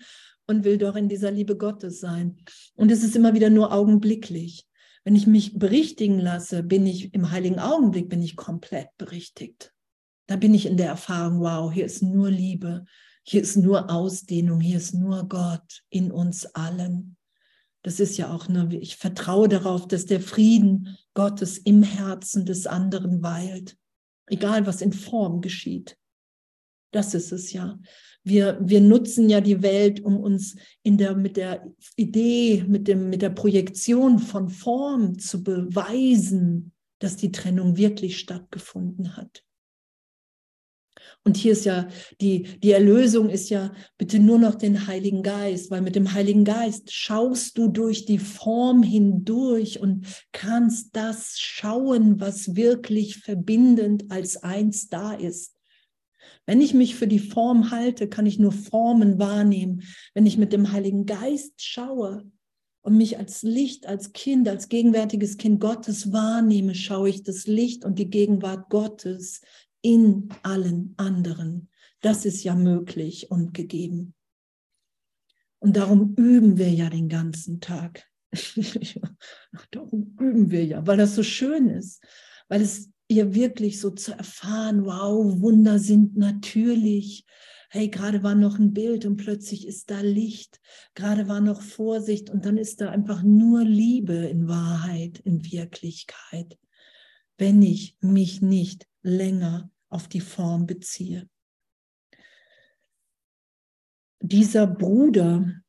und 0.46 0.64
will 0.64 0.78
doch 0.78 0.96
in 0.96 1.08
dieser 1.08 1.30
Liebe 1.30 1.56
Gottes 1.56 2.00
sein. 2.00 2.36
Und 2.74 2.90
es 2.90 3.02
ist 3.02 3.16
immer 3.16 3.34
wieder 3.34 3.50
nur 3.50 3.72
augenblicklich. 3.72 4.66
Wenn 5.04 5.16
ich 5.16 5.26
mich 5.26 5.58
berichtigen 5.58 6.18
lasse, 6.18 6.62
bin 6.62 6.86
ich 6.86 7.12
im 7.14 7.30
heiligen 7.30 7.58
Augenblick, 7.58 8.08
bin 8.08 8.22
ich 8.22 8.36
komplett 8.36 8.88
berichtigt. 8.98 9.72
Da 10.26 10.36
bin 10.36 10.54
ich 10.54 10.66
in 10.66 10.76
der 10.76 10.86
Erfahrung, 10.86 11.40
wow, 11.40 11.72
hier 11.72 11.84
ist 11.84 12.02
nur 12.02 12.30
Liebe, 12.30 12.84
hier 13.24 13.42
ist 13.42 13.56
nur 13.56 13.90
Ausdehnung, 13.90 14.60
hier 14.60 14.76
ist 14.76 14.94
nur 14.94 15.28
Gott 15.28 15.82
in 15.90 16.10
uns 16.10 16.46
allen. 16.46 17.16
Das 17.82 17.98
ist 17.98 18.16
ja 18.16 18.32
auch 18.32 18.48
nur, 18.48 18.70
ich 18.72 18.96
vertraue 18.96 19.48
darauf, 19.48 19.88
dass 19.88 20.06
der 20.06 20.20
Frieden 20.20 20.96
Gottes 21.14 21.58
im 21.58 21.82
Herzen 21.82 22.46
des 22.46 22.66
anderen 22.66 23.22
weilt, 23.22 23.76
egal 24.26 24.66
was 24.66 24.82
in 24.82 24.92
Form 24.92 25.40
geschieht. 25.40 25.96
Das 26.92 27.14
ist 27.14 27.32
es 27.32 27.52
ja. 27.52 27.78
Wir, 28.24 28.58
wir 28.62 28.80
nutzen 28.80 29.28
ja 29.28 29.40
die 29.40 29.62
Welt, 29.62 30.00
um 30.04 30.20
uns 30.20 30.54
in 30.84 30.96
der, 30.96 31.16
mit 31.16 31.36
der 31.36 31.66
Idee, 31.96 32.64
mit, 32.68 32.86
dem, 32.86 33.10
mit 33.10 33.20
der 33.20 33.30
Projektion 33.30 34.20
von 34.20 34.48
Form 34.48 35.18
zu 35.18 35.42
beweisen, 35.42 36.72
dass 37.00 37.16
die 37.16 37.32
Trennung 37.32 37.76
wirklich 37.76 38.18
stattgefunden 38.18 39.16
hat. 39.16 39.42
Und 41.24 41.36
hier 41.36 41.52
ist 41.52 41.64
ja 41.64 41.88
die, 42.20 42.42
die 42.60 42.72
Erlösung 42.72 43.28
ist 43.28 43.48
ja 43.48 43.72
bitte 43.96 44.18
nur 44.18 44.38
noch 44.38 44.56
den 44.56 44.86
Heiligen 44.86 45.22
Geist, 45.22 45.70
weil 45.70 45.80
mit 45.80 45.94
dem 45.94 46.12
Heiligen 46.12 46.44
Geist 46.44 46.92
schaust 46.92 47.58
du 47.58 47.68
durch 47.68 48.06
die 48.06 48.18
Form 48.18 48.82
hindurch 48.82 49.80
und 49.80 50.06
kannst 50.32 50.96
das 50.96 51.38
schauen, 51.38 52.20
was 52.20 52.56
wirklich 52.56 53.18
verbindend 53.18 54.10
als 54.10 54.36
eins 54.36 54.88
da 54.88 55.12
ist. 55.12 55.51
Wenn 56.46 56.60
ich 56.60 56.74
mich 56.74 56.96
für 56.96 57.06
die 57.06 57.20
Form 57.20 57.70
halte, 57.70 58.08
kann 58.08 58.26
ich 58.26 58.38
nur 58.38 58.52
Formen 58.52 59.18
wahrnehmen. 59.18 59.82
Wenn 60.14 60.26
ich 60.26 60.38
mit 60.38 60.52
dem 60.52 60.72
Heiligen 60.72 61.06
Geist 61.06 61.62
schaue 61.62 62.30
und 62.82 62.96
mich 62.96 63.18
als 63.18 63.42
Licht, 63.42 63.86
als 63.86 64.12
Kind, 64.12 64.48
als 64.48 64.68
gegenwärtiges 64.68 65.36
Kind 65.36 65.60
Gottes 65.60 66.12
wahrnehme, 66.12 66.74
schaue 66.74 67.08
ich 67.08 67.22
das 67.22 67.46
Licht 67.46 67.84
und 67.84 67.98
die 67.98 68.10
Gegenwart 68.10 68.70
Gottes 68.70 69.40
in 69.82 70.28
allen 70.42 70.94
anderen. 70.96 71.68
Das 72.00 72.24
ist 72.24 72.42
ja 72.42 72.54
möglich 72.54 73.30
und 73.30 73.54
gegeben. 73.54 74.14
Und 75.60 75.76
darum 75.76 76.14
üben 76.16 76.58
wir 76.58 76.70
ja 76.70 76.90
den 76.90 77.08
ganzen 77.08 77.60
Tag. 77.60 78.04
darum 79.70 80.16
üben 80.18 80.50
wir 80.50 80.64
ja, 80.64 80.84
weil 80.86 80.96
das 80.96 81.14
so 81.14 81.22
schön 81.22 81.68
ist, 81.68 82.02
weil 82.48 82.62
es 82.62 82.91
ihr 83.12 83.34
wirklich 83.34 83.80
so 83.80 83.90
zu 83.90 84.12
erfahren, 84.12 84.84
wow, 84.84 85.40
Wunder 85.40 85.78
sind 85.78 86.16
natürlich. 86.16 87.24
Hey, 87.70 87.88
gerade 87.88 88.22
war 88.22 88.34
noch 88.34 88.58
ein 88.58 88.72
Bild 88.72 89.06
und 89.06 89.16
plötzlich 89.16 89.66
ist 89.66 89.90
da 89.90 90.00
Licht. 90.00 90.60
Gerade 90.94 91.28
war 91.28 91.40
noch 91.40 91.62
Vorsicht 91.62 92.30
und 92.30 92.44
dann 92.44 92.58
ist 92.58 92.80
da 92.80 92.90
einfach 92.90 93.22
nur 93.22 93.64
Liebe 93.64 94.14
in 94.14 94.48
Wahrheit, 94.48 95.20
in 95.20 95.44
Wirklichkeit. 95.50 96.58
Wenn 97.38 97.62
ich 97.62 97.96
mich 98.00 98.42
nicht 98.42 98.86
länger 99.02 99.70
auf 99.88 100.08
die 100.08 100.20
Form 100.20 100.66
beziehe. 100.66 101.28
Dieser 104.20 104.66
Bruder, 104.66 105.62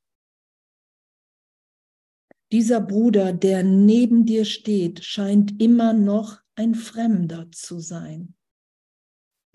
dieser 2.52 2.82
Bruder, 2.82 3.34
der 3.34 3.64
neben 3.64 4.26
dir 4.26 4.46
steht, 4.46 5.04
scheint 5.04 5.62
immer 5.62 5.94
noch 5.94 6.43
ein 6.56 6.76
Fremder 6.76 7.52
zu 7.52 7.80
sein. 7.80 8.36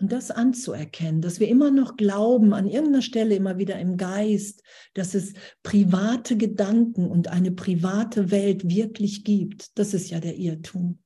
Und 0.01 0.13
das 0.13 0.31
anzuerkennen, 0.31 1.21
dass 1.21 1.41
wir 1.41 1.49
immer 1.49 1.71
noch 1.71 1.97
glauben, 1.97 2.53
an 2.53 2.67
irgendeiner 2.67 3.01
Stelle 3.01 3.35
immer 3.35 3.57
wieder 3.57 3.77
im 3.79 3.97
Geist, 3.97 4.63
dass 4.93 5.13
es 5.13 5.33
private 5.61 6.37
Gedanken 6.37 7.05
und 7.07 7.27
eine 7.27 7.51
private 7.51 8.31
Welt 8.31 8.69
wirklich 8.69 9.25
gibt, 9.25 9.77
das 9.77 9.93
ist 9.93 10.09
ja 10.09 10.21
der 10.21 10.37
Irrtum. 10.37 11.03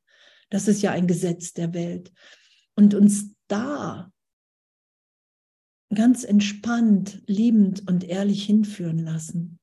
Das 0.52 0.68
ist 0.68 0.84
ja 0.84 0.92
ein 0.92 1.08
Gesetz 1.08 1.54
der 1.54 1.74
Welt. 1.74 2.14
Und 2.76 2.94
uns 2.94 3.34
da 3.48 4.12
ganz 5.96 6.24
entspannt, 6.24 7.24
liebend 7.26 7.88
und 7.88 8.04
ehrlich 8.04 8.46
hinführen 8.46 9.00
lassen. 9.00 9.60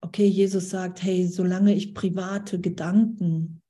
Okay, 0.00 0.26
Jesus 0.26 0.70
sagt, 0.70 1.00
hey, 1.04 1.28
solange 1.28 1.74
ich 1.74 1.94
private 1.94 2.60
Gedanken 2.60 3.61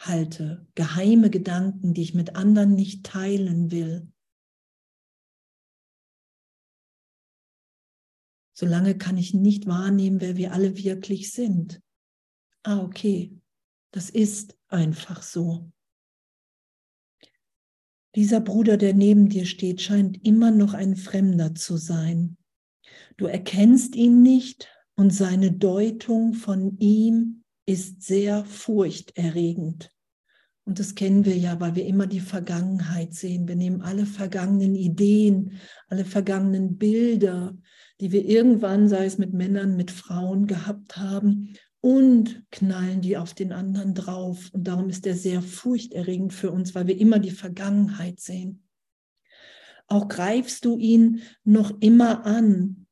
halte, 0.00 0.66
geheime 0.74 1.30
Gedanken, 1.30 1.94
die 1.94 2.02
ich 2.02 2.14
mit 2.14 2.34
anderen 2.34 2.74
nicht 2.74 3.04
teilen 3.04 3.70
will, 3.70 4.10
solange 8.54 8.96
kann 8.96 9.18
ich 9.18 9.34
nicht 9.34 9.66
wahrnehmen, 9.66 10.20
wer 10.20 10.36
wir 10.36 10.52
alle 10.52 10.76
wirklich 10.76 11.32
sind. 11.32 11.82
Ah, 12.62 12.80
okay, 12.80 13.38
das 13.90 14.10
ist 14.10 14.58
einfach 14.68 15.22
so. 15.22 15.70
Dieser 18.16 18.40
Bruder, 18.40 18.76
der 18.76 18.94
neben 18.94 19.28
dir 19.28 19.46
steht, 19.46 19.82
scheint 19.82 20.24
immer 20.24 20.50
noch 20.50 20.74
ein 20.74 20.96
Fremder 20.96 21.54
zu 21.54 21.76
sein. 21.76 22.36
Du 23.16 23.26
erkennst 23.26 23.94
ihn 23.94 24.22
nicht 24.22 24.68
und 24.96 25.10
seine 25.10 25.52
Deutung 25.52 26.34
von 26.34 26.76
ihm 26.78 27.39
ist 27.70 28.02
sehr 28.02 28.44
furchterregend. 28.44 29.92
Und 30.64 30.80
das 30.80 30.96
kennen 30.96 31.24
wir 31.24 31.36
ja, 31.36 31.60
weil 31.60 31.76
wir 31.76 31.86
immer 31.86 32.08
die 32.08 32.20
Vergangenheit 32.20 33.14
sehen. 33.14 33.46
Wir 33.46 33.54
nehmen 33.54 33.80
alle 33.80 34.06
vergangenen 34.06 34.74
Ideen, 34.74 35.52
alle 35.88 36.04
vergangenen 36.04 36.78
Bilder, 36.78 37.56
die 38.00 38.10
wir 38.10 38.24
irgendwann, 38.24 38.88
sei 38.88 39.04
es 39.04 39.18
mit 39.18 39.32
Männern, 39.32 39.76
mit 39.76 39.92
Frauen 39.92 40.48
gehabt 40.48 40.96
haben, 40.96 41.54
und 41.80 42.42
knallen 42.50 43.02
die 43.02 43.16
auf 43.16 43.34
den 43.34 43.52
anderen 43.52 43.94
drauf. 43.94 44.50
Und 44.52 44.66
darum 44.66 44.88
ist 44.90 45.06
er 45.06 45.14
sehr 45.14 45.42
furchterregend 45.42 46.34
für 46.34 46.50
uns, 46.50 46.74
weil 46.74 46.88
wir 46.88 46.98
immer 46.98 47.20
die 47.20 47.30
Vergangenheit 47.30 48.18
sehen. 48.18 48.64
Auch 49.86 50.08
greifst 50.08 50.64
du 50.64 50.76
ihn 50.76 51.22
noch 51.44 51.80
immer 51.80 52.26
an, 52.26 52.86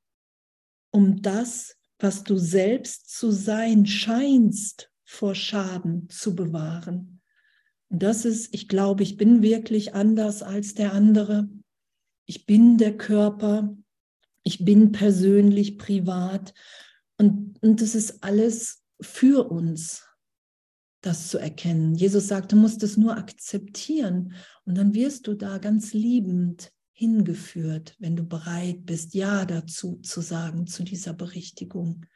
um 0.91 1.20
das, 1.20 1.78
was 1.99 2.24
du 2.24 2.38
selbst 2.38 3.11
zu 3.11 3.30
sein 3.30 3.86
scheinst, 3.86 4.90
vor 5.05 5.34
Schaden 5.34 6.09
zu 6.09 6.34
bewahren. 6.34 7.20
Und 7.88 8.03
das 8.03 8.24
ist, 8.24 8.55
ich 8.55 8.68
glaube, 8.68 9.03
ich 9.03 9.16
bin 9.16 9.42
wirklich 9.42 9.94
anders 9.94 10.42
als 10.42 10.74
der 10.74 10.92
andere. 10.92 11.49
Ich 12.26 12.46
bin 12.46 12.76
der 12.76 12.96
Körper. 12.96 13.76
Ich 14.42 14.64
bin 14.64 14.92
persönlich, 14.92 15.78
privat. 15.78 16.55
Und, 17.16 17.61
und 17.62 17.80
das 17.80 17.94
ist 17.94 18.22
alles 18.22 18.82
für 19.01 19.51
uns, 19.51 20.07
das 21.01 21.28
zu 21.28 21.38
erkennen. 21.38 21.94
Jesus 21.94 22.28
sagt, 22.28 22.53
du 22.53 22.57
musst 22.57 22.82
es 22.82 22.96
nur 22.96 23.16
akzeptieren 23.16 24.34
und 24.64 24.76
dann 24.76 24.94
wirst 24.94 25.26
du 25.26 25.34
da 25.34 25.59
ganz 25.59 25.92
liebend 25.92 26.72
hingeführt, 26.99 27.94
wenn 28.01 28.16
du 28.16 28.24
bereit 28.24 28.84
bist, 28.84 29.14
Ja 29.14 29.44
dazu 29.44 30.01
zu 30.03 30.20
sagen, 30.20 30.66
zu 30.66 30.82
dieser 30.82 31.12
Berichtigung. 31.12 32.07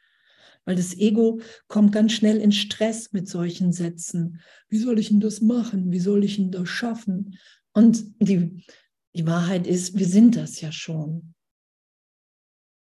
Weil 0.65 0.75
das 0.75 0.93
Ego 0.97 1.39
kommt 1.69 1.93
ganz 1.93 2.11
schnell 2.11 2.37
in 2.37 2.51
Stress 2.51 3.13
mit 3.13 3.29
solchen 3.29 3.71
Sätzen. 3.71 4.41
Wie 4.67 4.77
soll 4.77 4.99
ich 4.99 5.07
denn 5.07 5.21
das 5.21 5.39
machen? 5.39 5.93
Wie 5.93 6.01
soll 6.01 6.25
ich 6.25 6.35
denn 6.35 6.51
das 6.51 6.67
schaffen? 6.67 7.37
Und 7.71 8.03
die, 8.19 8.65
die 9.15 9.25
Wahrheit 9.25 9.67
ist, 9.67 9.97
wir 9.97 10.05
sind 10.05 10.35
das 10.35 10.59
ja 10.59 10.73
schon. 10.73 11.33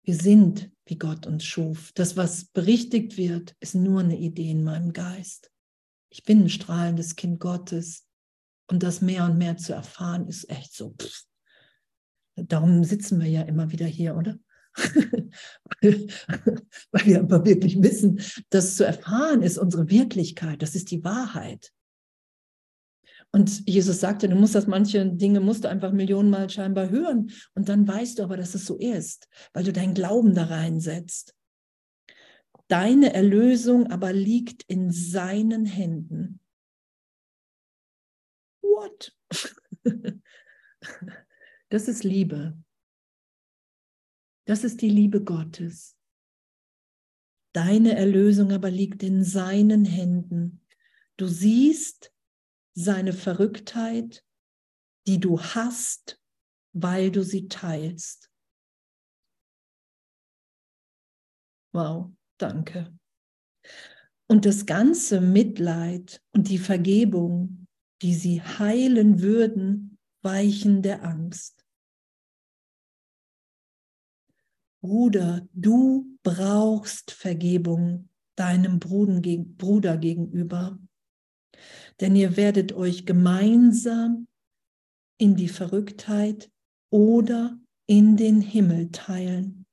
Wir 0.04 0.16
sind, 0.16 0.70
wie 0.86 1.00
Gott 1.00 1.26
uns 1.26 1.46
schuf. 1.46 1.92
Das, 1.96 2.16
was 2.16 2.46
berichtigt 2.46 3.18
wird, 3.18 3.56
ist 3.60 3.74
nur 3.74 4.02
eine 4.02 4.20
Idee 4.20 4.52
in 4.52 4.64
meinem 4.64 4.94
Geist. 4.94 5.52
Ich 6.10 6.22
bin 6.22 6.44
ein 6.44 6.50
strahlendes 6.50 7.16
Kind 7.16 7.40
Gottes. 7.40 8.06
Und 8.70 8.84
das 8.84 9.02
mehr 9.02 9.26
und 9.26 9.40
mehr 9.40 9.58
zu 9.58 9.74
erfahren, 9.74 10.28
ist 10.28 10.48
echt 10.52 10.76
so. 10.76 10.94
Pff. 11.02 11.24
Darum 12.38 12.84
sitzen 12.84 13.20
wir 13.20 13.28
ja 13.28 13.42
immer 13.42 13.72
wieder 13.72 13.86
hier, 13.86 14.16
oder? 14.16 14.38
Weil 15.82 17.06
wir 17.06 17.20
aber 17.20 17.46
wirklich 17.46 17.82
wissen, 17.82 18.22
das 18.50 18.76
zu 18.76 18.86
erfahren 18.86 19.42
ist 19.42 19.58
unsere 19.58 19.90
Wirklichkeit, 19.90 20.62
das 20.62 20.76
ist 20.76 20.92
die 20.92 21.04
Wahrheit. 21.04 21.72
Und 23.32 23.68
Jesus 23.68 24.00
sagte, 24.00 24.30
du 24.30 24.36
musst 24.36 24.56
das, 24.56 24.68
manche 24.68 25.06
Dinge 25.06 25.42
musst 25.42 25.64
du 25.64 25.70
einfach 25.70 25.92
Millionenmal 25.92 26.50
scheinbar 26.50 26.90
hören. 26.90 27.32
Und 27.56 27.68
dann 27.70 27.88
weißt 27.88 28.20
du 28.20 28.24
aber, 28.24 28.38
dass 28.38 28.56
es 28.56 28.66
so 28.66 28.78
ist, 28.78 29.28
weil 29.54 29.64
du 29.64 29.74
deinen 29.74 29.94
Glauben 29.94 30.34
da 30.34 30.46
reinsetzt. 30.46 31.36
Deine 32.68 33.14
Erlösung 33.14 33.92
aber 33.92 34.14
liegt 34.14 34.64
in 34.68 34.92
seinen 34.92 35.66
Händen. 35.66 36.40
What? 38.62 39.14
Das 41.70 41.88
ist 41.88 42.04
Liebe. 42.04 42.58
Das 44.46 44.64
ist 44.64 44.82
die 44.82 44.90
Liebe 44.90 45.24
Gottes. 45.24 45.98
Deine 47.54 47.96
Erlösung 47.96 48.52
aber 48.52 48.72
liegt 48.72 49.04
in 49.04 49.24
seinen 49.24 49.84
Händen. 49.84 50.66
Du 51.18 51.28
siehst, 51.28 52.14
seine 52.80 53.12
Verrücktheit, 53.12 54.24
die 55.08 55.20
du 55.20 55.42
hast, 55.42 56.22
weil 56.74 57.12
du 57.12 57.24
sie 57.24 57.48
teilst. 57.48 58.30
Wow, 61.74 62.14
danke. 62.38 62.96
Und 64.28 64.46
das 64.46 64.68
ganze 64.68 65.22
Mitleid 65.22 66.22
und 66.34 66.50
die 66.50 66.60
Vergebung, 66.60 67.68
die 68.04 68.14
sie 68.14 68.44
heilen 68.44 69.22
würden, 69.22 69.98
weichen 70.22 70.84
der 70.84 71.04
Angst. 71.04 71.57
Bruder, 74.82 75.48
du 75.54 76.18
brauchst 76.24 77.12
Vergebung 77.12 78.10
deinem 78.36 78.80
Bruder 78.80 79.98
gegenüber 79.98 80.80
denn 82.00 82.16
ihr 82.16 82.38
werdet 82.38 82.74
euch 82.74 83.06
gemeinsam 83.06 84.28
in 85.20 85.36
die 85.36 85.50
Verrücktheit 85.50 86.52
oder 86.92 87.60
in 87.88 88.18
den 88.18 88.42
Himmel 88.42 88.92
teilen. 88.92 89.66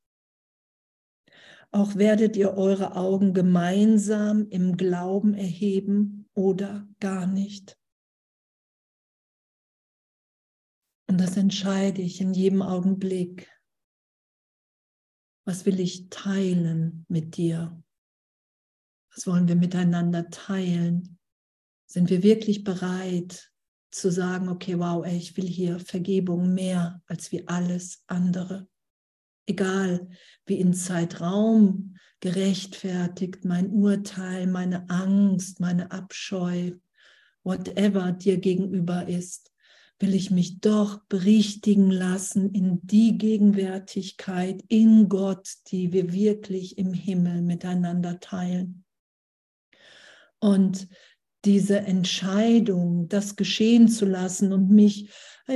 Auch 1.70 1.96
werdet 1.96 2.36
ihr 2.36 2.54
eure 2.54 2.94
Augen 2.96 3.34
gemeinsam 3.34 4.48
im 4.48 4.76
Glauben 4.76 5.34
erheben 5.34 6.28
oder 6.34 6.88
gar 7.00 7.26
nicht. 7.26 7.76
Und 11.08 11.20
das 11.20 11.36
entscheide 11.36 12.00
ich 12.00 12.20
in 12.20 12.32
jedem 12.32 12.62
Augenblick. 12.62 13.50
Was 15.44 15.66
will 15.66 15.78
ich 15.80 16.08
teilen 16.08 17.04
mit 17.08 17.36
dir? 17.36 17.82
Was 19.14 19.26
wollen 19.26 19.46
wir 19.46 19.56
miteinander 19.56 20.30
teilen? 20.30 21.18
Sind 21.86 22.10
wir 22.10 22.22
wirklich 22.22 22.64
bereit 22.64 23.52
zu 23.90 24.10
sagen, 24.10 24.48
okay, 24.48 24.78
wow, 24.78 25.04
ey, 25.04 25.16
ich 25.16 25.36
will 25.36 25.46
hier 25.46 25.78
Vergebung 25.78 26.54
mehr 26.54 27.02
als 27.06 27.30
wie 27.30 27.46
alles 27.46 28.02
andere? 28.06 28.66
Egal 29.46 30.08
wie 30.46 30.58
in 30.58 30.74
Zeitraum 30.74 31.96
gerechtfertigt 32.20 33.44
mein 33.44 33.68
Urteil, 33.70 34.46
meine 34.46 34.88
Angst, 34.88 35.60
meine 35.60 35.90
Abscheu, 35.90 36.72
whatever 37.44 38.12
dir 38.12 38.38
gegenüber 38.38 39.06
ist 39.06 39.53
will 39.98 40.14
ich 40.14 40.30
mich 40.30 40.60
doch 40.60 41.00
berichtigen 41.08 41.90
lassen 41.90 42.50
in 42.50 42.80
die 42.82 43.16
Gegenwärtigkeit 43.16 44.62
in 44.68 45.08
Gott, 45.08 45.48
die 45.68 45.92
wir 45.92 46.12
wirklich 46.12 46.78
im 46.78 46.92
Himmel 46.92 47.42
miteinander 47.42 48.20
teilen. 48.20 48.84
Und 50.40 50.88
diese 51.44 51.78
Entscheidung, 51.78 53.08
das 53.08 53.36
geschehen 53.36 53.88
zu 53.88 54.04
lassen 54.06 54.52
und 54.52 54.70
mich 54.70 55.10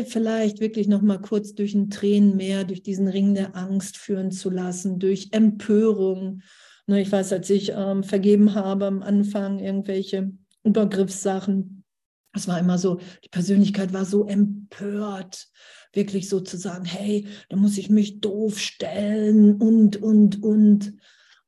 vielleicht 0.07 0.61
wirklich 0.61 0.87
noch 0.87 1.03
mal 1.03 1.21
kurz 1.21 1.55
durch 1.55 1.75
ein 1.75 1.91
Tränenmeer, 1.91 2.65
durch 2.65 2.83
diesen 2.83 3.09
Ring 3.09 3.35
der 3.35 3.57
Angst 3.57 3.97
führen 3.97 4.31
zu 4.31 4.51
lassen, 4.51 4.99
durch 4.99 5.29
Empörung. 5.33 6.43
Ne, 6.87 7.01
ich 7.01 7.11
weiß, 7.11 7.33
als 7.33 7.49
ich 7.51 7.73
ähm, 7.75 8.05
vergeben 8.05 8.55
habe 8.55 8.87
am 8.87 9.03
Anfang 9.03 9.59
irgendwelche 9.59 10.33
Übergriffssachen, 10.63 11.78
es 12.33 12.49
war 12.49 12.59
immer 12.59 12.79
so, 12.79 13.01
die 13.25 13.29
Persönlichkeit 13.31 13.93
war 13.93 14.05
so 14.05 14.27
empört, 14.27 15.49
wirklich 15.93 16.29
so 16.29 16.41
zu 16.41 16.57
sagen, 16.57 16.85
hey, 16.85 17.27
da 17.49 17.57
muss 17.57 17.79
ich 17.79 17.91
mich 17.91 18.21
doof 18.21 18.59
stellen 18.59 19.57
und, 19.61 19.97
und, 19.97 20.43
und. 20.43 20.95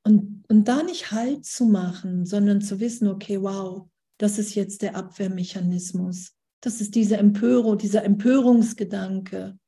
Und, 0.03 0.45
und 0.49 0.67
da 0.67 0.83
nicht 0.83 1.13
Halt 1.13 1.45
zu 1.45 1.67
machen, 1.67 2.25
sondern 2.25 2.63
zu 2.63 2.81
wissen, 2.81 3.07
okay, 3.07 3.43
wow, 3.43 3.87
das 4.17 4.39
ist 4.39 4.55
jetzt 4.55 4.83
der 4.83 4.97
Abwehrmechanismus. 4.97 6.33
Das 6.63 6.81
ist 6.81 6.95
diese 6.95 7.19
Empörung, 7.19 7.79
dieser 7.79 8.05
Empörungsgedanke. 8.05 9.59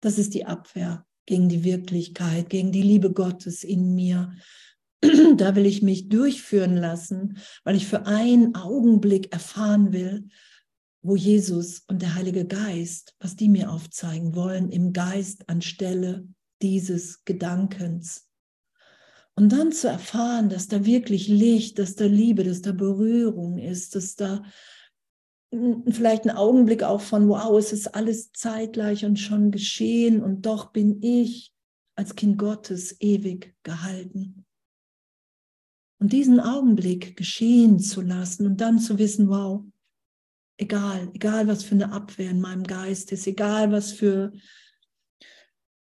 Das 0.00 0.18
ist 0.18 0.34
die 0.34 0.46
Abwehr 0.46 1.06
gegen 1.26 1.48
die 1.48 1.62
Wirklichkeit, 1.62 2.50
gegen 2.50 2.72
die 2.72 2.82
Liebe 2.82 3.12
Gottes 3.12 3.62
in 3.62 3.94
mir. 3.94 4.32
Da 5.36 5.56
will 5.56 5.66
ich 5.66 5.82
mich 5.82 6.08
durchführen 6.08 6.76
lassen, 6.76 7.38
weil 7.64 7.76
ich 7.76 7.86
für 7.86 8.06
einen 8.06 8.54
Augenblick 8.54 9.32
erfahren 9.32 9.92
will, 9.92 10.28
wo 11.02 11.16
Jesus 11.16 11.80
und 11.88 12.02
der 12.02 12.14
Heilige 12.14 12.44
Geist, 12.44 13.14
was 13.18 13.36
die 13.36 13.48
mir 13.48 13.70
aufzeigen 13.70 14.34
wollen, 14.34 14.70
im 14.70 14.92
Geist 14.92 15.48
anstelle 15.48 16.26
dieses 16.60 17.24
Gedankens. 17.24 18.28
Und 19.34 19.52
dann 19.52 19.72
zu 19.72 19.88
erfahren, 19.88 20.50
dass 20.50 20.68
da 20.68 20.84
wirklich 20.84 21.28
Licht, 21.28 21.78
dass 21.78 21.94
da 21.94 22.04
Liebe, 22.04 22.44
dass 22.44 22.60
da 22.60 22.72
Berührung 22.72 23.56
ist, 23.56 23.94
dass 23.94 24.14
da 24.14 24.42
vielleicht 25.50 26.24
ein 26.24 26.36
Augenblick 26.36 26.82
auch 26.82 27.00
von, 27.00 27.28
wow, 27.28 27.58
es 27.58 27.72
ist 27.72 27.94
alles 27.94 28.32
zeitgleich 28.32 29.04
und 29.04 29.18
schon 29.18 29.50
geschehen 29.50 30.22
und 30.22 30.46
doch 30.46 30.72
bin 30.72 31.02
ich 31.02 31.52
als 31.96 32.14
Kind 32.14 32.38
Gottes 32.38 33.00
ewig 33.00 33.54
gehalten. 33.62 34.44
Und 36.00 36.14
diesen 36.14 36.40
Augenblick 36.40 37.14
geschehen 37.16 37.78
zu 37.78 38.00
lassen 38.00 38.46
und 38.46 38.60
dann 38.62 38.78
zu 38.78 38.98
wissen, 38.98 39.28
wow, 39.28 39.62
egal, 40.56 41.10
egal 41.12 41.46
was 41.46 41.62
für 41.62 41.74
eine 41.74 41.92
Abwehr 41.92 42.30
in 42.30 42.40
meinem 42.40 42.64
Geist 42.64 43.12
ist, 43.12 43.26
egal 43.26 43.70
was 43.70 43.92
für, 43.92 44.32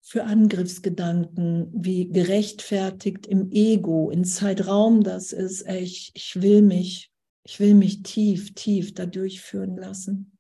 für 0.03 0.25
Angriffsgedanken, 0.25 1.71
wie 1.73 2.11
gerechtfertigt 2.11 3.27
im 3.27 3.51
Ego, 3.51 4.11
in 4.11 4.27
Zeitraum 4.27 5.03
das 5.03 5.33
ist, 5.33 5.63
ey, 5.63 5.83
ich, 5.83 6.13
will 6.41 6.61
mich, 6.61 7.11
ich 7.43 7.59
will 7.59 7.75
mich 7.75 8.03
tief, 8.03 8.55
tief 8.55 8.93
da 8.93 9.07
durchführen 9.07 9.77
lassen. 9.77 10.39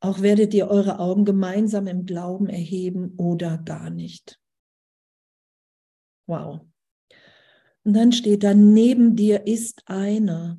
Auch 0.00 0.20
werdet 0.20 0.52
ihr 0.52 0.68
eure 0.68 0.98
Augen 0.98 1.24
gemeinsam 1.24 1.86
im 1.86 2.04
Glauben 2.04 2.50
erheben 2.50 3.14
oder 3.16 3.56
gar 3.56 3.88
nicht. 3.88 4.38
Wow. 6.26 6.60
Und 7.84 7.92
dann 7.94 8.12
steht 8.12 8.42
da, 8.42 8.52
neben 8.52 9.14
dir 9.14 9.46
ist 9.46 9.82
einer, 9.86 10.58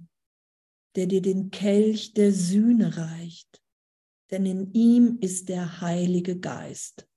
der 0.95 1.07
dir 1.07 1.21
den 1.21 1.51
Kelch 1.51 2.13
der 2.13 2.31
Sühne 2.31 2.97
reicht, 2.97 3.61
denn 4.31 4.45
in 4.45 4.73
ihm 4.73 5.17
ist 5.19 5.49
der 5.49 5.81
Heilige 5.81 6.39
Geist. 6.39 7.07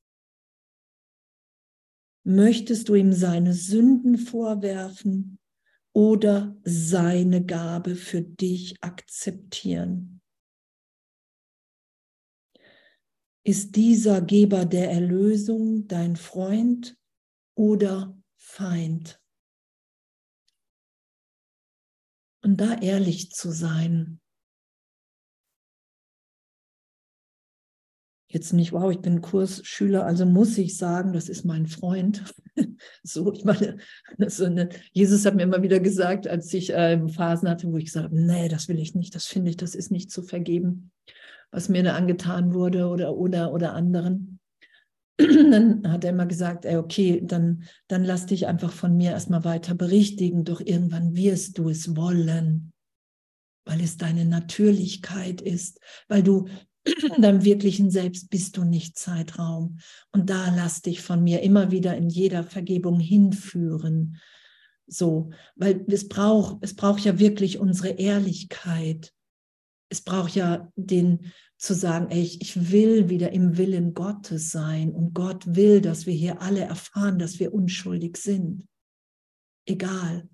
Möchtest 2.25 2.89
du 2.89 2.95
ihm 2.95 3.13
seine 3.13 3.55
Sünden 3.55 4.19
vorwerfen 4.19 5.39
oder 5.93 6.57
seine 6.65 7.45
Gabe 7.45 7.95
für 7.95 8.21
dich 8.21 8.83
akzeptieren? 8.83 10.21
Ist 13.43 13.77
dieser 13.77 14.21
Geber 14.21 14.67
der 14.67 14.91
Erlösung 14.91 15.89
dein 15.89 16.17
Freund 16.17 16.99
oder 17.55 18.20
Feind? 18.51 19.21
Und 22.43 22.61
da 22.61 22.75
ehrlich 22.81 23.31
zu 23.31 23.53
sein. 23.53 24.21
Jetzt 28.29 28.53
nicht, 28.53 28.73
wow, 28.73 28.91
ich 28.91 29.01
bin 29.01 29.23
Kursschüler, 29.23 30.05
also 30.05 30.27
muss 30.27 30.59
ich 30.59 30.77
sagen, 30.77 31.13
das 31.13 31.29
ist 31.29 31.45
mein 31.45 31.67
Freund. 31.67 32.25
so, 33.03 33.33
ich 33.33 33.45
meine, 33.45 33.79
so 34.27 34.47
eine, 34.47 34.69
Jesus 34.93 35.25
hat 35.25 35.37
mir 35.37 35.43
immer 35.43 35.63
wieder 35.63 35.79
gesagt, 35.79 36.27
als 36.27 36.53
ich 36.53 36.73
äh, 36.73 37.09
Phasen 37.09 37.49
hatte, 37.49 37.71
wo 37.71 37.77
ich 37.77 37.87
gesagt 37.87 38.07
habe, 38.07 38.21
nee, 38.21 38.49
das 38.49 38.69
will 38.69 38.81
ich 38.81 38.95
nicht, 38.97 39.15
das 39.15 39.27
finde 39.27 39.51
ich, 39.51 39.59
das 39.59 39.77
ist 39.77 39.93
nicht 39.93 40.11
zu 40.11 40.23
vergeben, 40.23 40.91
was 41.53 41.69
mir 41.69 41.85
da 41.85 41.95
angetan 41.95 42.53
wurde 42.53 42.89
oder, 42.89 43.17
oder, 43.17 43.53
oder 43.53 43.75
anderen. 43.75 44.40
dann 45.51 45.91
hat 45.91 46.05
er 46.05 46.11
immer 46.11 46.27
gesagt, 46.27 46.65
ey, 46.65 46.77
okay, 46.77 47.21
dann, 47.25 47.65
dann 47.89 48.05
lass 48.05 48.27
dich 48.27 48.47
einfach 48.47 48.73
von 48.73 48.97
mir 48.97 49.11
erstmal 49.11 49.45
weiter 49.45 49.75
berichtigen, 49.75 50.45
doch 50.45 50.61
irgendwann 50.61 51.17
wirst 51.17 51.59
du 51.59 51.69
es 51.69 51.97
wollen, 51.97 52.73
weil 53.65 53.81
es 53.81 53.97
deine 53.97 54.25
Natürlichkeit 54.25 55.41
ist, 55.41 55.81
weil 56.09 56.23
du 56.23 56.49
deinem 57.19 57.45
wirklichen 57.45 57.91
Selbst 57.91 58.31
bist 58.31 58.57
du 58.57 58.65
nicht 58.65 58.99
Zeitraum. 58.99 59.79
Und 60.13 60.31
da 60.31 60.55
lass 60.55 60.83
dich 60.83 61.03
von 61.03 61.23
mir 61.23 61.43
immer 61.43 61.71
wieder 61.71 61.97
in 61.97 62.09
jeder 62.09 62.43
Vergebung 62.43 63.01
hinführen. 63.01 64.19
So, 64.87 65.31
weil 65.55 65.85
es 65.89 66.09
braucht, 66.09 66.59
es 66.63 66.75
braucht 66.75 67.05
ja 67.05 67.19
wirklich 67.19 67.59
unsere 67.59 67.91
Ehrlichkeit. 67.91 69.13
Es 69.89 70.01
braucht 70.01 70.35
ja 70.35 70.73
den, 70.75 71.33
zu 71.61 71.75
sagen, 71.75 72.11
ey, 72.11 72.23
ich, 72.23 72.41
ich 72.41 72.71
will 72.71 73.11
wieder 73.11 73.33
im 73.33 73.59
Willen 73.59 73.93
Gottes 73.93 74.51
sein 74.51 74.95
und 74.95 75.13
Gott 75.13 75.45
will, 75.57 75.83
dass 75.83 76.07
wir 76.07 76.15
hier 76.15 76.41
alle 76.41 76.61
erfahren, 76.61 77.19
dass 77.19 77.39
wir 77.39 77.53
unschuldig 77.53 78.17
sind. 78.17 78.67
Egal. 79.67 80.27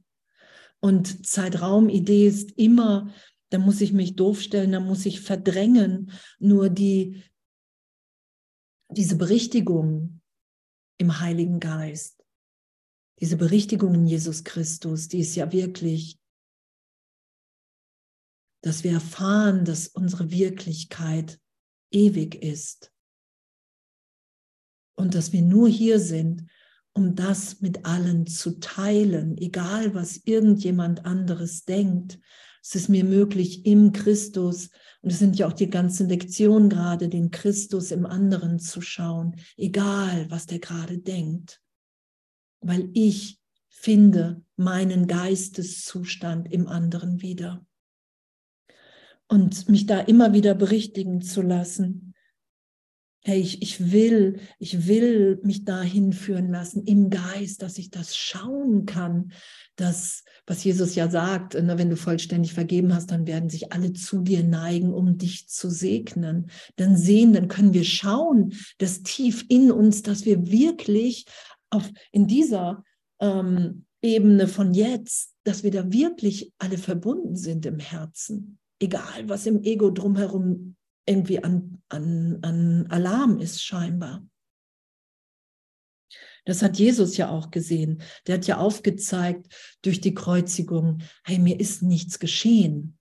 Und 0.78 1.26
Zeitraumidee 1.26 2.28
ist 2.28 2.52
immer, 2.52 3.12
da 3.50 3.58
muss 3.58 3.80
ich 3.80 3.92
mich 3.92 4.14
doof 4.14 4.40
stellen, 4.40 4.70
da 4.70 4.78
muss 4.78 5.04
ich 5.04 5.20
verdrängen. 5.20 6.12
Nur 6.38 6.68
die, 6.68 7.24
diese 8.88 9.16
Berichtigung 9.16 10.20
im 10.96 11.20
Heiligen 11.20 11.58
Geist, 11.58 12.24
diese 13.18 13.36
Berichtigung 13.36 13.94
in 13.94 14.06
Jesus 14.06 14.44
Christus, 14.44 15.08
die 15.08 15.20
ist 15.20 15.34
ja 15.34 15.50
wirklich 15.50 16.20
dass 18.66 18.82
wir 18.82 18.90
erfahren, 18.90 19.64
dass 19.64 19.86
unsere 19.86 20.32
Wirklichkeit 20.32 21.38
ewig 21.92 22.34
ist. 22.34 22.90
Und 24.96 25.14
dass 25.14 25.32
wir 25.32 25.42
nur 25.42 25.68
hier 25.68 26.00
sind, 26.00 26.50
um 26.92 27.14
das 27.14 27.60
mit 27.60 27.84
allen 27.84 28.26
zu 28.26 28.58
teilen, 28.58 29.38
egal 29.38 29.94
was 29.94 30.16
irgendjemand 30.16 31.04
anderes 31.04 31.64
denkt. 31.64 32.18
Es 32.60 32.74
ist 32.74 32.88
mir 32.88 33.04
möglich 33.04 33.66
im 33.66 33.92
Christus, 33.92 34.70
und 35.00 35.12
es 35.12 35.20
sind 35.20 35.38
ja 35.38 35.46
auch 35.46 35.52
die 35.52 35.70
ganzen 35.70 36.08
Lektionen 36.08 36.68
gerade, 36.68 37.08
den 37.08 37.30
Christus 37.30 37.92
im 37.92 38.04
anderen 38.04 38.58
zu 38.58 38.80
schauen, 38.80 39.36
egal 39.56 40.28
was 40.28 40.46
der 40.46 40.58
gerade 40.58 40.98
denkt, 40.98 41.62
weil 42.60 42.90
ich 42.94 43.38
finde 43.68 44.42
meinen 44.56 45.06
Geisteszustand 45.06 46.50
im 46.50 46.66
anderen 46.66 47.22
wieder 47.22 47.65
und 49.28 49.68
mich 49.68 49.86
da 49.86 50.00
immer 50.00 50.32
wieder 50.32 50.54
berichtigen 50.54 51.20
zu 51.20 51.42
lassen. 51.42 52.14
Hey, 53.24 53.40
ich, 53.40 53.60
ich 53.60 53.90
will, 53.90 54.38
ich 54.60 54.86
will 54.86 55.40
mich 55.42 55.64
dahin 55.64 56.12
führen 56.12 56.48
lassen 56.52 56.84
im 56.84 57.10
Geist, 57.10 57.60
dass 57.60 57.76
ich 57.76 57.90
das 57.90 58.16
schauen 58.16 58.86
kann, 58.86 59.32
das, 59.74 60.22
was 60.46 60.62
Jesus 60.62 60.94
ja 60.94 61.10
sagt, 61.10 61.54
ne, 61.54 61.76
wenn 61.76 61.90
du 61.90 61.96
vollständig 61.96 62.54
vergeben 62.54 62.94
hast, 62.94 63.10
dann 63.10 63.26
werden 63.26 63.50
sich 63.50 63.72
alle 63.72 63.92
zu 63.92 64.22
dir 64.22 64.44
neigen, 64.44 64.92
um 64.92 65.18
dich 65.18 65.48
zu 65.48 65.70
segnen. 65.70 66.50
Dann 66.76 66.96
sehen, 66.96 67.32
dann 67.32 67.48
können 67.48 67.74
wir 67.74 67.84
schauen, 67.84 68.54
dass 68.78 69.02
tief 69.02 69.44
in 69.48 69.72
uns, 69.72 70.02
dass 70.02 70.24
wir 70.24 70.50
wirklich 70.50 71.26
auf, 71.70 71.90
in 72.12 72.28
dieser 72.28 72.84
ähm, 73.20 73.86
Ebene 74.02 74.46
von 74.46 74.72
jetzt, 74.72 75.34
dass 75.42 75.64
wir 75.64 75.72
da 75.72 75.92
wirklich 75.92 76.52
alle 76.58 76.78
verbunden 76.78 77.34
sind 77.34 77.66
im 77.66 77.80
Herzen. 77.80 78.58
Egal, 78.78 79.28
was 79.28 79.46
im 79.46 79.62
Ego 79.62 79.90
drumherum 79.90 80.76
irgendwie 81.06 81.42
an, 81.42 81.82
an, 81.88 82.38
an 82.42 82.86
Alarm 82.88 83.38
ist, 83.38 83.62
scheinbar. 83.62 84.26
Das 86.44 86.62
hat 86.62 86.78
Jesus 86.78 87.16
ja 87.16 87.28
auch 87.30 87.50
gesehen. 87.50 88.02
Der 88.26 88.36
hat 88.36 88.46
ja 88.46 88.58
aufgezeigt 88.58 89.52
durch 89.82 90.00
die 90.00 90.14
Kreuzigung, 90.14 91.02
hey, 91.24 91.38
mir 91.38 91.58
ist 91.58 91.82
nichts 91.82 92.18
geschehen. 92.18 92.98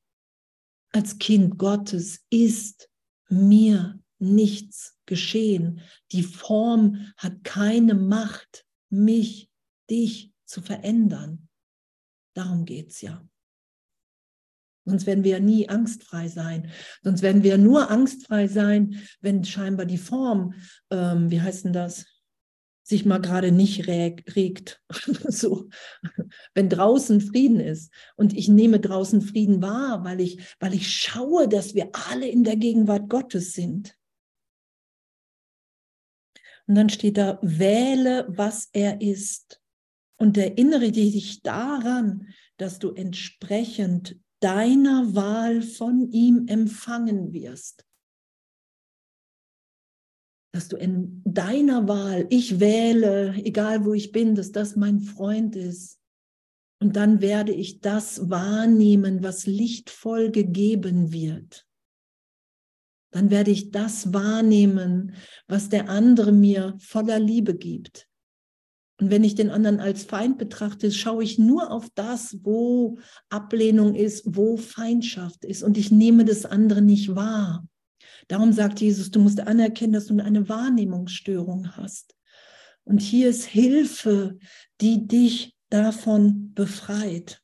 Als 0.92 1.20
Kind 1.20 1.58
Gottes 1.58 2.26
ist 2.30 2.90
mir 3.30 4.00
nichts 4.18 4.98
geschehen. 5.06 5.82
Die 6.12 6.24
Form 6.24 7.12
hat 7.18 7.44
keine 7.44 7.94
Macht, 7.94 8.66
mich, 8.90 9.52
dich 9.90 10.32
zu 10.46 10.62
verändern. 10.62 11.48
Darum 12.34 12.66
geht 12.66 12.92
es 12.92 13.02
ja. 13.02 13.28
Sonst 14.86 15.08
werden 15.08 15.24
wir 15.24 15.32
ja 15.32 15.40
nie 15.40 15.68
angstfrei 15.68 16.28
sein. 16.28 16.70
Sonst 17.04 17.24
werden 17.24 17.44
wir 17.44 17.58
nur 17.58 17.90
angstfrei 17.90 18.48
sein, 18.48 19.02
wenn 19.20 19.44
scheinbar 19.44 19.88
die 19.88 19.98
Form, 19.98 20.54
ähm, 20.92 21.32
wie 21.32 21.42
heißt 21.42 21.66
denn 21.66 21.74
das, 21.74 22.06
sich 22.84 23.04
mal 23.04 23.20
gerade 23.20 23.52
nicht 23.52 23.88
regt. 23.88 24.82
so, 25.28 25.68
wenn 26.54 26.70
draußen 26.70 27.20
Frieden 27.20 27.60
ist 27.60 27.92
und 28.16 28.38
ich 28.38 28.48
nehme 28.48 28.80
draußen 28.80 29.22
Frieden 29.22 29.62
wahr, 29.62 30.04
weil 30.04 30.22
ich, 30.22 30.40
weil 30.60 30.76
ich 30.76 30.92
schaue, 30.92 31.48
dass 31.48 31.74
wir 31.74 31.90
alle 31.94 32.28
in 32.28 32.44
der 32.44 32.58
Gegenwart 32.58 33.10
Gottes 33.10 33.54
sind. 33.54 33.98
Und 36.68 36.76
dann 36.76 36.90
steht 36.90 37.18
da, 37.18 37.40
wähle, 37.42 38.26
was 38.28 38.70
er 38.72 39.02
ist 39.02 39.62
und 40.18 40.38
erinnere 40.38 40.92
dich 40.92 41.42
daran, 41.42 42.28
dass 42.58 42.80
du 42.80 42.92
entsprechend 42.92 44.20
deiner 44.40 45.16
Wahl 45.16 45.62
von 45.62 46.12
ihm 46.12 46.48
empfangen 46.48 47.34
wirst. 47.34 47.86
Dass 50.54 50.68
du 50.68 50.78
in 50.78 51.22
deiner 51.26 51.88
Wahl, 51.88 52.28
ich 52.30 52.60
wähle, 52.60 53.34
egal 53.44 53.86
wo 53.86 53.94
ich 53.94 54.12
bin, 54.12 54.36
dass 54.36 54.52
das 54.52 54.76
mein 54.76 55.00
Freund 55.00 55.56
ist. 55.56 56.00
Und 56.82 56.96
dann 56.96 57.22
werde 57.22 57.52
ich 57.52 57.82
das 57.82 58.30
wahrnehmen, 58.30 59.24
was 59.24 59.46
lichtvoll 59.46 60.32
gegeben 60.32 61.12
wird. 61.12 61.66
Dann 63.12 63.30
werde 63.30 63.52
ich 63.52 63.72
das 63.72 64.14
wahrnehmen, 64.14 65.16
was 65.48 65.70
der 65.70 65.90
andere 65.90 66.32
mir 66.34 66.76
voller 66.80 67.20
Liebe 67.20 67.56
gibt. 67.56 68.10
Und 69.00 69.10
wenn 69.10 69.26
ich 69.26 69.36
den 69.36 69.50
anderen 69.50 69.80
als 69.80 70.04
Feind 70.04 70.38
betrachte, 70.38 70.92
schaue 70.92 71.24
ich 71.24 71.38
nur 71.38 71.70
auf 71.72 71.90
das, 71.96 72.38
wo 72.44 72.98
Ablehnung 73.30 73.94
ist, 73.94 74.24
wo 74.26 74.56
Feindschaft 74.56 75.44
ist. 75.44 75.64
Und 75.64 75.78
ich 75.78 75.92
nehme 75.92 76.24
das 76.24 76.46
andere 76.46 76.82
nicht 76.82 77.14
wahr. 77.14 77.68
Darum 78.30 78.54
sagt 78.54 78.80
Jesus, 78.80 79.12
du 79.12 79.20
musst 79.20 79.42
anerkennen, 79.42 79.94
dass 79.94 80.06
du 80.06 80.18
eine 80.18 80.48
Wahrnehmungsstörung 80.48 81.76
hast. 81.76 82.16
Und 82.86 83.02
hier 83.02 83.30
ist 83.30 83.46
Hilfe, 83.46 84.38
die 84.80 85.08
dich 85.08 85.56
davon 85.70 86.54
befreit. 86.54 87.42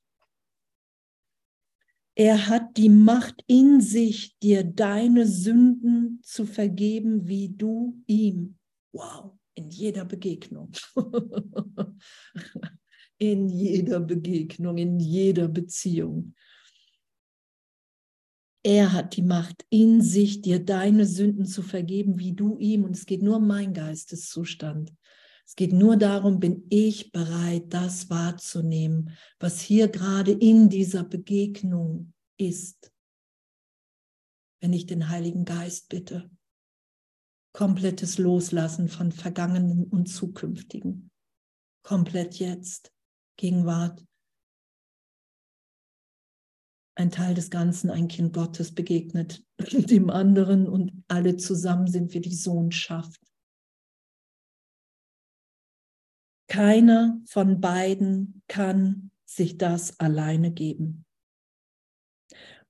Er 2.15 2.47
hat 2.47 2.77
die 2.77 2.89
Macht 2.89 3.43
in 3.47 3.81
sich, 3.81 4.37
dir 4.39 4.63
deine 4.63 5.25
Sünden 5.25 6.21
zu 6.23 6.45
vergeben, 6.45 7.27
wie 7.27 7.49
du 7.49 8.01
ihm. 8.05 8.57
Wow 8.93 9.40
in 9.55 9.69
jeder 9.69 10.05
Begegnung. 10.05 10.71
in 13.17 13.49
jeder 13.49 13.99
Begegnung, 13.99 14.77
in 14.77 14.99
jeder 14.99 15.47
Beziehung. 15.47 16.33
Er 18.63 18.93
hat 18.93 19.15
die 19.15 19.23
Macht 19.23 19.65
in 19.69 20.01
sich, 20.01 20.41
dir 20.41 20.63
deine 20.63 21.05
Sünden 21.05 21.45
zu 21.45 21.63
vergeben, 21.63 22.19
wie 22.19 22.33
du 22.33 22.57
ihm. 22.57 22.83
Und 22.83 22.95
es 22.95 23.05
geht 23.05 23.21
nur 23.21 23.37
um 23.37 23.47
meinen 23.47 23.73
Geisteszustand. 23.73 24.93
Es 25.45 25.55
geht 25.55 25.73
nur 25.73 25.97
darum, 25.97 26.39
bin 26.39 26.65
ich 26.69 27.11
bereit, 27.11 27.65
das 27.73 28.09
wahrzunehmen, 28.09 29.17
was 29.39 29.59
hier 29.59 29.87
gerade 29.87 30.31
in 30.31 30.69
dieser 30.69 31.03
Begegnung 31.03 32.13
ist. 32.37 32.91
Wenn 34.61 34.73
ich 34.73 34.85
den 34.85 35.09
Heiligen 35.09 35.43
Geist 35.43 35.89
bitte 35.89 36.29
komplettes 37.53 38.17
Loslassen 38.17 38.87
von 38.87 39.11
Vergangenen 39.11 39.85
und 39.85 40.07
Zukünftigen. 40.07 41.11
Komplett 41.83 42.35
jetzt, 42.35 42.93
Gegenwart. 43.37 44.05
Ein 46.95 47.09
Teil 47.09 47.33
des 47.33 47.49
Ganzen, 47.49 47.89
ein 47.89 48.07
Kind 48.07 48.33
Gottes 48.33 48.73
begegnet 48.73 49.43
dem 49.57 50.09
anderen 50.09 50.67
und 50.67 51.03
alle 51.07 51.37
zusammen 51.37 51.87
sind 51.87 52.13
wir 52.13 52.21
die 52.21 52.35
Sohnschaft. 52.35 53.19
Keiner 56.47 57.21
von 57.25 57.61
beiden 57.61 58.43
kann 58.47 59.11
sich 59.25 59.57
das 59.57 59.99
alleine 60.01 60.51
geben. 60.51 61.05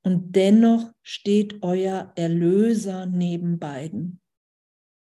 Und 0.03 0.35
dennoch 0.35 0.93
steht 1.01 1.63
euer 1.63 2.11
Erlöser 2.15 3.07
neben 3.07 3.59
beiden. 3.59 4.20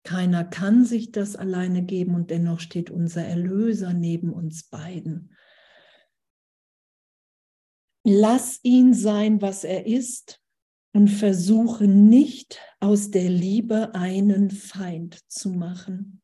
Keiner 0.06 0.44
kann 0.44 0.84
sich 0.84 1.10
das 1.10 1.34
alleine 1.34 1.82
geben 1.82 2.14
und 2.14 2.30
dennoch 2.30 2.60
steht 2.60 2.90
unser 2.90 3.24
Erlöser 3.24 3.92
neben 3.92 4.32
uns 4.32 4.62
beiden. 4.62 5.34
Lass 8.04 8.60
ihn 8.62 8.94
sein, 8.94 9.42
was 9.42 9.64
er 9.64 9.86
ist 9.86 10.40
und 10.92 11.08
versuche 11.08 11.88
nicht 11.88 12.60
aus 12.78 13.10
der 13.10 13.28
Liebe 13.28 13.96
einen 13.96 14.52
Feind 14.52 15.28
zu 15.28 15.50
machen. 15.50 16.22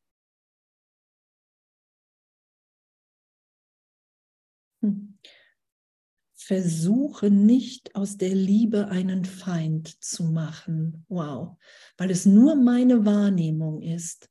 Hm 4.81 5.19
versuche 6.43 7.29
nicht 7.31 7.95
aus 7.95 8.17
der 8.17 8.35
Liebe 8.35 8.89
einen 8.89 9.25
Feind 9.25 10.03
zu 10.03 10.23
machen. 10.23 11.05
Wow, 11.07 11.57
weil 11.97 12.11
es 12.11 12.25
nur 12.25 12.55
meine 12.55 13.05
Wahrnehmung 13.05 13.81
ist. 13.81 14.29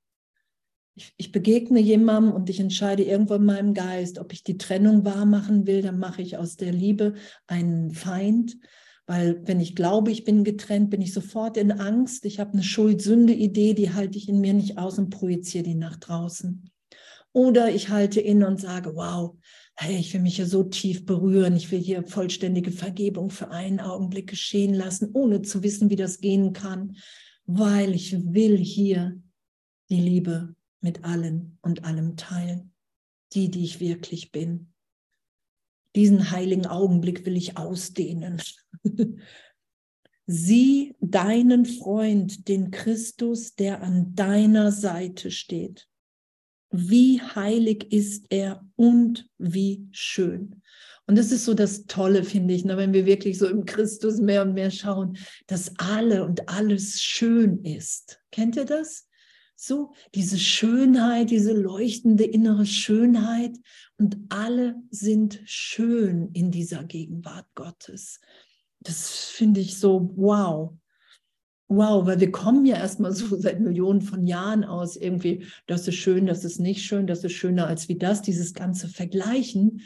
Ich, 0.95 1.15
ich, 1.17 1.33
begegne 1.33 1.81
jemandem 1.81 2.33
und 2.33 2.51
ich 2.51 2.61
entscheide 2.61 3.03
irgendwo 3.03 3.35
in 3.35 3.47
meinem 3.47 3.73
Geist, 3.73 4.19
ob 4.19 4.35
ich 4.35 4.45
die 4.45 4.59
Trennung 4.59 5.07
wahr 5.07 5.25
machen 5.25 5.67
will, 5.67 5.81
dann 5.81 5.99
mache 5.99 6.21
ich 6.21 6.37
aus 6.37 6.57
der 6.57 6.71
Liebe 6.71 7.15
einen 7.47 7.93
Feind. 7.93 8.59
Weil 9.07 9.41
wenn 9.47 9.59
ich 9.59 9.75
glaube, 9.75 10.11
ich 10.11 10.25
bin 10.25 10.45
getrennt, 10.45 10.91
bin 10.91 11.01
ich 11.01 11.15
sofort 11.15 11.57
in 11.57 11.73
Angst. 11.73 12.27
Ich 12.27 12.39
habe 12.39 12.53
eine 12.53 12.63
Schuld-Sünde-Idee, 12.63 13.73
die 13.73 13.95
halte 13.95 14.19
ich 14.19 14.29
in 14.29 14.41
mir 14.41 14.53
nicht 14.53 14.77
aus 14.77 14.99
und 14.99 15.09
projiziere 15.09 15.65
die 15.65 15.75
nach 15.75 15.97
draußen. 15.97 16.71
Oder 17.33 17.71
ich 17.71 17.89
halte 17.89 18.21
inne 18.21 18.47
und 18.47 18.61
sage, 18.61 18.95
wow, 18.95 19.35
hey, 19.83 19.97
ich 19.99 20.15
will 20.15 20.21
mich 20.21 20.39
ja 20.39 20.47
so 20.47 20.63
tief 20.63 21.05
berühren, 21.05 21.57
ich 21.57 21.71
will 21.73 21.81
hier 21.81 22.05
vollständige 22.05 22.71
Vergebung 22.71 23.31
für 23.31 23.51
einen 23.51 23.81
Augenblick 23.81 24.31
geschehen 24.31 24.75
lassen, 24.75 25.11
ohne 25.13 25.43
zu 25.43 25.63
wissen, 25.65 25.91
wie 25.91 25.97
das 25.97 26.21
gehen 26.21 26.53
kann, 26.53 26.97
weil 27.47 27.93
ich 27.95 28.13
will 28.33 28.57
hier 28.57 29.21
die 29.91 30.01
Liebe 30.01 30.55
mit 30.81 31.05
allen 31.05 31.59
und 31.63 31.85
allem 31.85 32.17
teilen, 32.17 32.73
die, 33.33 33.51
die 33.51 33.65
ich 33.65 33.81
wirklich 33.81 34.31
bin. 34.31 34.73
Diesen 35.97 36.31
heiligen 36.31 36.67
Augenblick 36.67 37.27
will 37.27 37.37
ich 37.37 37.57
ausdehnen. 37.57 38.41
Sieh 40.27 40.95
deinen 41.01 41.67
Freund, 41.67 42.47
den 42.47 42.71
Christus, 42.71 43.57
der 43.57 43.83
an 43.83 44.15
deiner 44.15 44.71
Seite 44.71 45.33
steht 45.33 45.89
wie 46.73 47.21
heilig 47.21 47.93
ist 47.93 48.27
er 48.31 48.67
und 48.77 49.29
wie 49.39 49.87
schön. 49.93 50.63
Und 51.07 51.19
das 51.19 51.33
ist 51.33 51.45
so 51.45 51.55
das 51.55 51.85
Tolle, 51.87 52.25
finde 52.25 52.55
ich, 52.55 52.65
ne, 52.65 52.77
wenn 52.77 52.93
wir 52.93 53.07
wirklich 53.07 53.39
so 53.39 53.47
im 53.47 53.65
Christus 53.65 54.19
mehr 54.19 54.43
und 54.43 54.55
mehr 54.55 54.71
schauen, 54.71 55.19
dass 55.47 55.73
alle 55.79 56.25
und 56.25 56.49
alles 56.49 57.03
schön 57.03 57.65
ist. 57.65 58.21
Kennt 58.31 58.57
ihr 58.57 58.65
das? 58.65 59.07
So, 59.55 59.93
diese 60.15 60.39
Schönheit, 60.39 61.31
diese 61.31 61.53
leuchtende 61.53 62.25
innere 62.25 62.67
Schönheit 62.67 63.57
und 63.99 64.19
alle 64.29 64.77
sind 64.91 65.41
schön 65.45 66.31
in 66.33 66.51
dieser 66.51 66.83
Gegenwart 66.85 67.47
Gottes. 67.55 68.19
Das 68.81 69.11
finde 69.11 69.61
ich 69.61 69.79
so 69.79 70.13
wow. 70.17 70.73
Wow, 71.75 72.07
weil 72.07 72.21
wir 72.21 72.31
kommen 72.31 72.67
ja 72.67 72.77
erstmal 72.77 73.13
so 73.13 73.35
seit 73.41 73.61
Millionen 73.61 74.03
von 74.03 74.27
Jahren 74.27 74.63
aus 74.63 74.97
irgendwie, 74.97 75.47
das 75.67 75.89
ist 75.89 75.95
schön, 75.95 76.27
das 76.27 76.45
ist 76.45 76.61
nicht 76.61 76.83
schön, 76.85 77.07
das 77.07 77.25
ist 77.25 77.33
schöner 77.33 77.67
als 77.67 77.89
wie 77.89 77.97
das, 77.97 78.21
dieses 78.21 78.53
ganze 78.53 78.89
Vergleichen. 78.89 79.81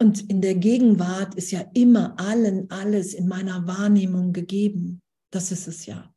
Und 0.00 0.28
in 0.28 0.40
der 0.40 0.56
Gegenwart 0.56 1.36
ist 1.36 1.52
ja 1.52 1.64
immer 1.74 2.18
allen 2.18 2.68
alles 2.72 3.14
in 3.14 3.28
meiner 3.28 3.68
Wahrnehmung 3.68 4.32
gegeben. 4.32 5.00
Das 5.30 5.52
ist 5.52 5.68
es 5.68 5.86
ja. 5.86 6.12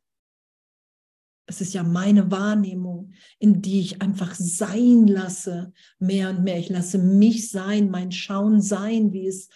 Es 1.48 1.60
ist 1.60 1.72
ja 1.72 1.84
meine 1.84 2.32
Wahrnehmung, 2.32 3.12
in 3.38 3.62
die 3.62 3.78
ich 3.78 4.02
einfach 4.02 4.34
sein 4.34 5.06
lasse, 5.06 5.72
mehr 6.00 6.30
und 6.30 6.42
mehr. 6.42 6.58
Ich 6.58 6.68
lasse 6.68 6.98
mich 6.98 7.48
sein, 7.48 7.90
mein 7.90 8.10
Schauen 8.10 8.60
sein, 8.60 9.12
wie 9.12 9.28
es 9.28 9.48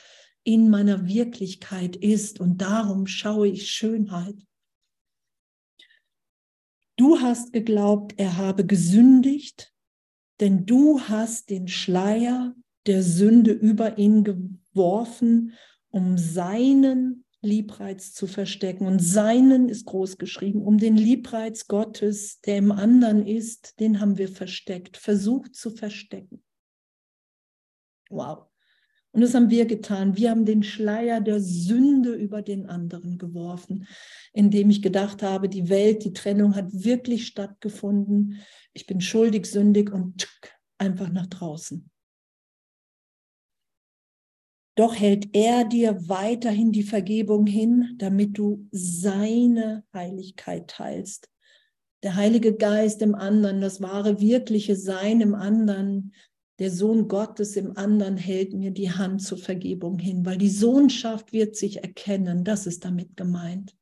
in 0.44 0.70
meiner 0.70 1.09
Wirklichkeit 1.09 1.96
ist. 1.96 2.38
Und 2.38 2.59
darum 2.59 3.09
schaue 3.09 3.48
ich 3.48 3.68
Schönheit. 3.68 4.36
Du 7.01 7.18
hast 7.18 7.55
geglaubt, 7.55 8.12
er 8.18 8.36
habe 8.36 8.66
gesündigt, 8.66 9.72
denn 10.38 10.66
du 10.66 11.01
hast 11.01 11.48
den 11.48 11.66
Schleier 11.66 12.55
der 12.84 13.03
Sünde 13.03 13.53
über 13.53 13.96
ihn 13.96 14.22
geworfen, 14.22 15.55
um 15.88 16.18
seinen 16.18 17.24
Liebreiz 17.40 18.12
zu 18.12 18.26
verstecken. 18.26 18.86
Und 18.86 18.98
seinen 18.98 19.70
ist 19.70 19.86
groß 19.86 20.18
geschrieben, 20.18 20.61
um 20.61 20.76
den 20.76 20.94
Liebreiz 20.94 21.68
Gottes, 21.68 22.42
der 22.42 22.59
im 22.59 22.70
anderen 22.70 23.26
ist, 23.26 23.80
den 23.80 23.98
haben 23.98 24.18
wir 24.18 24.28
versteckt, 24.28 24.98
versucht 24.98 25.55
zu 25.55 25.70
verstecken. 25.70 26.44
Wow. 28.11 28.49
Und 29.12 29.22
das 29.22 29.34
haben 29.34 29.50
wir 29.50 29.66
getan. 29.66 30.16
Wir 30.16 30.30
haben 30.30 30.44
den 30.44 30.62
Schleier 30.62 31.20
der 31.20 31.40
Sünde 31.40 32.14
über 32.14 32.42
den 32.42 32.66
anderen 32.66 33.18
geworfen, 33.18 33.88
indem 34.32 34.70
ich 34.70 34.82
gedacht 34.82 35.22
habe, 35.22 35.48
die 35.48 35.68
Welt, 35.68 36.04
die 36.04 36.12
Trennung 36.12 36.54
hat 36.54 36.68
wirklich 36.72 37.26
stattgefunden. 37.26 38.40
Ich 38.72 38.86
bin 38.86 39.00
schuldig, 39.00 39.46
sündig 39.46 39.92
und 39.92 40.28
einfach 40.78 41.11
nach 41.11 41.26
draußen. 41.26 41.90
Doch 44.76 44.94
hält 44.94 45.34
er 45.34 45.64
dir 45.64 46.08
weiterhin 46.08 46.70
die 46.70 46.84
Vergebung 46.84 47.46
hin, 47.46 47.96
damit 47.98 48.38
du 48.38 48.66
seine 48.70 49.84
Heiligkeit 49.92 50.68
teilst. 50.68 51.28
Der 52.02 52.14
Heilige 52.16 52.56
Geist 52.56 53.02
im 53.02 53.14
anderen, 53.14 53.61
das 53.61 53.82
wahre, 53.82 54.20
wirkliche 54.20 54.76
Sein 54.76 55.20
im 55.20 55.34
anderen, 55.34 56.14
der 56.61 56.70
Sohn 56.70 57.08
Gottes 57.08 57.56
im 57.56 57.76
anderen 57.76 58.18
hält 58.18 58.52
mir 58.52 58.70
die 58.70 58.90
Hand 58.90 59.22
zur 59.22 59.38
Vergebung 59.38 59.98
hin, 59.98 60.26
weil 60.26 60.36
die 60.36 60.50
Sohnschaft 60.50 61.32
wird 61.32 61.56
sich 61.56 61.82
erkennen, 61.82 62.44
das 62.44 62.66
ist 62.66 62.84
damit 62.84 63.16
gemeint. 63.16 63.74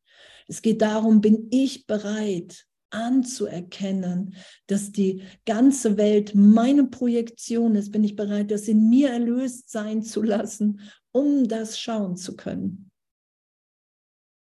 Es 0.46 0.62
geht 0.62 0.80
darum, 0.80 1.20
bin 1.20 1.48
ich 1.50 1.86
bereit, 1.86 2.66
anzuerkennen, 2.90 4.34
dass 4.66 4.92
die 4.92 5.22
ganze 5.44 5.98
Welt 5.98 6.34
meine 6.34 6.84
Projektion 6.84 7.74
ist, 7.74 7.90
bin 7.90 8.04
ich 8.04 8.16
bereit, 8.16 8.50
das 8.50 8.68
in 8.68 8.88
mir 8.88 9.10
erlöst 9.10 9.70
sein 9.70 10.02
zu 10.02 10.22
lassen, 10.22 10.80
um 11.12 11.48
das 11.48 11.78
schauen 11.78 12.16
zu 12.16 12.36
können. 12.36 12.90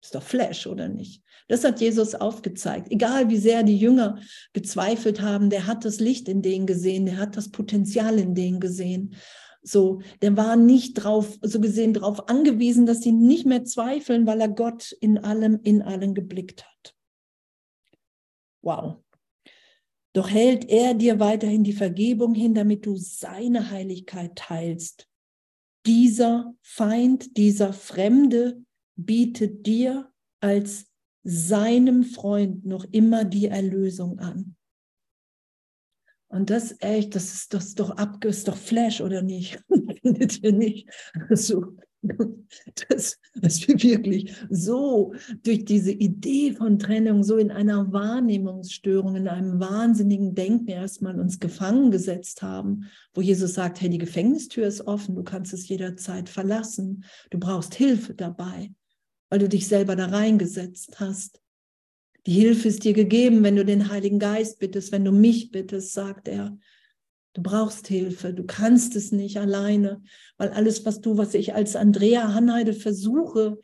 Ist 0.02 0.14
doch 0.14 0.22
Flash, 0.22 0.66
oder 0.66 0.88
nicht? 0.88 1.24
Das 1.48 1.62
hat 1.64 1.80
Jesus 1.80 2.14
aufgezeigt. 2.14 2.90
Egal 2.90 3.28
wie 3.30 3.36
sehr 3.36 3.62
die 3.62 3.76
Jünger 3.76 4.18
gezweifelt 4.52 5.20
haben, 5.20 5.48
der 5.48 5.66
hat 5.66 5.84
das 5.84 6.00
Licht 6.00 6.28
in 6.28 6.42
denen 6.42 6.66
gesehen, 6.66 7.06
der 7.06 7.18
hat 7.18 7.36
das 7.36 7.50
Potenzial 7.50 8.18
in 8.18 8.34
denen 8.34 8.58
gesehen. 8.58 9.14
So, 9.62 10.00
der 10.22 10.36
war 10.36 10.56
nicht 10.56 10.94
drauf, 10.94 11.38
so 11.42 11.60
gesehen, 11.60 11.92
darauf 11.92 12.28
angewiesen, 12.28 12.86
dass 12.86 13.00
sie 13.00 13.12
nicht 13.12 13.46
mehr 13.46 13.64
zweifeln, 13.64 14.26
weil 14.26 14.40
er 14.40 14.48
Gott 14.48 14.92
in 15.00 15.18
allem, 15.18 15.60
in 15.62 15.82
allen 15.82 16.14
geblickt 16.14 16.64
hat. 16.64 16.94
Wow. 18.62 18.96
Doch 20.12 20.30
hält 20.30 20.68
er 20.68 20.94
dir 20.94 21.20
weiterhin 21.20 21.62
die 21.62 21.72
Vergebung 21.72 22.34
hin, 22.34 22.54
damit 22.54 22.86
du 22.86 22.96
seine 22.96 23.70
Heiligkeit 23.70 24.34
teilst. 24.34 25.08
Dieser 25.84 26.54
Feind, 26.62 27.36
dieser 27.36 27.72
Fremde 27.72 28.64
bietet 28.96 29.66
dir 29.66 30.10
als 30.40 30.86
seinem 31.28 32.04
Freund 32.04 32.64
noch 32.64 32.84
immer 32.92 33.24
die 33.24 33.46
Erlösung 33.46 34.20
an. 34.20 34.54
Und 36.28 36.50
das 36.50 36.76
echt, 36.80 37.16
das 37.16 37.34
ist, 37.34 37.54
das 37.54 37.66
ist 37.66 37.80
doch 37.80 37.90
ab, 37.90 38.24
ist 38.24 38.46
doch 38.46 38.56
Flash, 38.56 39.00
oder 39.00 39.22
nicht? 39.22 39.60
Findet 40.02 40.42
ihr 40.42 40.52
nicht? 40.52 40.88
So, 41.30 41.76
dass, 42.88 43.18
dass 43.34 43.66
wir 43.66 43.82
wirklich 43.82 44.32
so 44.50 45.14
durch 45.42 45.64
diese 45.64 45.90
Idee 45.90 46.52
von 46.52 46.78
Trennung, 46.78 47.24
so 47.24 47.38
in 47.38 47.50
einer 47.50 47.92
Wahrnehmungsstörung, 47.92 49.16
in 49.16 49.26
einem 49.26 49.58
wahnsinnigen 49.58 50.36
Denken 50.36 50.68
erstmal 50.68 51.18
uns 51.18 51.40
gefangen 51.40 51.90
gesetzt 51.90 52.42
haben, 52.42 52.84
wo 53.14 53.20
Jesus 53.20 53.54
sagt, 53.54 53.80
hey, 53.80 53.88
die 53.88 53.98
Gefängnistür 53.98 54.68
ist 54.68 54.86
offen, 54.86 55.16
du 55.16 55.24
kannst 55.24 55.52
es 55.52 55.66
jederzeit 55.66 56.28
verlassen, 56.28 57.04
du 57.30 57.38
brauchst 57.40 57.74
Hilfe 57.74 58.14
dabei, 58.14 58.70
weil 59.28 59.38
du 59.38 59.48
dich 59.48 59.68
selber 59.68 59.96
da 59.96 60.06
reingesetzt 60.06 61.00
hast. 61.00 61.40
Die 62.26 62.32
Hilfe 62.32 62.68
ist 62.68 62.84
dir 62.84 62.92
gegeben, 62.92 63.42
wenn 63.44 63.56
du 63.56 63.64
den 63.64 63.88
Heiligen 63.90 64.18
Geist 64.18 64.58
bittest, 64.58 64.92
wenn 64.92 65.04
du 65.04 65.12
mich 65.12 65.50
bittest, 65.50 65.92
sagt 65.92 66.28
er. 66.28 66.58
Du 67.34 67.42
brauchst 67.42 67.86
Hilfe, 67.86 68.32
du 68.32 68.44
kannst 68.44 68.96
es 68.96 69.12
nicht 69.12 69.38
alleine, 69.38 70.02
weil 70.38 70.48
alles, 70.50 70.84
was 70.84 71.00
du, 71.00 71.18
was 71.18 71.34
ich 71.34 71.54
als 71.54 71.76
Andrea 71.76 72.32
Hanheide 72.32 72.72
versuche, 72.72 73.58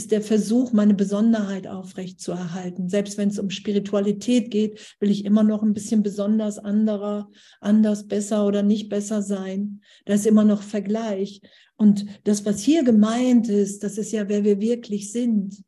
ist 0.00 0.12
der 0.12 0.22
Versuch, 0.22 0.72
meine 0.72 0.94
Besonderheit 0.94 1.66
aufrechtzuerhalten. 1.66 2.88
Selbst 2.88 3.18
wenn 3.18 3.28
es 3.28 3.38
um 3.38 3.50
Spiritualität 3.50 4.50
geht, 4.50 4.96
will 4.98 5.10
ich 5.10 5.26
immer 5.26 5.42
noch 5.42 5.62
ein 5.62 5.74
bisschen 5.74 6.02
besonders 6.02 6.58
anderer, 6.58 7.30
anders, 7.60 8.08
besser 8.08 8.46
oder 8.46 8.62
nicht 8.62 8.88
besser 8.88 9.20
sein. 9.20 9.82
Da 10.06 10.14
ist 10.14 10.24
immer 10.24 10.44
noch 10.44 10.62
Vergleich. 10.62 11.42
Und 11.76 12.06
das, 12.24 12.46
was 12.46 12.62
hier 12.62 12.82
gemeint 12.82 13.50
ist, 13.50 13.84
das 13.84 13.98
ist 13.98 14.10
ja, 14.12 14.26
wer 14.30 14.42
wir 14.42 14.58
wirklich 14.58 15.12
sind 15.12 15.62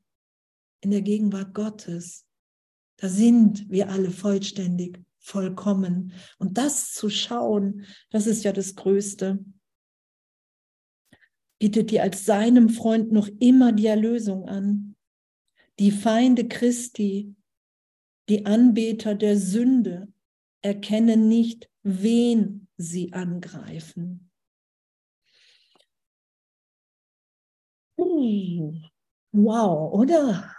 in 0.80 0.93
der 0.93 1.03
Gegenwart 1.03 1.53
Gottes. 1.53 2.24
Da 2.97 3.11
sind 3.11 3.68
wir 3.68 3.91
alle 3.91 4.11
vollständig 4.11 4.99
vollkommen. 5.18 6.14
Und 6.39 6.57
das 6.57 6.93
zu 6.93 7.11
schauen, 7.11 7.85
das 8.11 8.26
ist 8.26 8.45
ja 8.45 8.53
das 8.53 8.76
Größte. 8.76 9.45
Bietet 11.62 11.92
dir 11.92 12.02
als 12.02 12.26
seinem 12.26 12.70
Freund 12.70 13.12
noch 13.12 13.28
immer 13.38 13.70
die 13.70 13.86
Erlösung 13.86 14.48
an. 14.48 14.96
Die 15.78 15.92
Feinde 15.92 16.48
Christi, 16.48 17.36
die 18.28 18.46
Anbeter 18.46 19.14
der 19.14 19.38
Sünde, 19.38 20.12
erkennen 20.60 21.28
nicht, 21.28 21.70
wen 21.84 22.66
sie 22.78 23.12
angreifen. 23.12 24.28
Wow, 27.96 29.92
oder? 29.92 30.52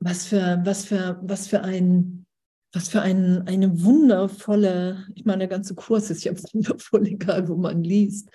Was 0.00 0.26
für, 0.26 0.60
was 0.66 0.84
für, 0.84 1.18
was 1.22 1.46
für 1.46 1.62
ein 1.62 2.26
was 2.74 2.88
für 2.88 3.02
ein, 3.02 3.46
eine 3.46 3.82
wundervolle, 3.82 5.06
ich 5.14 5.26
meine, 5.26 5.40
der 5.40 5.48
ganze 5.48 5.74
Kurs 5.74 6.08
ist 6.10 6.24
ja 6.24 6.32
wundervoll, 6.52 7.06
egal 7.06 7.48
wo 7.48 7.56
man 7.56 7.84
liest. 7.84 8.30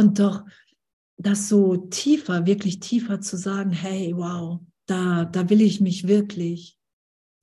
Und 0.00 0.18
doch 0.18 0.46
das 1.18 1.50
so 1.50 1.76
tiefer, 1.76 2.46
wirklich 2.46 2.80
tiefer 2.80 3.20
zu 3.20 3.36
sagen, 3.36 3.70
hey, 3.70 4.16
wow, 4.16 4.58
da, 4.86 5.26
da 5.26 5.50
will 5.50 5.60
ich 5.60 5.82
mich 5.82 6.08
wirklich 6.08 6.78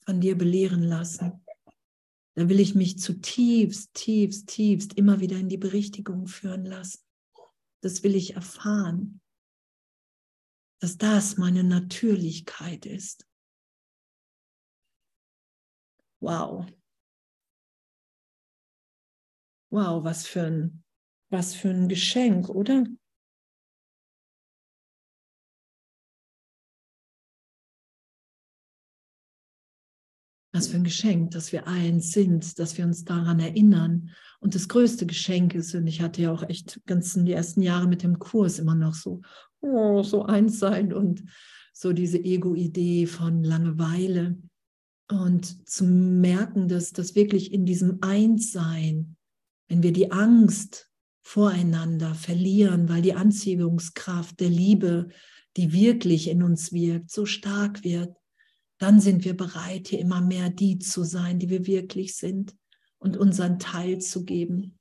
von 0.04 0.22
dir 0.22 0.36
belehren 0.36 0.82
lassen. 0.82 1.46
Da 2.34 2.50
will 2.50 2.60
ich 2.60 2.74
mich 2.74 2.98
zutiefst, 2.98 3.94
tiefst, 3.94 4.48
tiefst 4.48 4.94
immer 4.96 5.20
wieder 5.20 5.38
in 5.38 5.50
die 5.50 5.60
Berichtigung 5.60 6.26
führen 6.26 6.66
lassen. 6.66 7.04
Das 7.82 8.02
will 8.02 8.16
ich 8.16 8.34
erfahren, 8.34 9.22
dass 10.80 10.98
das 10.98 11.38
meine 11.38 11.64
Natürlichkeit 11.64 12.88
ist. 12.88 13.28
Wow. 16.22 16.66
Wow, 19.70 20.04
was 20.04 20.26
für 20.26 20.42
ein, 20.42 20.84
was 21.30 21.54
für 21.56 21.70
ein 21.70 21.88
Geschenk, 21.88 22.50
oder? 22.50 22.86
Was 30.54 30.68
für 30.68 30.78
ein 30.78 30.84
Geschenk, 30.84 31.32
dass 31.32 31.52
wir 31.52 31.68
eins 31.68 32.12
sind, 32.12 32.58
dass 32.58 32.78
wir 32.78 32.86
uns 32.86 33.04
daran 33.04 33.40
erinnern. 33.40 34.12
Und 34.40 34.56
das 34.56 34.68
größte 34.68 35.06
Geschenk 35.06 35.54
ist, 35.54 35.76
und 35.76 35.88
ich 35.88 36.02
hatte 36.02 36.22
ja 36.22 36.32
auch 36.32 36.44
echt 36.44 36.82
ganz 36.86 37.16
in 37.16 37.26
die 37.26 37.34
ersten 37.34 37.62
Jahre 37.62 37.88
mit 37.88 38.04
dem 38.04 38.18
Kurs 38.18 38.58
immer 38.60 38.76
noch 38.76 38.94
so, 38.94 39.22
oh, 39.62 40.04
so 40.04 40.24
eins 40.24 40.60
sein 40.60 40.94
und 40.94 41.24
so 41.74 41.94
diese 41.94 42.18
Ego-Idee 42.18 43.06
von 43.06 43.44
Langeweile. 43.44 44.38
Und 45.10 45.70
zu 45.70 45.86
merken, 45.86 46.68
dass 46.68 46.92
das 46.92 47.16
wirklich 47.16 47.54
in 47.54 47.66
diesem 47.66 48.00
Einssein, 48.02 49.16
wenn 49.68 49.84
wir 49.84 49.94
die 49.94 50.12
Angst 50.12 50.90
voreinander 51.28 52.16
verlieren, 52.16 52.88
weil 52.88 53.02
die 53.02 53.14
Anziehungskraft 53.14 54.40
der 54.40 54.48
Liebe, 54.50 55.10
die 55.58 55.74
wirklich 55.74 56.30
in 56.30 56.42
uns 56.42 56.72
wirkt, 56.72 57.12
so 57.12 57.26
stark 57.26 57.84
wird, 57.84 58.16
dann 58.78 59.02
sind 59.02 59.26
wir 59.26 59.36
bereit, 59.36 59.90
hier 59.90 60.00
immer 60.00 60.22
mehr 60.22 60.50
die 60.50 60.80
zu 60.80 61.04
sein, 61.04 61.38
die 61.38 61.50
wir 61.50 61.68
wirklich 61.68 62.16
sind 62.16 62.56
und 62.98 63.18
unseren 63.18 63.60
Teil 63.60 64.00
zu 64.00 64.24
geben. 64.24 64.80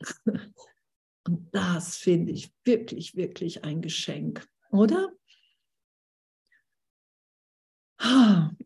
Und 1.24 1.54
das 1.54 1.96
finde 1.96 2.32
ich 2.32 2.52
wirklich, 2.64 3.14
wirklich 3.14 3.62
ein 3.62 3.80
Geschenk, 3.80 4.44
oder? 4.70 5.12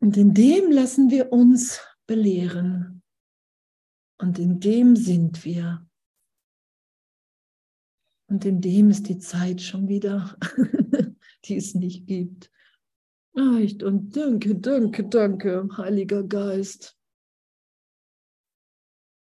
Und 0.00 0.16
in 0.16 0.32
dem 0.32 0.70
lassen 0.70 1.10
wir 1.10 1.32
uns 1.32 1.80
belehren. 2.06 3.02
Und 4.18 4.38
in 4.38 4.58
dem 4.58 4.96
sind 4.96 5.44
wir. 5.44 5.85
Und 8.28 8.44
in 8.44 8.60
dem 8.60 8.90
ist 8.90 9.08
die 9.08 9.18
Zeit 9.18 9.60
schon 9.60 9.88
wieder, 9.88 10.36
die 11.44 11.56
es 11.56 11.74
nicht 11.74 12.06
gibt. 12.06 12.50
Und 13.34 14.16
danke, 14.16 14.54
danke, 14.56 15.04
danke, 15.04 15.68
Heiliger 15.76 16.22
Geist. 16.24 16.95